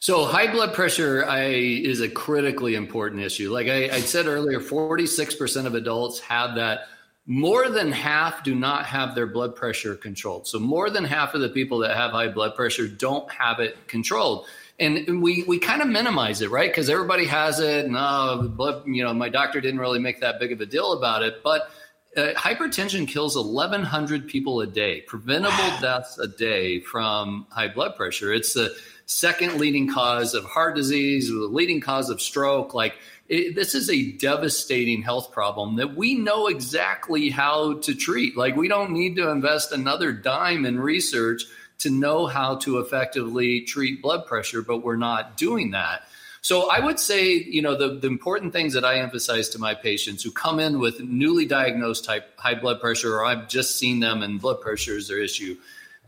So 0.00 0.24
high 0.24 0.50
blood 0.50 0.74
pressure 0.74 1.24
I, 1.24 1.46
is 1.46 2.00
a 2.00 2.08
critically 2.08 2.74
important 2.74 3.22
issue. 3.22 3.52
Like 3.52 3.68
I, 3.68 3.88
I 3.88 4.00
said 4.00 4.26
earlier, 4.26 4.60
46% 4.60 5.66
of 5.66 5.74
adults 5.74 6.20
have 6.20 6.54
that. 6.56 6.88
More 7.26 7.68
than 7.68 7.92
half 7.92 8.42
do 8.42 8.54
not 8.54 8.86
have 8.86 9.14
their 9.14 9.26
blood 9.26 9.54
pressure 9.54 9.94
controlled. 9.94 10.46
So 10.46 10.58
more 10.58 10.88
than 10.88 11.04
half 11.04 11.34
of 11.34 11.42
the 11.42 11.50
people 11.50 11.78
that 11.80 11.94
have 11.94 12.12
high 12.12 12.28
blood 12.28 12.54
pressure 12.54 12.88
don't 12.88 13.30
have 13.30 13.60
it 13.60 13.76
controlled. 13.86 14.46
And 14.80 15.20
we, 15.20 15.42
we 15.42 15.58
kind 15.58 15.82
of 15.82 15.88
minimize 15.88 16.40
it, 16.40 16.50
right? 16.50 16.70
Because 16.70 16.88
everybody 16.88 17.26
has 17.26 17.60
it. 17.60 17.90
No, 17.90 18.50
blood, 18.56 18.86
you 18.86 19.04
know, 19.04 19.12
my 19.12 19.28
doctor 19.28 19.60
didn't 19.60 19.80
really 19.80 19.98
make 19.98 20.20
that 20.20 20.38
big 20.38 20.52
of 20.52 20.60
a 20.60 20.66
deal 20.66 20.92
about 20.92 21.22
it. 21.22 21.42
But 21.42 21.68
uh, 22.16 22.32
hypertension 22.34 23.06
kills 23.06 23.36
1,100 23.36 24.26
people 24.26 24.60
a 24.60 24.66
day, 24.66 25.02
preventable 25.02 25.56
wow. 25.58 25.78
deaths 25.80 26.18
a 26.18 26.28
day 26.28 26.80
from 26.80 27.46
high 27.50 27.68
blood 27.68 27.94
pressure. 27.96 28.32
It's 28.32 28.54
the 28.54 28.74
second 29.08 29.58
leading 29.58 29.92
cause 29.92 30.34
of 30.34 30.44
heart 30.44 30.76
disease, 30.76 31.28
the 31.28 31.34
leading 31.34 31.80
cause 31.80 32.10
of 32.10 32.20
stroke. 32.20 32.74
Like 32.74 32.94
it, 33.28 33.54
this 33.54 33.74
is 33.74 33.90
a 33.90 34.12
devastating 34.12 35.02
health 35.02 35.32
problem 35.32 35.76
that 35.76 35.96
we 35.96 36.14
know 36.14 36.46
exactly 36.46 37.30
how 37.30 37.78
to 37.80 37.94
treat. 37.94 38.36
Like 38.36 38.54
we 38.54 38.68
don't 38.68 38.92
need 38.92 39.16
to 39.16 39.30
invest 39.30 39.72
another 39.72 40.12
dime 40.12 40.66
in 40.66 40.78
research 40.78 41.44
to 41.78 41.90
know 41.90 42.26
how 42.26 42.56
to 42.56 42.78
effectively 42.78 43.62
treat 43.62 44.02
blood 44.02 44.26
pressure, 44.26 44.62
but 44.62 44.78
we're 44.78 44.96
not 44.96 45.36
doing 45.36 45.70
that. 45.70 46.02
So 46.42 46.70
I 46.70 46.80
would 46.80 47.00
say, 47.00 47.32
you 47.32 47.62
know, 47.62 47.76
the, 47.76 47.98
the 47.98 48.06
important 48.06 48.52
things 48.52 48.74
that 48.74 48.84
I 48.84 48.98
emphasize 48.98 49.48
to 49.50 49.58
my 49.58 49.74
patients 49.74 50.22
who 50.22 50.30
come 50.30 50.60
in 50.60 50.78
with 50.80 51.00
newly 51.00 51.46
diagnosed 51.46 52.04
type 52.04 52.38
high 52.38 52.54
blood 52.54 52.80
pressure, 52.80 53.16
or 53.16 53.24
I've 53.24 53.48
just 53.48 53.76
seen 53.76 54.00
them 54.00 54.22
and 54.22 54.40
blood 54.40 54.60
pressure 54.60 54.96
is 54.96 55.08
their 55.08 55.18
issue. 55.18 55.56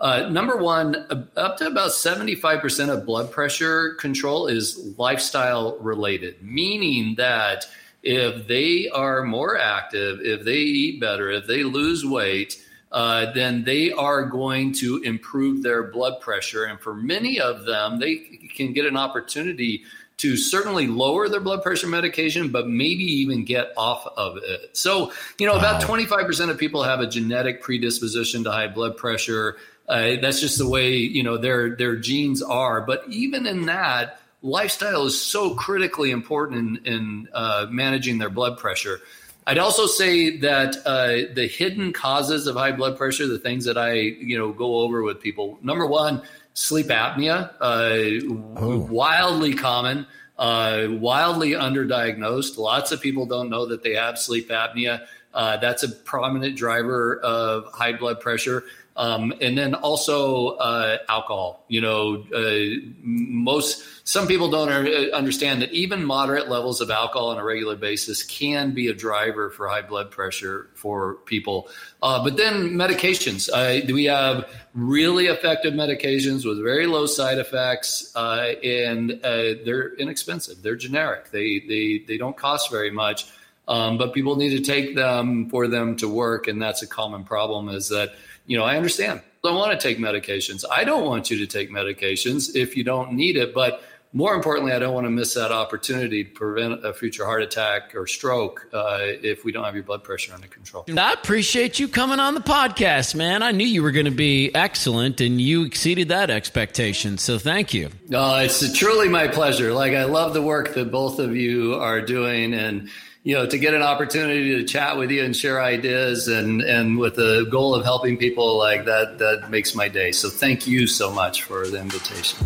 Uh, 0.01 0.29
number 0.31 0.57
one, 0.57 1.29
up 1.37 1.59
to 1.59 1.67
about 1.67 1.91
75% 1.91 2.89
of 2.89 3.05
blood 3.05 3.31
pressure 3.31 3.95
control 3.95 4.47
is 4.47 4.95
lifestyle 4.97 5.77
related, 5.79 6.43
meaning 6.43 7.15
that 7.17 7.67
if 8.03 8.47
they 8.47 8.89
are 8.89 9.23
more 9.23 9.59
active, 9.59 10.21
if 10.23 10.43
they 10.45 10.57
eat 10.57 11.01
better, 11.01 11.31
if 11.31 11.47
they 11.47 11.65
lose 11.65 12.05
weight, 12.05 12.65
uh, 12.93 13.31
then 13.33 13.63
they 13.65 13.93
are 13.93 14.25
going 14.25 14.73
to 14.73 14.97
improve 15.03 15.63
their 15.63 15.83
blood 15.85 16.21
pressure. 16.21 16.65
And 16.65 16.81
for 16.81 16.95
many 16.95 17.39
of 17.39 17.67
them, 17.67 17.99
they 17.99 18.17
can 18.57 18.73
get 18.73 18.87
an 18.87 18.97
opportunity 18.97 19.85
to 20.17 20.37
certainly 20.37 20.87
lower 20.87 21.29
their 21.29 21.41
blood 21.41 21.63
pressure 21.63 21.87
medication, 21.87 22.49
but 22.49 22.69
maybe 22.69 23.05
even 23.05 23.45
get 23.45 23.73
off 23.77 24.07
of 24.19 24.37
it. 24.39 24.77
So, 24.77 25.13
you 25.39 25.47
know, 25.47 25.55
wow. 25.55 25.61
about 25.61 25.83
25% 25.83 26.51
of 26.51 26.59
people 26.59 26.83
have 26.83 27.01
a 27.01 27.07
genetic 27.07 27.63
predisposition 27.63 28.45
to 28.45 28.51
high 28.51 28.69
blood 28.69 28.97
pressure. 28.99 29.57
Uh, 29.91 30.21
that's 30.23 30.41
just 30.41 30.57
the 30.57 30.69
way, 30.69 30.95
you 30.97 31.21
know, 31.21 31.37
their, 31.37 31.75
their 31.75 31.97
genes 31.97 32.43
are. 32.43 32.81
But 32.81 33.03
even 33.09 33.45
in 33.45 33.67
that, 33.67 34.21
lifestyle 34.41 35.05
is 35.07 35.21
so 35.21 35.55
critically 35.55 36.13
important 36.13 36.87
in, 36.87 36.95
in 36.95 37.29
uh, 37.33 37.67
managing 37.69 38.19
their 38.19 38.31
blood 38.31 38.57
pressure. 38.57 39.01
I'd 39.49 39.59
also 39.59 39.87
say 39.87 40.37
that 40.39 40.77
uh, 40.87 41.35
the 41.35 41.49
hidden 41.49 41.93
causes 41.93 42.47
of 42.47 42.55
high 42.55 42.71
blood 42.71 42.97
pressure, 42.97 43.27
the 43.27 43.41
things 43.41 43.65
that 43.65 43.77
I, 43.77 43.95
you 43.95 44.39
know, 44.39 44.53
go 44.53 44.77
over 44.77 45.03
with 45.03 45.21
people. 45.21 45.59
Number 45.61 45.87
one, 45.87 46.23
sleep 46.55 46.87
apnea, 46.87 47.51
uh, 47.61 48.61
oh. 48.61 48.79
wildly 48.79 49.55
common, 49.55 50.07
uh, 50.39 50.87
wildly 50.89 51.51
underdiagnosed. 51.53 52.59
Lots 52.59 52.93
of 52.93 53.01
people 53.01 53.27
don't 53.27 53.51
know 53.51 53.67
that 53.67 53.83
they 53.83 53.95
have 53.95 54.21
sleep 54.21 54.51
apnea. 54.51 55.05
Uh, 55.35 55.57
that's 55.57 55.83
a 55.83 55.89
prominent 55.89 56.57
driver 56.57 57.19
of 57.19 57.73
high 57.73 57.93
blood 57.93 58.21
pressure. 58.21 58.65
Um, 58.97 59.33
and 59.41 59.57
then 59.57 59.75
also 59.75 60.57
uh, 60.57 60.99
alcohol. 61.09 61.65
You 61.69 61.81
know, 61.81 62.25
uh, 62.35 62.81
most 63.03 64.07
some 64.07 64.27
people 64.27 64.51
don't 64.51 64.69
understand 65.13 65.63
that 65.63 65.73
even 65.73 66.05
moderate 66.05 66.49
levels 66.49 66.81
of 66.81 66.91
alcohol 66.91 67.29
on 67.31 67.39
a 67.39 67.45
regular 67.45 67.77
basis 67.77 68.23
can 68.23 68.73
be 68.73 68.89
a 68.89 68.93
driver 68.93 69.49
for 69.51 69.69
high 69.69 69.83
blood 69.83 70.11
pressure 70.11 70.69
for 70.75 71.15
people. 71.27 71.69
Uh, 72.03 72.23
but 72.23 72.37
then 72.37 72.71
medications. 72.71 73.49
We 73.91 74.05
have 74.07 74.51
really 74.75 75.27
effective 75.27 75.75
medications 75.75 76.45
with 76.45 76.63
very 76.63 76.87
low 76.87 77.07
side 77.07 77.39
effects, 77.39 78.13
uh, 78.17 78.55
and 78.63 79.13
uh, 79.25 79.55
they're 79.65 79.95
inexpensive. 79.95 80.63
They're 80.63 80.77
generic. 80.77 81.31
They 81.31 81.61
they 81.61 82.05
they 82.07 82.19
don't 82.19 82.37
cost 82.37 82.71
very 82.71 82.91
much. 82.91 83.27
Um, 83.69 83.99
but 83.99 84.13
people 84.13 84.35
need 84.35 84.51
to 84.57 84.65
take 84.65 84.97
them 84.97 85.49
for 85.49 85.69
them 85.69 85.95
to 85.99 86.09
work, 86.09 86.49
and 86.49 86.61
that's 86.61 86.83
a 86.83 86.89
common 86.89 87.23
problem. 87.23 87.69
Is 87.69 87.89
that 87.91 88.15
you 88.47 88.59
know, 88.59 88.65
I 88.65 88.77
understand. 88.77 89.23
I 89.45 89.53
want 89.53 89.79
to 89.79 89.89
take 89.89 89.99
medications. 89.99 90.65
I 90.71 90.85
don't 90.85 91.07
want 91.07 91.31
you 91.31 91.39
to 91.39 91.47
take 91.47 91.71
medications 91.71 92.55
if 92.55 92.77
you 92.77 92.85
don't 92.85 93.13
need 93.13 93.37
it. 93.37 93.55
But 93.55 93.83
more 94.13 94.35
importantly, 94.35 94.73
I 94.73 94.81
don't 94.81 94.93
want 94.93 95.07
to 95.07 95.11
miss 95.11 95.35
that 95.35 95.53
opportunity 95.53 96.25
to 96.25 96.31
prevent 96.31 96.85
a 96.85 96.93
future 96.93 97.25
heart 97.25 97.43
attack 97.43 97.95
or 97.95 98.07
stroke 98.09 98.69
uh, 98.73 98.99
if 99.01 99.45
we 99.45 99.53
don't 99.53 99.65
have 99.65 99.75
your 99.75 99.85
blood 99.85 100.03
pressure 100.03 100.35
under 100.35 100.49
control. 100.49 100.85
I 100.97 101.13
appreciate 101.13 101.79
you 101.79 101.87
coming 101.87 102.19
on 102.19 102.35
the 102.35 102.41
podcast, 102.41 103.15
man. 103.15 103.43
I 103.43 103.53
knew 103.53 103.67
you 103.67 103.83
were 103.85 103.93
going 103.93 104.07
to 104.07 104.11
be 104.11 104.53
excellent, 104.53 105.21
and 105.21 105.41
you 105.41 105.65
exceeded 105.65 106.09
that 106.09 106.29
expectation. 106.29 107.19
So 107.19 107.39
thank 107.39 107.73
you. 107.73 107.91
Oh, 108.13 108.39
it's 108.41 108.77
truly 108.77 109.09
my 109.09 109.29
pleasure. 109.29 109.73
Like 109.73 109.95
I 109.95 110.05
love 110.05 110.35
the 110.35 110.43
work 110.43 110.75
that 110.75 110.91
both 110.91 111.21
of 111.21 111.37
you 111.37 111.77
are 111.77 112.01
doing, 112.01 112.53
and 112.53 112.91
you 113.23 113.35
know, 113.35 113.47
to 113.47 113.59
get 113.59 113.75
an 113.75 113.83
opportunity 113.83 114.57
to 114.57 114.65
chat 114.65 114.97
with 114.97 115.11
you 115.11 115.23
and 115.23 115.37
share 115.37 115.63
ideas 115.63 116.27
and, 116.27 116.63
and 116.63 116.99
with 116.99 117.17
the 117.17 117.47
goal 117.51 117.75
of 117.75 117.85
helping 117.85 118.17
people 118.17 118.57
like 118.57 118.87
that, 118.87 119.19
that 119.19 119.51
makes 119.51 119.75
my 119.75 119.89
day. 119.89 120.11
So 120.11 120.31
thank 120.31 120.67
you 120.67 120.87
so 120.87 121.13
much 121.13 121.43
for 121.43 121.67
the 121.67 121.79
invitation. 121.79 122.39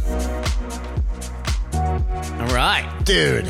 All 1.75 2.55
right. 2.55 2.91
Dude. 3.05 3.47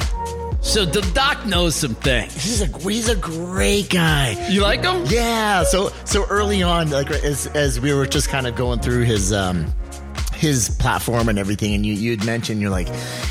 So 0.60 0.84
the 0.84 1.02
doc 1.12 1.44
knows 1.46 1.74
some 1.74 1.94
things. 1.94 2.32
He's 2.32 2.62
a 2.62 2.66
he's 2.78 3.08
a 3.10 3.16
great 3.16 3.90
guy. 3.90 4.48
You 4.48 4.62
like 4.62 4.82
him? 4.82 5.04
Yeah. 5.08 5.62
So 5.64 5.90
so 6.04 6.24
early 6.30 6.62
on, 6.62 6.88
like 6.88 7.10
as 7.10 7.46
as 7.48 7.80
we 7.80 7.92
were 7.92 8.06
just 8.06 8.30
kind 8.30 8.46
of 8.46 8.56
going 8.56 8.80
through 8.80 9.02
his 9.02 9.30
um 9.30 9.66
his 10.34 10.68
platform 10.68 11.28
and 11.28 11.38
everything, 11.38 11.74
and 11.74 11.84
you 11.84 11.94
you 11.94 12.10
had 12.10 12.24
mentioned 12.24 12.60
you're 12.60 12.70
like, 12.70 12.88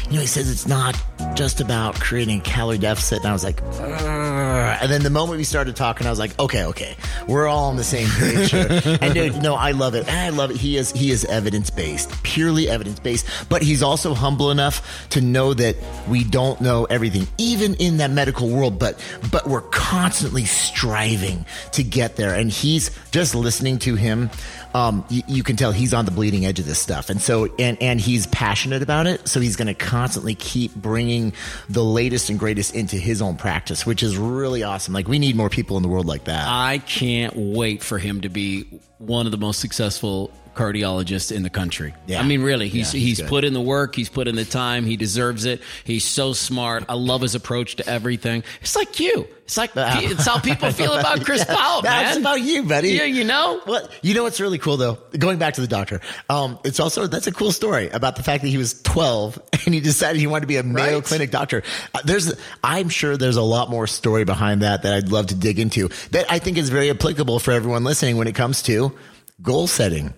you 0.07 0.13
know, 0.13 0.21
he 0.21 0.27
says 0.27 0.49
it's 0.49 0.67
not 0.67 1.01
just 1.35 1.61
about 1.61 1.95
creating 1.99 2.41
calorie 2.41 2.77
deficit, 2.77 3.19
and 3.19 3.27
I 3.27 3.33
was 3.33 3.43
like, 3.43 3.61
Argh. 3.63 4.77
and 4.81 4.91
then 4.91 5.03
the 5.03 5.09
moment 5.09 5.37
we 5.37 5.43
started 5.43 5.75
talking, 5.75 6.07
I 6.07 6.09
was 6.09 6.19
like, 6.19 6.37
okay, 6.39 6.65
okay, 6.65 6.95
we're 7.27 7.47
all 7.47 7.69
on 7.69 7.75
the 7.75 7.83
same 7.83 8.07
page 8.09 8.51
here. 8.51 8.67
and 9.01 9.13
dude, 9.13 9.41
no, 9.41 9.55
I 9.55 9.71
love 9.71 9.95
it, 9.95 10.07
I 10.07 10.29
love 10.29 10.51
it. 10.51 10.57
He 10.57 10.77
is 10.77 10.91
he 10.91 11.11
is 11.11 11.25
evidence 11.25 11.69
based, 11.69 12.11
purely 12.23 12.69
evidence 12.69 12.99
based, 12.99 13.27
but 13.49 13.61
he's 13.61 13.83
also 13.83 14.13
humble 14.13 14.51
enough 14.51 15.07
to 15.09 15.21
know 15.21 15.53
that 15.53 15.75
we 16.07 16.23
don't 16.23 16.59
know 16.61 16.85
everything, 16.85 17.27
even 17.37 17.75
in 17.75 17.97
that 17.97 18.11
medical 18.11 18.49
world. 18.49 18.79
But 18.79 19.03
but 19.31 19.47
we're 19.47 19.61
constantly 19.61 20.45
striving 20.45 21.45
to 21.73 21.83
get 21.83 22.15
there, 22.15 22.33
and 22.33 22.49
he's 22.49 22.91
just 23.11 23.35
listening 23.35 23.79
to 23.79 23.95
him 23.95 24.29
um, 24.73 25.05
you, 25.09 25.21
you, 25.27 25.43
can 25.43 25.55
tell 25.55 25.71
he's 25.71 25.93
on 25.93 26.05
the 26.05 26.11
bleeding 26.11 26.45
edge 26.45 26.59
of 26.59 26.65
this 26.65 26.79
stuff, 26.79 27.09
and 27.09 27.21
so 27.21 27.53
and 27.59 27.81
and 27.81 28.01
he's 28.01 28.27
passionate 28.27 28.81
about 28.81 29.07
it. 29.07 29.27
So 29.27 29.39
he's 29.39 29.55
going 29.55 29.67
to 29.67 29.73
constantly 29.73 30.35
keep 30.35 30.73
bringing 30.75 31.33
the 31.69 31.83
latest 31.83 32.29
and 32.29 32.39
greatest 32.39 32.73
into 32.73 32.97
his 32.97 33.21
own 33.21 33.37
practice, 33.37 33.85
which 33.85 34.01
is 34.01 34.17
really 34.17 34.63
awesome. 34.63 34.93
Like 34.93 35.07
we 35.07 35.19
need 35.19 35.35
more 35.35 35.49
people 35.49 35.77
in 35.77 35.83
the 35.83 35.89
world 35.89 36.05
like 36.05 36.25
that. 36.25 36.47
I 36.47 36.79
can't 36.79 37.35
wait 37.35 37.83
for 37.83 37.99
him 37.99 38.21
to 38.21 38.29
be 38.29 38.63
one 38.97 39.25
of 39.25 39.31
the 39.31 39.37
most 39.37 39.59
successful 39.59 40.31
cardiologist 40.53 41.31
in 41.31 41.43
the 41.43 41.49
country. 41.49 41.93
Yeah. 42.07 42.19
I 42.19 42.23
mean, 42.23 42.41
really, 42.41 42.69
he's 42.69 42.93
yeah, 42.93 42.99
he's, 42.99 43.17
he's 43.19 43.29
put 43.29 43.43
in 43.43 43.53
the 43.53 43.61
work, 43.61 43.95
he's 43.95 44.09
put 44.09 44.27
in 44.27 44.35
the 44.35 44.45
time, 44.45 44.85
he 44.85 44.97
deserves 44.97 45.45
it. 45.45 45.61
He's 45.83 46.05
so 46.05 46.33
smart. 46.33 46.85
I 46.89 46.93
love 46.93 47.21
his 47.21 47.35
approach 47.35 47.77
to 47.77 47.87
everything. 47.87 48.43
It's 48.61 48.75
like 48.75 48.99
you. 48.99 49.27
It's 49.45 49.57
like 49.57 49.71
it's 49.75 50.25
how 50.25 50.39
people 50.39 50.71
feel 50.71 50.93
about 50.93 51.25
Chris 51.25 51.45
yeah, 51.47 51.55
Powell, 51.55 51.81
man. 51.81 52.03
That's 52.05 52.17
about 52.17 52.41
you, 52.41 52.63
buddy. 52.63 52.89
Yeah, 52.89 53.03
you 53.03 53.23
know. 53.23 53.61
Well, 53.67 53.89
you 54.01 54.13
know 54.13 54.23
what's 54.23 54.39
really 54.39 54.57
cool 54.57 54.77
though. 54.77 54.97
Going 55.17 55.37
back 55.37 55.55
to 55.55 55.61
the 55.61 55.67
doctor, 55.67 55.99
um, 56.29 56.59
it's 56.63 56.79
also 56.79 57.07
that's 57.07 57.27
a 57.27 57.31
cool 57.31 57.51
story 57.51 57.89
about 57.89 58.15
the 58.15 58.23
fact 58.23 58.43
that 58.43 58.49
he 58.49 58.57
was 58.57 58.81
12 58.81 59.41
and 59.65 59.73
he 59.73 59.81
decided 59.81 60.19
he 60.19 60.27
wanted 60.27 60.41
to 60.41 60.47
be 60.47 60.57
a 60.57 60.63
Mayo 60.63 60.95
right. 60.95 61.03
Clinic 61.03 61.29
doctor. 61.29 61.63
Uh, 61.93 61.99
there's, 62.05 62.33
I'm 62.63 62.89
sure 62.89 63.17
there's 63.17 63.35
a 63.35 63.41
lot 63.41 63.69
more 63.69 63.85
story 63.85 64.23
behind 64.23 64.61
that 64.61 64.83
that 64.83 64.93
I'd 64.93 65.09
love 65.09 65.27
to 65.27 65.35
dig 65.35 65.59
into. 65.59 65.89
That 66.11 66.31
I 66.31 66.39
think 66.39 66.57
is 66.57 66.69
very 66.69 66.89
applicable 66.89 67.39
for 67.39 67.51
everyone 67.51 67.83
listening 67.83 68.17
when 68.17 68.27
it 68.27 68.35
comes 68.35 68.61
to 68.63 68.95
goal 69.41 69.67
setting 69.67 70.13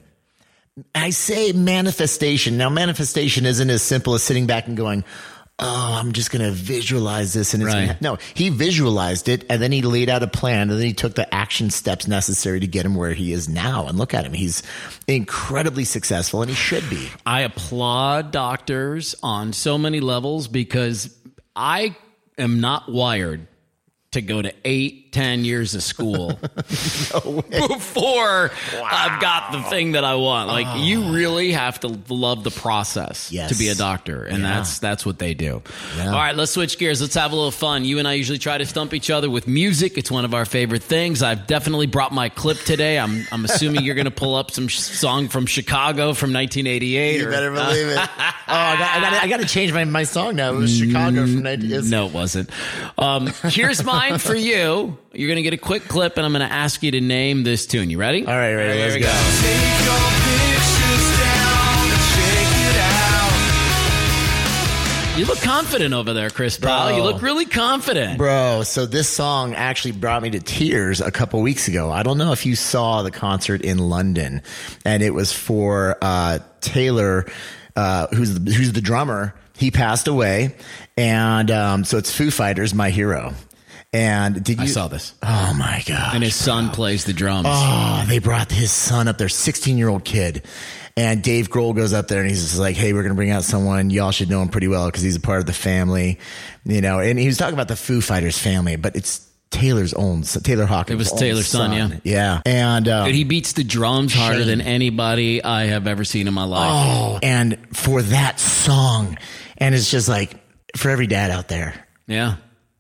I 0.93 1.11
say 1.11 1.51
manifestation. 1.53 2.57
Now, 2.57 2.69
manifestation 2.69 3.45
isn't 3.45 3.69
as 3.69 3.81
simple 3.81 4.13
as 4.13 4.23
sitting 4.23 4.45
back 4.45 4.67
and 4.67 4.75
going, 4.75 5.05
oh, 5.57 5.97
I'm 5.99 6.11
just 6.11 6.31
going 6.31 6.43
to 6.43 6.51
visualize 6.51 7.33
this. 7.33 7.53
And 7.53 7.63
it's 7.63 7.73
right. 7.73 7.87
gonna, 7.87 7.97
no, 8.01 8.17
he 8.33 8.49
visualized 8.49 9.29
it 9.29 9.45
and 9.49 9.61
then 9.61 9.71
he 9.71 9.81
laid 9.81 10.09
out 10.09 10.21
a 10.21 10.27
plan 10.27 10.69
and 10.69 10.71
then 10.71 10.85
he 10.85 10.93
took 10.93 11.15
the 11.15 11.33
action 11.33 11.69
steps 11.69 12.07
necessary 12.07 12.59
to 12.59 12.67
get 12.67 12.85
him 12.85 12.95
where 12.95 13.13
he 13.13 13.31
is 13.31 13.47
now. 13.47 13.87
And 13.87 13.97
look 13.97 14.13
at 14.13 14.25
him. 14.25 14.33
He's 14.33 14.63
incredibly 15.07 15.85
successful 15.85 16.41
and 16.41 16.49
he 16.49 16.55
should 16.55 16.89
be. 16.89 17.07
I 17.25 17.41
applaud 17.41 18.31
doctors 18.31 19.15
on 19.23 19.53
so 19.53 19.77
many 19.77 20.01
levels 20.01 20.49
because 20.49 21.15
I 21.55 21.95
am 22.37 22.59
not 22.59 22.91
wired 22.91 23.47
to 24.15 24.21
go 24.21 24.41
to 24.41 24.53
eight, 24.63 25.11
ten 25.11 25.45
years 25.45 25.75
of 25.75 25.83
school 25.83 26.27
no 27.13 27.41
before 27.67 28.51
wow. 28.73 28.89
I've 28.91 29.21
got 29.21 29.51
the 29.51 29.61
thing 29.63 29.93
that 29.93 30.03
I 30.03 30.15
want. 30.15 30.47
Like 30.47 30.67
oh. 30.67 30.83
you 30.83 31.13
really 31.13 31.51
have 31.51 31.79
to 31.81 31.87
love 32.09 32.43
the 32.43 32.51
process 32.51 33.31
yes. 33.31 33.49
to 33.49 33.57
be 33.57 33.69
a 33.69 33.75
doctor, 33.75 34.23
and 34.23 34.39
yeah. 34.39 34.55
that's 34.55 34.79
that's 34.79 35.05
what 35.05 35.19
they 35.19 35.33
do. 35.33 35.61
Yeah. 35.97 36.07
All 36.07 36.13
right, 36.13 36.35
let's 36.35 36.51
switch 36.51 36.77
gears. 36.77 37.01
Let's 37.01 37.15
have 37.15 37.31
a 37.31 37.35
little 37.35 37.51
fun. 37.51 37.85
You 37.85 37.99
and 37.99 38.07
I 38.07 38.13
usually 38.13 38.39
try 38.39 38.57
to 38.57 38.65
stump 38.65 38.93
each 38.93 39.09
other 39.09 39.29
with 39.29 39.47
music. 39.47 39.97
It's 39.97 40.11
one 40.11 40.25
of 40.25 40.33
our 40.33 40.45
favorite 40.45 40.83
things. 40.83 41.21
I've 41.21 41.47
definitely 41.47 41.87
brought 41.87 42.11
my 42.11 42.29
clip 42.29 42.57
today. 42.59 42.97
I'm 42.97 43.25
I'm 43.31 43.45
assuming 43.45 43.83
you're 43.83 43.95
going 43.95 44.05
to 44.05 44.11
pull 44.11 44.35
up 44.35 44.51
some 44.51 44.67
sh- 44.67 44.79
song 44.79 45.27
from 45.27 45.45
Chicago 45.45 46.13
from 46.13 46.33
1988. 46.33 47.19
You 47.19 47.27
or, 47.27 47.31
better 47.31 47.51
believe 47.51 47.87
uh, 47.87 48.01
it. 48.01 48.09
oh, 48.17 48.53
I 48.53 48.77
got, 48.77 49.23
I 49.23 49.27
got, 49.27 49.39
to 49.41 49.45
change 49.45 49.73
my, 49.73 49.83
my 49.85 50.03
song 50.03 50.35
now. 50.35 50.53
It 50.53 50.57
was 50.57 50.77
Chicago 50.77 51.25
from 51.25 51.43
1988. 51.43 51.89
No, 51.89 52.07
it 52.07 52.13
wasn't. 52.13 52.49
Um, 52.97 53.27
here's 53.43 53.83
my 53.83 54.04
mine 54.09 54.19
for 54.19 54.35
you. 54.35 54.97
You're 55.13 55.27
going 55.27 55.37
to 55.37 55.41
get 55.41 55.53
a 55.53 55.57
quick 55.57 55.87
clip, 55.87 56.17
and 56.17 56.25
I'm 56.25 56.31
going 56.33 56.47
to 56.47 56.53
ask 56.53 56.83
you 56.83 56.91
to 56.91 57.01
name 57.01 57.43
this 57.43 57.65
tune. 57.65 57.89
You 57.89 57.97
ready? 57.97 58.25
All 58.25 58.33
right, 58.33 58.53
ready. 58.53 58.77
Here 58.77 58.87
let's 58.87 58.95
we 58.95 59.01
go. 59.01 59.07
go. 59.07 60.11
You 65.17 65.25
look 65.25 65.39
confident 65.39 65.93
over 65.93 66.11
there, 66.11 66.29
Chris 66.29 66.57
Powell. 66.57 66.91
You 66.91 67.01
look 67.01 67.21
really 67.21 67.45
confident. 67.45 68.17
Bro, 68.17 68.63
so 68.63 68.85
this 68.85 69.07
song 69.07 69.53
actually 69.53 69.93
brought 69.93 70.21
me 70.21 70.29
to 70.31 70.41
tears 70.41 70.99
a 70.99 71.09
couple 71.09 71.41
weeks 71.41 71.69
ago. 71.69 71.89
I 71.89 72.03
don't 72.03 72.17
know 72.17 72.33
if 72.33 72.45
you 72.45 72.57
saw 72.57 73.01
the 73.01 73.11
concert 73.11 73.61
in 73.61 73.77
London, 73.77 74.41
and 74.83 75.01
it 75.01 75.11
was 75.11 75.31
for 75.31 75.97
uh, 76.01 76.39
Taylor, 76.59 77.25
uh, 77.77 78.07
who's 78.07 78.37
the, 78.37 78.51
who's 78.51 78.73
the 78.73 78.81
drummer. 78.81 79.33
He 79.55 79.71
passed 79.71 80.09
away, 80.09 80.53
and 80.97 81.49
um, 81.49 81.85
so 81.85 81.97
it's 81.97 82.13
Foo 82.13 82.29
Fighters, 82.29 82.73
my 82.73 82.89
hero. 82.89 83.33
And 83.95 84.43
did 84.43 84.57
you 84.57 84.63
I 84.63 84.67
saw 84.67 84.87
this. 84.87 85.13
Oh 85.23 85.53
my 85.57 85.81
god! 85.87 86.15
And 86.15 86.23
his 86.23 86.35
son 86.35 86.69
plays 86.71 87.05
the 87.05 87.13
drums. 87.13 87.47
Oh, 87.49 88.03
they 88.07 88.19
brought 88.19 88.51
his 88.51 88.71
son 88.71 89.07
up 89.07 89.17
there, 89.17 89.29
16 89.29 89.77
year 89.77 89.87
old 89.89 90.03
kid. 90.03 90.45
And 90.97 91.21
Dave 91.21 91.49
Grohl 91.49 91.75
goes 91.75 91.91
up 91.93 92.07
there 92.07 92.21
and 92.21 92.29
he's 92.29 92.41
just 92.41 92.57
like, 92.59 92.75
Hey, 92.75 92.93
we're 92.93 93.01
going 93.03 93.11
to 93.11 93.15
bring 93.17 93.29
out 93.31 93.43
someone. 93.43 93.89
Y'all 93.89 94.11
should 94.11 94.29
know 94.29 94.41
him 94.41 94.47
pretty 94.49 94.67
well 94.69 94.85
because 94.85 95.01
he's 95.01 95.15
a 95.17 95.19
part 95.19 95.39
of 95.39 95.45
the 95.45 95.53
family, 95.53 96.19
you 96.65 96.79
know. 96.81 96.99
And 96.99 97.19
he 97.19 97.27
was 97.27 97.37
talking 97.37 97.53
about 97.53 97.67
the 97.67 97.75
Foo 97.75 97.99
Fighters 98.01 98.37
family, 98.37 98.75
but 98.77 98.95
it's 98.95 99.25
Taylor's 99.51 99.93
own, 99.93 100.23
so 100.23 100.39
Taylor 100.39 100.65
Hawkins. 100.65 100.95
It 100.95 100.97
was 100.97 101.11
Taylor's 101.11 101.47
son, 101.47 101.71
yeah. 101.71 101.99
Yeah. 102.03 102.41
And, 102.45 102.87
um, 102.87 103.05
Dude, 103.07 103.15
he 103.15 103.23
beats 103.25 103.53
the 103.53 103.63
drums 103.63 104.13
harder 104.13 104.43
than 104.43 104.59
anybody 104.61 105.43
I 105.43 105.65
have 105.67 105.87
ever 105.87 106.03
seen 106.03 106.27
in 106.27 106.33
my 106.33 106.43
life. 106.45 106.71
oh, 106.73 107.19
and 107.23 107.57
for 107.75 108.01
that 108.01 108.39
song, 108.39 109.17
and 109.57 109.73
it's 109.75 109.89
just 109.91 110.09
like 110.09 110.31
for 110.75 110.89
every 110.89 111.07
dad 111.07 111.29
out 111.31 111.47
there, 111.47 111.73
Yeah. 112.07 112.35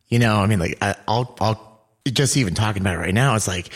You 0.07 0.19
know, 0.19 0.35
I 0.37 0.47
mean, 0.47 0.59
like 0.59 0.77
I, 0.81 0.95
I'll, 1.07 1.35
I'll 1.39 1.81
just 2.07 2.37
even 2.37 2.53
talking 2.53 2.81
about 2.81 2.95
it 2.95 2.99
right 2.99 3.13
now. 3.13 3.35
It's 3.35 3.47
like, 3.47 3.69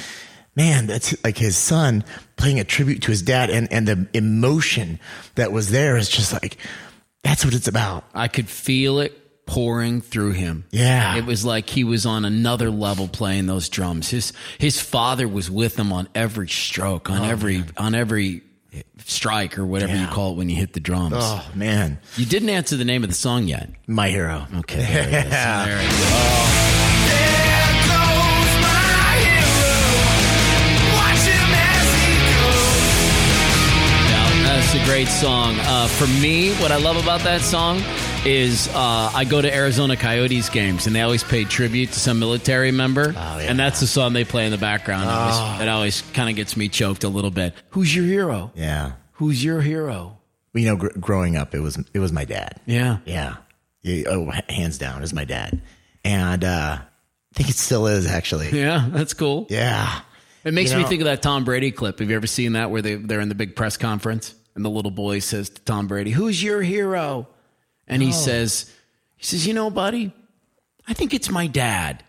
man, 0.56 0.88
that's 0.88 1.22
like 1.24 1.38
his 1.38 1.58
son 1.58 2.04
playing 2.38 2.60
a 2.60 2.64
tribute 2.64 3.02
to 3.04 3.12
his 3.12 3.22
dad, 3.22 3.50
and 3.50 3.72
and 3.72 3.88
the 3.88 4.08
emotion 4.14 5.00
that 5.36 5.52
was 5.52 5.70
there 5.72 5.98
is 5.98 6.10
just 6.10 6.34
like, 6.34 6.58
that's 7.24 7.44
what 7.44 7.54
it's 7.54 7.68
about. 7.68 8.04
I 8.14 8.28
could 8.28 8.48
feel 8.48 9.00
it 9.00 9.46
pouring 9.50 10.00
through 10.00 10.32
him. 10.34 10.66
Yeah. 10.70 11.16
It 11.16 11.26
was 11.26 11.44
like 11.44 11.70
he 11.70 11.84
was 11.84 12.06
on 12.06 12.24
another 12.24 12.70
level 12.70 13.08
playing 13.08 13.48
those 13.48 13.68
drums. 13.68 14.10
His 14.10 14.32
his 14.60 14.80
father 14.80 15.28
was 15.28 15.50
with 15.50 15.78
him 15.78 15.92
on 15.92 16.08
every 16.14 16.48
stroke, 16.48 17.10
on 17.10 17.22
oh, 17.22 17.30
every 17.30 17.64
on 17.76 17.96
every 17.96 18.44
strike 19.06 19.58
or 19.58 19.66
whatever 19.66 19.96
you 19.96 20.06
Oh, 20.10 20.14
call 20.14 20.32
it 20.34 20.36
when 20.38 20.50
you 20.50 20.56
hit 20.56 20.74
the 20.74 20.80
drums. 20.80 21.16
Oh 21.18 21.46
man, 21.56 22.00
You 22.18 22.26
didn't 22.26 22.50
answer 22.50 22.76
the 22.78 22.86
name 22.86 23.04
of 23.04 23.10
the 23.10 23.16
song 23.16 23.48
yet. 23.48 23.70
my 23.88 24.10
hero. 24.10 24.46
Okay. 24.60 24.78
There 24.84 25.08
it 25.08 25.26
is. 25.26 25.32
Yeah. 25.32 25.66
There 25.66 25.78
it 25.80 25.86
is. 25.86 27.30
Yeah, 34.10 34.44
that's 34.44 34.74
a 34.74 34.84
great 34.86 35.08
song. 35.08 35.56
Uh, 35.62 35.88
for 35.88 36.08
me, 36.22 36.52
what 36.56 36.72
I 36.72 36.78
love 36.78 36.98
about 37.02 37.22
that 37.22 37.42
song 37.42 37.78
is 38.26 38.68
uh, 38.70 39.12
I 39.14 39.26
go 39.26 39.42
to 39.42 39.54
Arizona 39.54 39.96
Coyotes 39.96 40.50
games 40.50 40.88
and 40.88 40.96
they 40.96 41.02
always 41.02 41.24
pay 41.24 41.44
tribute 41.46 41.92
to 41.94 42.00
some 42.00 42.20
military 42.20 42.72
member, 42.72 43.12
yeah. 43.12 43.40
and 43.40 43.58
that's 43.58 43.80
the 43.80 43.88
song 43.88 44.14
they 44.14 44.26
play 44.26 44.46
in 44.46 44.52
the 44.52 44.58
background. 44.58 45.04
It 45.04 45.12
always, 45.14 45.62
it 45.62 45.68
always 45.68 46.02
kind 46.14 46.30
of 46.30 46.36
gets 46.36 46.58
me 46.58 46.70
choked 46.70 47.04
a 47.04 47.10
little 47.10 47.32
bit. 47.32 47.54
Who's 47.70 47.96
your 47.96 48.06
hero? 48.06 48.52
Yeah, 48.56 48.94
Who's 49.14 49.44
your 49.44 49.62
hero? 49.62 50.18
you 50.54 50.66
know, 50.66 50.76
gr- 50.76 50.98
growing 51.00 51.36
up, 51.38 51.54
it 51.56 51.60
was 51.60 51.78
it 51.94 52.00
was 52.00 52.12
my 52.12 52.26
dad. 52.26 52.60
Yeah. 52.66 52.98
Yeah, 53.06 53.38
yeah 53.82 54.04
oh, 54.08 54.32
hands 54.50 54.78
down, 54.78 55.04
is 55.04 55.14
my 55.14 55.26
dad, 55.26 55.62
and 56.04 56.44
uh, 56.44 56.78
I 56.80 57.36
think 57.36 57.50
it 57.50 57.56
still 57.56 57.88
is 57.88 58.08
actually. 58.08 58.50
Yeah, 58.52 58.88
that's 58.90 59.14
cool. 59.14 59.48
Yeah, 59.50 60.02
It 60.44 60.54
makes 60.54 60.72
You 60.72 60.78
me 60.80 60.84
think 60.86 61.02
of 61.02 61.06
that 61.06 61.22
Tom 61.22 61.46
Brady 61.46 61.72
clip. 61.72 62.00
Have 62.00 62.10
you 62.10 62.16
ever 62.16 62.28
seen 62.28 62.54
that 62.54 62.72
where 62.72 62.82
they, 62.82 62.96
they're 62.96 63.22
in 63.22 63.30
the 63.30 63.36
big 63.36 63.56
press 63.56 63.78
conference 63.78 64.36
and 64.56 64.66
the 64.66 64.70
little 64.70 64.92
boy 64.92 65.20
says 65.20 65.50
to 65.50 65.62
Tom 65.62 65.88
Brady, 65.88 66.12
Who's 66.12 66.42
your 66.44 66.62
hero? 66.62 67.28
And 67.90 68.02
he 68.02 68.12
says, 68.12 68.72
he 69.18 69.26
says, 69.26 69.46
you 69.48 69.54
know, 69.54 69.70
buddy, 69.70 70.14
I 70.88 70.94
think 70.94 71.14
it's 71.14 71.30
my 71.30 71.48
dad. 71.48 72.04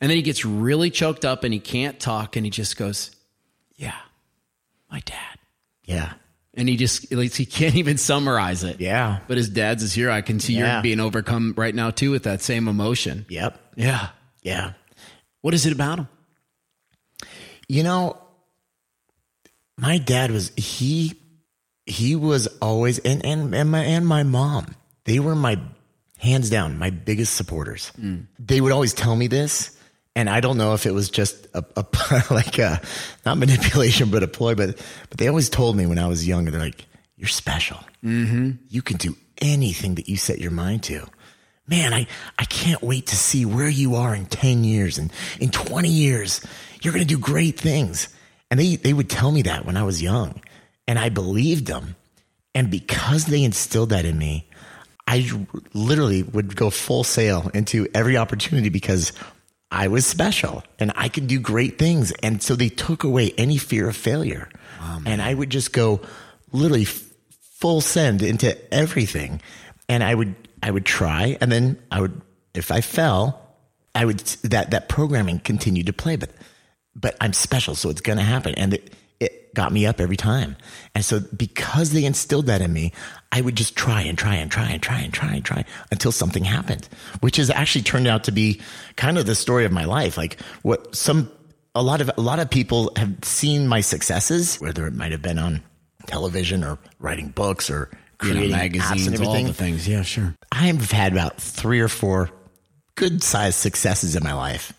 And 0.00 0.08
then 0.08 0.16
he 0.16 0.22
gets 0.22 0.44
really 0.44 0.88
choked 0.90 1.24
up 1.24 1.44
and 1.44 1.52
he 1.52 1.60
can't 1.60 1.98
talk 2.00 2.36
and 2.36 2.46
he 2.46 2.50
just 2.50 2.76
goes, 2.76 3.10
Yeah, 3.76 3.96
my 4.90 5.00
dad. 5.00 5.38
yeah, 5.84 6.12
And 6.54 6.68
he 6.68 6.76
just 6.76 7.12
like 7.12 7.34
he 7.34 7.44
can't 7.44 7.74
even 7.74 7.98
summarize 7.98 8.64
it. 8.64 8.80
yeah, 8.80 9.18
But 9.28 9.36
his 9.36 9.50
dad's 9.50 9.82
is 9.82 9.92
here. 9.92 10.10
I 10.10 10.22
can 10.22 10.40
see 10.40 10.54
Yeah. 10.54 10.74
you're 10.74 10.82
being 10.82 11.00
overcome 11.00 11.52
right 11.56 11.74
now 11.74 11.90
too 11.90 12.10
with 12.12 12.22
that 12.22 12.40
same 12.40 12.66
emotion. 12.68 13.26
yep, 13.28 13.58
Yeah. 13.76 14.08
yeah. 14.42 14.72
What 15.42 15.52
is 15.54 15.66
it 15.66 15.72
about 15.72 15.98
him? 15.98 16.08
You 17.68 17.82
know, 17.82 18.16
my 19.76 19.98
dad 19.98 20.30
was 20.30 20.50
he 20.56 21.14
he 21.86 22.14
was 22.16 22.46
always 22.60 22.98
and 23.00 23.24
and 23.24 23.54
and 23.54 23.70
my 23.70 23.82
and 23.84 24.06
my 24.06 24.22
mom. 24.22 24.74
They 25.04 25.18
were 25.18 25.34
my 25.34 25.60
hands 26.18 26.50
down 26.50 26.78
my 26.78 26.90
biggest 26.90 27.34
supporters. 27.34 27.92
They 28.38 28.60
would 28.60 28.72
always 28.72 28.92
tell 28.92 29.16
me 29.16 29.26
this, 29.26 29.76
and 30.14 30.28
I 30.28 30.40
don't 30.40 30.58
know 30.58 30.74
if 30.74 30.86
it 30.86 30.92
was 30.92 31.10
just 31.10 31.46
a, 31.54 31.64
a 31.76 31.84
like 32.30 32.58
a 32.58 32.80
not 33.24 33.38
manipulation, 33.38 34.10
but 34.10 34.22
a 34.22 34.28
ploy. 34.28 34.54
But 34.54 34.76
but 35.08 35.18
they 35.18 35.28
always 35.28 35.48
told 35.48 35.76
me 35.76 35.86
when 35.86 35.98
I 35.98 36.08
was 36.08 36.26
young, 36.26 36.44
they're 36.44 36.60
like, 36.60 36.84
"You're 37.16 37.28
special. 37.28 37.78
Mm-hmm. 38.04 38.52
You 38.68 38.82
can 38.82 38.96
do 38.96 39.16
anything 39.38 39.94
that 39.96 40.08
you 40.08 40.16
set 40.16 40.38
your 40.38 40.50
mind 40.50 40.82
to." 40.84 41.06
man, 41.70 41.94
I, 41.94 42.06
I 42.36 42.44
can't 42.44 42.82
wait 42.82 43.06
to 43.06 43.16
see 43.16 43.46
where 43.46 43.68
you 43.68 43.94
are 43.94 44.14
in 44.14 44.26
10 44.26 44.64
years 44.64 44.98
and 44.98 45.12
in 45.38 45.50
20 45.50 45.88
years. 45.88 46.44
You're 46.82 46.92
going 46.92 47.06
to 47.06 47.14
do 47.14 47.18
great 47.18 47.58
things. 47.58 48.08
And 48.50 48.58
they, 48.58 48.74
they 48.74 48.92
would 48.92 49.08
tell 49.08 49.30
me 49.30 49.42
that 49.42 49.64
when 49.64 49.76
I 49.76 49.84
was 49.84 50.02
young. 50.02 50.42
And 50.88 50.98
I 50.98 51.08
believed 51.08 51.66
them. 51.66 51.94
And 52.54 52.68
because 52.70 53.26
they 53.26 53.44
instilled 53.44 53.90
that 53.90 54.04
in 54.04 54.18
me, 54.18 54.49
I 55.10 55.28
literally 55.74 56.22
would 56.22 56.54
go 56.54 56.70
full 56.70 57.02
sail 57.02 57.50
into 57.52 57.88
every 57.92 58.16
opportunity 58.16 58.68
because 58.68 59.12
I 59.68 59.88
was 59.88 60.06
special 60.06 60.62
and 60.78 60.92
I 60.94 61.08
could 61.08 61.26
do 61.26 61.40
great 61.40 61.78
things. 61.78 62.12
And 62.22 62.40
so 62.40 62.54
they 62.54 62.68
took 62.68 63.02
away 63.02 63.32
any 63.36 63.56
fear 63.56 63.88
of 63.88 63.96
failure. 63.96 64.48
and 65.04 65.20
I 65.20 65.34
would 65.34 65.50
just 65.50 65.72
go 65.72 66.00
literally 66.52 66.84
full 66.84 67.80
send 67.80 68.22
into 68.22 68.56
everything. 68.72 69.42
And 69.88 70.04
I 70.04 70.14
would, 70.14 70.36
I 70.62 70.70
would 70.70 70.86
try. 70.86 71.36
And 71.40 71.50
then 71.50 71.82
I 71.90 72.02
would, 72.02 72.20
if 72.54 72.70
I 72.70 72.80
fell, 72.80 73.42
I 73.96 74.04
would, 74.04 74.20
that, 74.44 74.70
that 74.70 74.88
programming 74.88 75.40
continued 75.40 75.86
to 75.86 75.92
play, 75.92 76.14
but, 76.14 76.30
but 76.94 77.16
I'm 77.20 77.32
special. 77.32 77.74
So 77.74 77.90
it's 77.90 78.00
going 78.00 78.18
to 78.18 78.24
happen. 78.24 78.54
And 78.54 78.74
it, 78.74 78.94
it 79.50 79.54
got 79.54 79.72
me 79.72 79.86
up 79.86 80.00
every 80.00 80.16
time. 80.16 80.56
And 80.94 81.04
so 81.04 81.20
because 81.36 81.90
they 81.90 82.04
instilled 82.04 82.46
that 82.46 82.60
in 82.60 82.72
me, 82.72 82.92
I 83.32 83.40
would 83.40 83.56
just 83.56 83.76
try 83.76 84.02
and 84.02 84.16
try 84.16 84.34
and 84.36 84.50
try 84.50 84.70
and 84.70 84.82
try 84.82 85.00
and 85.00 85.12
try 85.12 85.34
and 85.34 85.44
try 85.44 85.64
until 85.90 86.12
something 86.12 86.44
happened, 86.44 86.88
which 87.20 87.36
has 87.36 87.50
actually 87.50 87.82
turned 87.82 88.06
out 88.06 88.24
to 88.24 88.32
be 88.32 88.60
kind 88.96 89.18
of 89.18 89.26
the 89.26 89.34
story 89.34 89.64
of 89.64 89.72
my 89.72 89.84
life. 89.84 90.16
Like 90.16 90.40
what 90.62 90.94
some, 90.94 91.30
a 91.74 91.82
lot 91.82 92.00
of, 92.00 92.10
a 92.16 92.20
lot 92.20 92.38
of 92.38 92.50
people 92.50 92.92
have 92.96 93.16
seen 93.22 93.68
my 93.68 93.80
successes, 93.80 94.56
whether 94.60 94.86
it 94.86 94.94
might 94.94 95.12
have 95.12 95.22
been 95.22 95.38
on 95.38 95.62
television 96.06 96.64
or 96.64 96.78
writing 96.98 97.28
books 97.28 97.70
or 97.70 97.90
You 98.22 98.34
know, 98.34 98.40
creating 98.40 98.50
apps 98.56 98.58
magazines, 98.58 99.06
and 99.06 99.16
all 99.16 99.22
everything. 99.22 99.46
the 99.46 99.54
things. 99.54 99.86
Yeah, 99.88 100.02
sure. 100.02 100.34
I've 100.50 100.90
had 100.90 101.12
about 101.12 101.40
three 101.40 101.80
or 101.80 101.88
four 101.88 102.30
good 102.96 103.22
sized 103.22 103.58
successes 103.58 104.16
in 104.16 104.22
my 104.24 104.32
life 104.34 104.72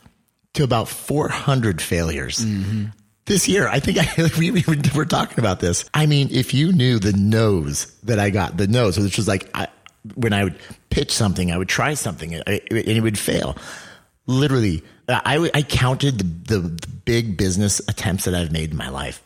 to 0.53 0.63
about 0.63 0.87
400 0.89 1.81
failures. 1.81 2.39
Mm-hmm. 2.39 2.85
This 3.25 3.47
year, 3.47 3.67
I 3.67 3.79
think 3.79 3.97
I, 4.01 4.29
we, 4.37 4.51
we 4.51 4.63
were 4.95 5.05
talking 5.05 5.39
about 5.39 5.59
this. 5.59 5.85
I 5.93 6.05
mean, 6.05 6.29
if 6.31 6.53
you 6.53 6.71
knew 6.71 6.99
the 6.99 7.13
no's 7.13 7.85
that 8.03 8.19
I 8.19 8.29
got, 8.29 8.57
the 8.57 8.67
no's, 8.67 8.97
which 8.97 9.17
was 9.17 9.27
like 9.27 9.49
I, 9.53 9.67
when 10.15 10.33
I 10.33 10.43
would 10.43 10.59
pitch 10.89 11.11
something, 11.11 11.51
I 11.51 11.57
would 11.57 11.69
try 11.69 11.93
something 11.93 12.33
and 12.33 12.43
it 12.47 12.67
it 12.71 13.01
would 13.01 13.19
fail. 13.19 13.57
Literally, 14.27 14.83
I, 15.09 15.49
I 15.53 15.61
counted 15.63 16.19
the, 16.19 16.59
the, 16.59 16.67
the 16.67 16.87
big 16.87 17.37
business 17.37 17.79
attempts 17.87 18.25
that 18.25 18.35
I've 18.35 18.51
made 18.51 18.71
in 18.71 18.77
my 18.77 18.89
life 18.89 19.21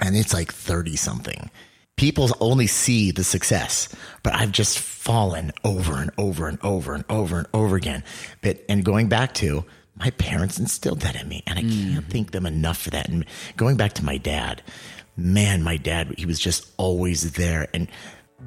and 0.00 0.16
it's 0.16 0.34
like 0.34 0.52
30 0.52 0.96
something. 0.96 1.50
People 1.96 2.30
only 2.40 2.68
see 2.68 3.10
the 3.10 3.24
success, 3.24 3.88
but 4.22 4.34
I've 4.34 4.52
just 4.52 4.78
fallen 4.78 5.52
over 5.64 5.96
and 5.96 6.10
over 6.16 6.46
and 6.46 6.58
over 6.62 6.94
and 6.94 7.04
over 7.08 7.38
and 7.38 7.46
over 7.52 7.76
again. 7.76 8.04
But, 8.40 8.64
and 8.68 8.84
going 8.84 9.08
back 9.08 9.34
to 9.34 9.64
my 9.98 10.10
parents 10.10 10.58
instilled 10.58 11.00
that 11.00 11.20
in 11.20 11.28
me, 11.28 11.42
and 11.46 11.58
I 11.58 11.62
mm-hmm. 11.62 11.94
can't 11.94 12.06
thank 12.10 12.30
them 12.30 12.46
enough 12.46 12.78
for 12.78 12.90
that. 12.90 13.08
And 13.08 13.24
going 13.56 13.76
back 13.76 13.94
to 13.94 14.04
my 14.04 14.16
dad, 14.16 14.62
man, 15.16 15.62
my 15.62 15.76
dad, 15.76 16.14
he 16.16 16.26
was 16.26 16.38
just 16.38 16.70
always 16.76 17.32
there. 17.32 17.68
And, 17.74 17.88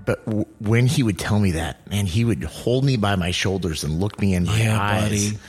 but 0.06 0.26
w- 0.26 0.45
when 0.60 0.88
he 0.88 1.04
would 1.04 1.20
tell 1.20 1.39
me 1.39 1.52
that, 1.52 1.86
man, 1.89 2.06
he 2.06 2.24
would 2.24 2.43
hold 2.43 2.86
me 2.86 2.97
by 2.97 3.16
my 3.16 3.32
shoulders 3.32 3.84
and 3.84 3.99
look 3.99 4.20
me 4.20 4.34
in 4.34 4.45
my 4.45 4.58
Yeah, 4.58 4.82
eyes. 4.82 5.02
buddy. 5.04 5.39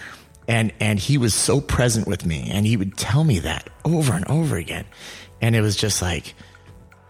And, 0.49 0.73
and 0.81 0.99
he 0.99 1.19
was 1.19 1.35
so 1.35 1.61
present 1.61 2.09
with 2.09 2.27
me, 2.27 2.51
and 2.51 2.67
he 2.67 2.77
would 2.77 2.97
tell 2.97 3.23
me 3.23 3.39
that 3.41 3.71
over 3.85 4.13
and 4.13 4.25
over 4.27 4.57
again. 4.57 4.85
And 5.41 5.55
it 5.55 5.61
was 5.61 5.77
just 5.77 6.03
like, 6.03 6.35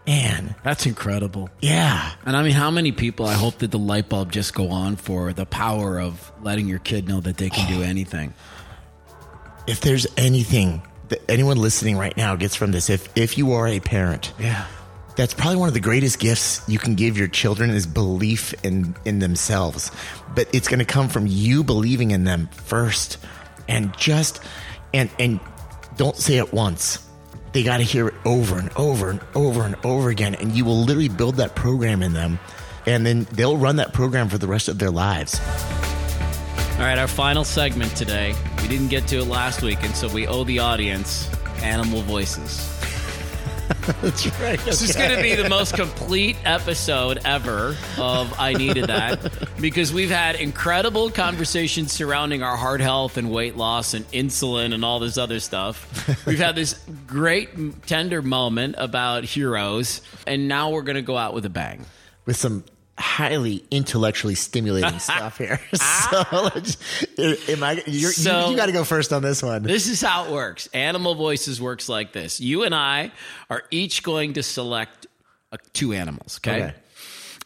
man, 0.05 0.55
That's 0.63 0.85
incredible. 0.85 1.49
yeah. 1.61 2.11
And 2.25 2.37
I 2.37 2.43
mean, 2.43 2.51
how 2.51 2.69
many 2.69 2.91
people 2.91 3.25
I 3.25 3.33
hope 3.33 3.59
that 3.59 3.71
the 3.71 3.79
light 3.79 4.09
bulb 4.09 4.31
just 4.31 4.53
go 4.53 4.69
on 4.69 4.95
for 4.97 5.33
the 5.33 5.45
power 5.45 5.99
of 5.99 6.31
letting 6.43 6.67
your 6.67 6.79
kid 6.79 7.07
know 7.07 7.21
that 7.21 7.37
they 7.37 7.49
can 7.49 7.67
do 7.71 7.79
oh. 7.79 7.85
anything. 7.85 8.33
If 9.67 9.81
there's 9.81 10.07
anything 10.17 10.81
that 11.09 11.21
anyone 11.29 11.57
listening 11.57 11.97
right 11.97 12.15
now 12.17 12.35
gets 12.35 12.55
from 12.55 12.71
this, 12.71 12.89
if 12.89 13.07
if 13.17 13.37
you 13.37 13.53
are 13.53 13.67
a 13.67 13.79
parent, 13.79 14.31
Yeah. 14.39 14.65
that's 15.15 15.33
probably 15.33 15.57
one 15.57 15.67
of 15.67 15.73
the 15.73 15.79
greatest 15.79 16.19
gifts 16.19 16.61
you 16.67 16.79
can 16.79 16.95
give 16.95 17.17
your 17.17 17.27
children 17.27 17.69
is 17.69 17.85
belief 17.85 18.53
in 18.63 18.95
in 19.05 19.19
themselves. 19.19 19.91
But 20.35 20.47
it's 20.53 20.67
going 20.67 20.79
to 20.79 20.85
come 20.85 21.09
from 21.09 21.27
you 21.27 21.63
believing 21.63 22.11
in 22.11 22.23
them 22.23 22.49
first, 22.65 23.17
and 23.67 23.95
just 23.97 24.39
and 24.93 25.09
and 25.19 25.39
don't 25.97 26.17
say 26.17 26.37
it 26.37 26.53
once. 26.53 26.99
They 27.51 27.61
got 27.61 27.77
to 27.77 27.83
hear 27.83 28.07
it 28.07 28.15
over 28.25 28.57
and 28.57 28.71
over 28.75 29.11
and 29.11 29.19
over 29.35 29.61
and 29.63 29.75
over 29.83 30.09
again, 30.09 30.33
and 30.35 30.53
you 30.53 30.65
will 30.65 30.81
literally 30.83 31.07
build 31.09 31.35
that 31.35 31.53
program 31.55 32.01
in 32.01 32.13
them, 32.13 32.39
and 32.87 33.05
then 33.05 33.27
they'll 33.31 33.57
run 33.57 33.75
that 33.75 33.93
program 33.93 34.27
for 34.27 34.39
the 34.39 34.47
rest 34.47 34.67
of 34.69 34.79
their 34.79 34.89
lives. 34.89 35.39
All 36.83 36.89
right, 36.89 36.99
our 36.99 37.07
final 37.07 37.45
segment 37.45 37.95
today. 37.95 38.35
We 38.61 38.67
didn't 38.67 38.89
get 38.89 39.07
to 39.07 39.19
it 39.19 39.27
last 39.27 39.61
week, 39.61 39.81
and 39.83 39.95
so 39.95 40.09
we 40.09 40.27
owe 40.27 40.43
the 40.43 40.59
audience 40.59 41.29
animal 41.61 42.01
voices. 42.01 42.69
That's 44.01 44.27
right. 44.41 44.59
This 44.59 44.81
is 44.81 44.93
going 44.93 45.15
to 45.15 45.21
be 45.21 45.33
the 45.33 45.47
most 45.47 45.75
complete 45.75 46.35
episode 46.43 47.21
ever 47.23 47.77
of 47.97 48.37
I 48.37 48.51
Needed 48.51 48.87
That 48.87 49.47
because 49.61 49.93
we've 49.93 50.09
had 50.09 50.35
incredible 50.35 51.09
conversations 51.09 51.93
surrounding 51.93 52.43
our 52.43 52.57
heart 52.57 52.81
health 52.81 53.15
and 53.15 53.31
weight 53.31 53.55
loss 53.55 53.93
and 53.93 54.05
insulin 54.11 54.73
and 54.73 54.83
all 54.83 54.99
this 54.99 55.17
other 55.17 55.39
stuff. 55.39 56.25
We've 56.27 56.37
had 56.37 56.55
this 56.55 56.77
great, 57.07 57.87
tender 57.87 58.21
moment 58.21 58.75
about 58.77 59.23
heroes, 59.23 60.01
and 60.27 60.49
now 60.49 60.71
we're 60.71 60.81
going 60.81 60.97
to 60.97 61.01
go 61.01 61.15
out 61.15 61.33
with 61.33 61.45
a 61.45 61.49
bang. 61.49 61.85
with 62.25 62.35
some 62.35 62.65
highly 62.97 63.63
intellectually 63.71 64.35
stimulating 64.35 64.99
stuff 64.99 65.37
here. 65.37 65.59
So, 65.75 66.23
am 67.49 67.63
I? 67.63 67.81
So- 67.85 68.45
you, 68.45 68.51
you 68.51 68.57
got 68.57 68.67
to 68.67 68.71
go 68.71 68.83
first 68.83 69.11
on 69.13 69.21
this 69.21 69.41
one. 69.41 69.63
This 69.63 69.87
is 69.87 70.01
how 70.01 70.25
it 70.25 70.31
works. 70.31 70.67
Animal 70.73 71.15
Voices 71.15 71.61
works 71.61 71.89
like 71.89 72.13
this. 72.13 72.39
You 72.39 72.63
and 72.63 72.73
I 72.75 73.11
are 73.49 73.63
each 73.71 74.03
going 74.03 74.33
to 74.33 74.43
select 74.43 75.07
uh, 75.51 75.57
two 75.73 75.93
animals, 75.93 76.39
okay? 76.43 76.63
Okay. 76.63 76.73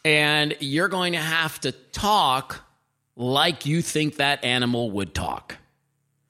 And 0.06 0.56
you're 0.60 0.88
going 0.88 1.14
to 1.14 1.20
have 1.20 1.60
to 1.62 1.72
talk 1.72 2.62
like 3.16 3.66
you 3.66 3.82
think 3.82 4.18
that 4.18 4.44
animal 4.44 4.92
would 4.92 5.14
talk. 5.14 5.58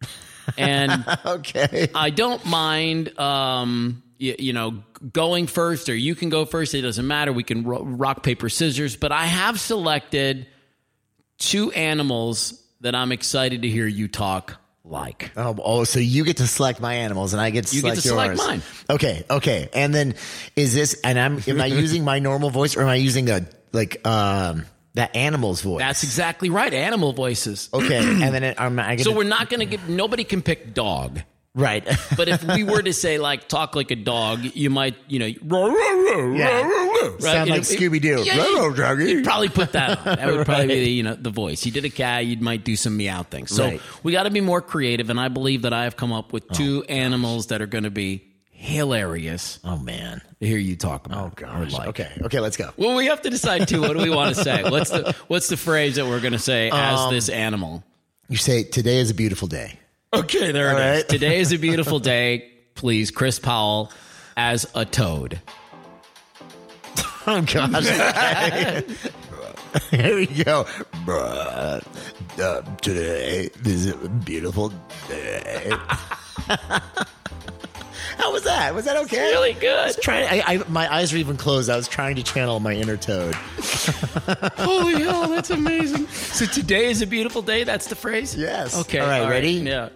And 0.58 1.06
Okay. 1.26 1.90
I 1.94 2.10
don't 2.10 2.44
mind, 2.46 3.20
um, 3.20 4.02
you, 4.18 4.36
you 4.38 4.54
know, 4.54 4.84
going 5.14 5.48
first 5.48 5.90
or 5.90 5.96
you 5.96 6.16
can 6.16 6.30
go 6.30 6.46
first. 6.46 6.74
It 6.74 6.82
doesn't 6.82 7.06
matter. 7.08 7.32
We 7.32 7.44
can 7.44 7.64
ro- 7.64 7.84
rock, 7.84 8.24
paper, 8.24 8.50
scissors. 8.50 8.96
But 8.96 9.12
I 9.12 9.26
have 9.26 9.60
selected 9.60 10.48
two 11.38 11.72
animals 11.72 12.64
that 12.82 12.96
I'm 12.96 13.12
excited 13.12 13.62
to 13.64 13.68
hear 13.68 13.88
you 13.88 14.08
talk 14.08 14.56
like. 14.84 15.32
Oh, 15.36 15.56
oh, 15.64 15.84
so 15.84 16.00
you 16.00 16.24
get 16.24 16.38
to 16.38 16.48
select 16.48 16.80
my 16.80 16.94
animals, 16.96 17.34
and 17.34 17.42
I 17.42 17.50
get 17.50 17.68
to 17.68 17.76
You 17.76 17.82
get 17.82 17.98
select 17.98 18.38
to 18.38 18.38
select 18.38 18.62
mine. 18.62 18.62
Okay, 18.90 19.26
okay. 19.30 19.70
And 19.74 19.94
then 19.94 20.16
is 20.56 20.74
this? 20.74 21.00
And 21.04 21.20
I'm 21.20 21.42
am 21.48 21.62
I 21.62 21.66
using 21.66 22.04
my 22.04 22.20
normal 22.20 22.50
voice, 22.50 22.78
or 22.78 22.84
am 22.84 22.88
I 22.88 22.96
using 22.96 23.26
the 23.26 23.48
like 23.74 24.06
um 24.08 24.66
that 24.94 25.16
animal's 25.16 25.62
voice? 25.62 25.80
That's 25.80 26.04
exactly 26.04 26.50
right. 26.50 26.74
Animal 26.74 27.14
voices. 27.14 27.70
okay. 27.74 27.98
And 27.98 28.34
then 28.34 28.44
it, 28.44 28.60
am 28.60 28.80
I 28.80 28.96
gonna, 28.96 29.04
So 29.04 29.16
we're 29.16 29.24
not 29.24 29.50
going 29.50 29.60
to 29.60 29.66
give, 29.66 29.88
nobody 29.88 30.24
can 30.24 30.42
pick 30.42 30.74
dog. 30.74 31.22
Right. 31.56 31.88
But 32.18 32.28
if 32.30 32.44
we 32.44 32.64
were 32.64 32.82
to 32.82 32.94
say, 32.94 33.18
like, 33.20 33.48
talk 33.48 33.76
like 33.76 33.92
a 33.92 33.96
dog, 33.96 34.44
you 34.56 34.70
might, 34.70 34.96
you 35.08 35.20
know, 35.20 35.26
Yeah. 35.26 36.62
right? 36.62 37.14
Sound 37.20 37.50
like 37.50 37.62
It- 37.62 37.72
it- 37.72 37.80
Scooby-Doo. 37.80 38.24
Yeah, 38.26 38.38
Row, 38.38 38.70
you- 38.70 38.76
doggy. 38.76 39.04
You'd 39.12 39.24
probably 39.24 39.50
put 39.50 39.72
that 39.74 40.00
on. 40.00 40.16
That 40.18 40.28
would 40.34 40.46
probably 40.46 40.68
be, 40.68 40.74
Right. 40.76 40.80
the, 40.86 40.92
you 40.92 41.04
know, 41.04 41.16
the 41.16 41.30
voice. 41.30 41.66
You 41.66 41.72
did 41.72 41.86
a 41.86 41.90
cat, 41.90 42.26
you 42.26 42.38
might 42.38 42.64
do 42.64 42.76
some 42.76 42.98
meow 42.98 43.24
things. 43.24 43.52
So 43.56 43.66
Right. 43.66 43.82
we 44.04 44.12
got 44.12 44.24
to 44.24 44.30
be 44.32 44.42
more 44.42 44.62
creative. 44.62 45.10
And 45.10 45.20
I 45.20 45.28
believe 45.28 45.64
that 45.64 45.74
I 45.74 45.84
have 45.84 45.96
come 45.96 46.12
up 46.12 46.34
with 46.34 46.48
two 46.52 46.84
animals 46.90 47.48
that 47.48 47.62
are 47.62 47.68
going 47.68 47.84
to 47.86 47.92
be 47.92 48.24
hilarious 48.52 49.60
Oh 49.64 49.78
man. 49.78 50.22
to 50.40 50.48
hear 50.48 50.58
you 50.58 50.76
talk 50.76 51.06
about. 51.06 51.18
Oh 51.42 51.44
or 51.46 51.64
gosh. 51.66 51.74
like. 51.74 51.88
Okay. 51.90 52.12
Okay. 52.24 52.40
Let's 52.40 52.58
go. 52.58 52.72
Well, 52.78 52.96
we 52.96 53.06
have 53.08 53.22
to 53.24 53.30
decide 53.30 53.68
too. 53.68 53.82
What 53.82 53.94
do 53.94 54.00
we 54.04 54.10
want 54.10 54.36
to 54.36 54.44
say? 54.44 54.64
What's 54.64 54.90
the 54.90 55.16
What's 55.28 55.48
the 55.48 55.58
phrase 55.58 55.96
that 55.96 56.06
we're 56.06 56.20
going 56.22 56.34
to 56.34 56.40
say 56.40 56.70
as 56.72 57.00
Um, 57.00 57.14
this 57.14 57.30
animal? 57.30 57.84
You 58.30 58.38
say 58.38 58.64
today 58.64 58.98
is 58.98 59.10
a 59.10 59.14
beautiful 59.14 59.48
day. 59.48 59.80
Okay, 60.14 60.52
there 60.52 60.70
All 60.72 60.78
it 60.78 60.82
is. 60.82 60.96
right. 61.04 61.10
Today 61.10 61.40
is 61.40 61.52
a 61.52 61.58
beautiful 61.58 62.00
day. 62.00 62.50
Please, 62.76 63.12
Chris 63.12 63.40
Powell 63.40 63.92
as 64.36 64.70
a 64.76 64.86
toad. 64.86 65.42
Oh 67.26 67.42
gosh. 67.42 67.84
Here 69.92 70.16
we 70.16 70.26
go. 70.28 70.64
Bruh. 71.06 71.84
Uh, 72.40 72.62
today 72.78 73.50
is 73.66 73.88
a 73.88 73.98
beautiful 74.08 74.72
day. 75.10 75.74
That? 78.48 78.74
Was 78.74 78.86
that 78.86 78.98
okay? 79.06 79.32
Really 79.32 79.56
I 79.56 79.60
good. 79.60 79.86
was 79.88 79.96
trying. 80.02 80.26
I, 80.28 80.44
I, 80.46 80.70
my 80.70 80.94
eyes 80.94 81.12
were 81.12 81.20
even 81.20 81.38
closed. 81.38 81.70
I 81.70 81.76
was 81.76 81.88
trying 81.88 82.16
to 82.16 82.24
channel 82.24 82.60
my 82.60 82.74
inner 82.74 82.98
toad. 82.98 83.36
Holy 84.56 85.04
hell, 85.04 85.28
that's 85.28 85.50
amazing. 85.50 86.08
So 86.08 86.46
today 86.46 86.86
is 86.86 87.02
a 87.02 87.08
beautiful 87.08 87.42
day. 87.42 87.64
That's 87.64 87.88
the 87.88 87.96
phrase. 87.96 88.36
Yes. 88.36 88.78
Okay. 88.82 89.00
All 89.00 89.08
right, 89.08 89.30
ready? 89.30 89.52
Yeah. 89.52 89.90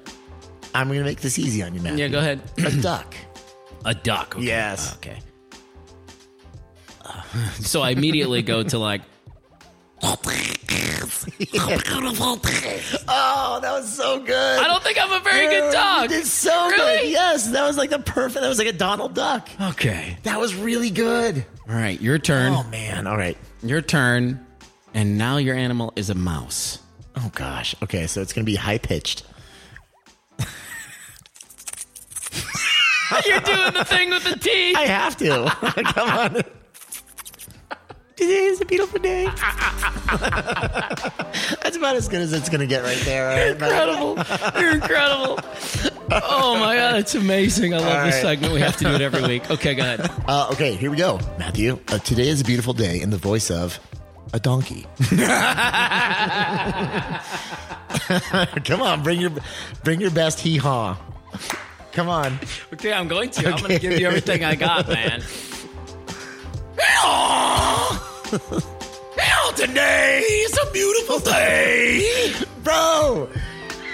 I'm 0.73 0.87
going 0.87 0.99
to 0.99 1.05
make 1.05 1.21
this 1.21 1.39
easy 1.39 1.63
on 1.63 1.73
you, 1.73 1.81
man. 1.81 1.97
Yeah. 1.97 2.07
Go 2.07 2.19
ahead. 2.19 2.41
A 2.57 2.71
duck. 2.81 3.15
A 3.85 3.93
duck. 3.93 4.35
okay. 4.35 4.45
Yes. 4.45 4.95
Okay. 4.97 5.19
Uh, 7.03 7.21
so 7.53 7.81
I 7.81 7.91
immediately 7.91 8.41
go 8.41 8.63
to 8.63 8.77
like. 8.77 9.01
Oh, 13.07 13.59
that 13.61 13.71
was 13.71 13.91
so 13.93 14.19
good. 14.19 14.59
I 14.59 14.67
don't 14.67 14.83
think 14.83 14.97
I'm 15.01 15.11
a 15.11 15.19
very 15.23 15.47
good 15.47 15.65
You 15.65 15.71
dog. 15.71 16.09
did 16.09 16.25
so 16.25 16.67
Really? 16.69 17.03
good. 17.03 17.09
Yes, 17.11 17.49
that 17.51 17.63
was 17.65 17.77
like 17.77 17.89
the 17.89 17.99
perfect. 17.99 18.41
That 18.41 18.49
was 18.49 18.57
like 18.57 18.67
a 18.67 18.73
Donald 18.73 19.13
Duck. 19.13 19.47
Okay. 19.61 20.17
That 20.23 20.39
was 20.39 20.55
really 20.55 20.89
good. 20.89 21.45
All 21.69 21.75
right. 21.75 21.99
Your 22.01 22.17
turn. 22.19 22.53
Oh 22.53 22.63
man. 22.69 23.07
All 23.07 23.17
right. 23.17 23.37
Your 23.63 23.81
turn. 23.81 24.45
And 24.93 25.17
now 25.17 25.37
your 25.37 25.55
animal 25.55 25.93
is 25.95 26.09
a 26.09 26.15
mouse. 26.15 26.79
Oh 27.15 27.31
gosh. 27.35 27.75
Okay, 27.83 28.07
so 28.07 28.21
it's 28.21 28.33
gonna 28.33 28.45
be 28.45 28.55
high 28.55 28.77
pitched. 28.77 29.23
You're 33.27 33.41
doing 33.41 33.73
the 33.73 33.85
thing 33.85 34.09
with 34.09 34.23
the 34.23 34.37
teeth. 34.39 34.77
I 34.77 34.85
have 34.85 35.17
to. 35.17 35.45
Come 35.93 36.09
on. 36.09 36.41
Today 38.21 38.43
is 38.45 38.61
a 38.61 38.65
beautiful 38.65 38.99
day. 38.99 39.25
That's 41.63 41.75
about 41.75 41.95
as 41.95 42.07
good 42.07 42.21
as 42.21 42.33
it's 42.33 42.49
gonna 42.49 42.67
get 42.67 42.83
right 42.83 42.99
there. 42.99 43.31
all 43.31 43.35
right, 43.35 43.57
buddy? 43.57 43.73
incredible. 43.73 44.61
You're 44.61 44.73
incredible. 44.75 45.39
Oh 46.11 46.55
my 46.59 46.75
god, 46.75 46.97
it's 46.97 47.15
amazing. 47.15 47.73
I 47.73 47.77
love 47.79 47.87
All 47.87 48.05
this 48.05 48.13
right. 48.13 48.21
segment. 48.21 48.53
We 48.53 48.59
have 48.59 48.77
to 48.77 48.83
do 48.83 48.91
it 48.91 49.01
every 49.01 49.23
week. 49.23 49.49
Okay, 49.49 49.73
go 49.73 49.81
ahead. 49.81 50.07
Uh, 50.27 50.49
okay, 50.51 50.75
here 50.75 50.91
we 50.91 50.97
go, 50.97 51.19
Mathew. 51.39 51.79
Uh, 51.87 51.97
today 51.97 52.27
is 52.27 52.41
a 52.41 52.43
beautiful 52.43 52.73
day 52.73 53.01
in 53.01 53.09
the 53.09 53.17
voice 53.17 53.49
of 53.49 53.79
a 54.33 54.39
donkey. 54.39 54.85
Come 58.65 58.83
on, 58.83 59.01
bring 59.01 59.19
your 59.19 59.31
bring 59.83 59.99
your 59.99 60.11
best 60.11 60.39
hee 60.39 60.57
haw. 60.57 60.95
Come 61.91 62.07
on. 62.07 62.37
Okay, 62.73 62.93
I'm 62.93 63.07
going 63.07 63.31
to. 63.31 63.47
I'm 63.49 63.57
going 63.57 63.71
to 63.71 63.79
give 63.79 63.99
you 63.99 64.05
everything 64.05 64.43
I 64.43 64.53
got, 64.53 64.87
man. 64.87 65.23
Hell, 68.31 69.51
today 69.53 70.19
is 70.21 70.57
a 70.57 70.71
beautiful 70.71 71.19
day, 71.19 72.31
bro. 72.63 73.27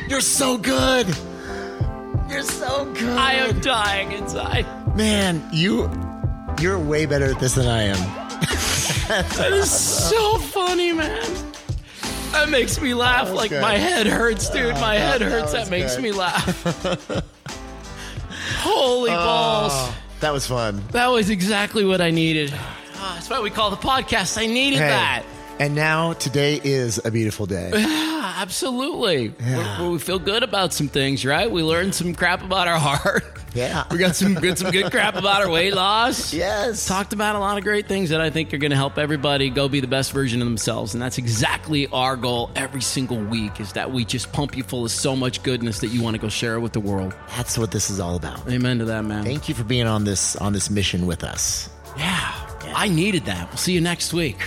You're 0.08 0.22
so 0.22 0.60
good. 0.60 1.08
You're 2.30 2.44
so 2.44 2.86
good. 2.94 3.18
I 3.18 3.34
am 3.34 3.60
dying 3.62 4.12
inside. 4.12 4.68
man. 4.96 5.44
You 5.52 5.90
you're 6.60 6.78
way 6.78 7.08
better 7.08 7.32
at 7.32 7.40
this 7.40 7.56
than 7.56 7.66
I 7.66 7.82
am. 7.84 7.98
That 9.08 9.54
is 9.54 9.72
so 9.72 10.38
funny, 10.38 10.94
man. 10.94 11.26
That 12.32 12.50
makes 12.50 12.80
me 12.80 12.94
laugh. 12.94 13.30
was 13.30 13.38
Like 13.38 13.50
good. 13.50 13.62
my 13.62 13.78
head 13.78 14.06
hurts, 14.06 14.52
dude. 14.52 14.76
My 14.76 14.98
oh, 14.98 15.00
head 15.00 15.22
that 15.22 15.32
hurts. 15.32 15.54
That, 15.54 15.62
was 15.62 15.70
makes 15.72 15.96
good. 15.96 16.04
me 16.04 16.12
laugh. 16.12 16.64
Holy 18.60 19.10
oh, 19.10 19.16
balls. 19.16 19.72
Oh, 19.74 19.96
that 20.20 20.32
was 20.32 20.46
fun. 20.46 20.84
That 20.92 21.08
was 21.08 21.32
exactly 21.32 21.86
what 21.86 22.02
I 22.02 22.12
needed. 22.12 22.54
Ah, 23.00 23.14
that's 23.16 23.30
why 23.30 23.40
we 23.40 23.50
call 23.50 23.70
the 23.70 23.78
podcast. 23.78 24.38
I 24.42 24.46
needed 24.48 24.80
Hey, 24.80 24.88
that. 24.90 25.24
And 25.60 25.74
now 25.74 26.14
today 26.14 26.60
is 26.64 27.04
a 27.04 27.10
beautiful 27.12 27.46
day. 27.48 27.72
Absolutely. 28.38 29.34
Yeah. 29.40 29.82
We, 29.82 29.90
we 29.90 30.00
feel 30.00 30.20
good 30.20 30.44
about 30.44 30.72
some 30.74 30.88
things, 30.88 31.26
right? 31.26 31.50
We 31.50 31.64
learned 31.64 31.96
some 31.96 32.14
crap 32.14 32.44
about 32.44 32.68
our 32.68 32.78
heart. 32.80 33.24
Yeah. 33.56 33.86
We 33.92 33.98
got 33.98 34.16
some 34.16 34.36
good, 34.36 34.60
some 34.60 34.70
good 34.72 34.92
crap 34.92 35.16
about 35.16 35.42
our 35.42 35.50
weight 35.50 35.74
loss. 35.74 36.32
Yes. 36.32 36.86
Talked 36.86 37.14
about 37.14 37.36
a 37.36 37.40
lot 37.40 37.58
of 37.58 37.64
great 37.64 37.88
things 37.88 38.10
that 38.12 38.22
I 38.22 38.30
think 38.30 38.54
are 38.54 38.60
going 38.60 38.70
to 38.72 38.78
help 38.78 39.00
everybody 39.00 39.50
go 39.50 39.68
be 39.68 39.80
the 39.80 39.88
best 39.88 40.12
version 40.12 40.42
of 40.44 40.48
themselves, 40.48 40.94
and 40.94 41.02
that's 41.02 41.18
exactly 41.18 41.88
our 41.88 42.16
goal 42.16 42.52
every 42.56 42.82
single 42.82 43.18
week. 43.18 43.60
Is 43.60 43.74
that 43.74 43.92
we 43.92 44.06
just 44.06 44.32
pump 44.32 44.56
you 44.56 44.62
full 44.64 44.86
of 44.86 44.92
so 44.92 45.16
much 45.16 45.42
goodness 45.42 45.80
that 45.80 45.88
you 45.88 46.04
want 46.04 46.14
to 46.16 46.22
go 46.22 46.30
share 46.30 46.56
it 46.56 46.60
with 46.60 46.74
the 46.74 46.80
world. 46.80 47.16
That's 47.36 47.58
what 47.58 47.72
this 47.72 47.90
is 47.90 48.00
all 48.00 48.16
about. 48.16 48.48
Amen 48.48 48.78
to 48.80 48.86
that, 48.86 49.06
man. 49.06 49.24
Thank 49.24 49.50
you 49.50 49.56
for 49.56 49.64
being 49.64 49.88
on 49.88 50.04
this 50.04 50.36
on 50.36 50.54
this 50.54 50.70
mission 50.70 51.08
with 51.08 51.24
us. 51.24 51.70
yeah, 51.98 52.36
I 52.76 52.88
needed 52.88 53.26
that. 53.26 53.50
We'll 53.50 53.58
see 53.58 53.74
you 53.74 53.82
next 53.82 54.14
week. 54.14 54.38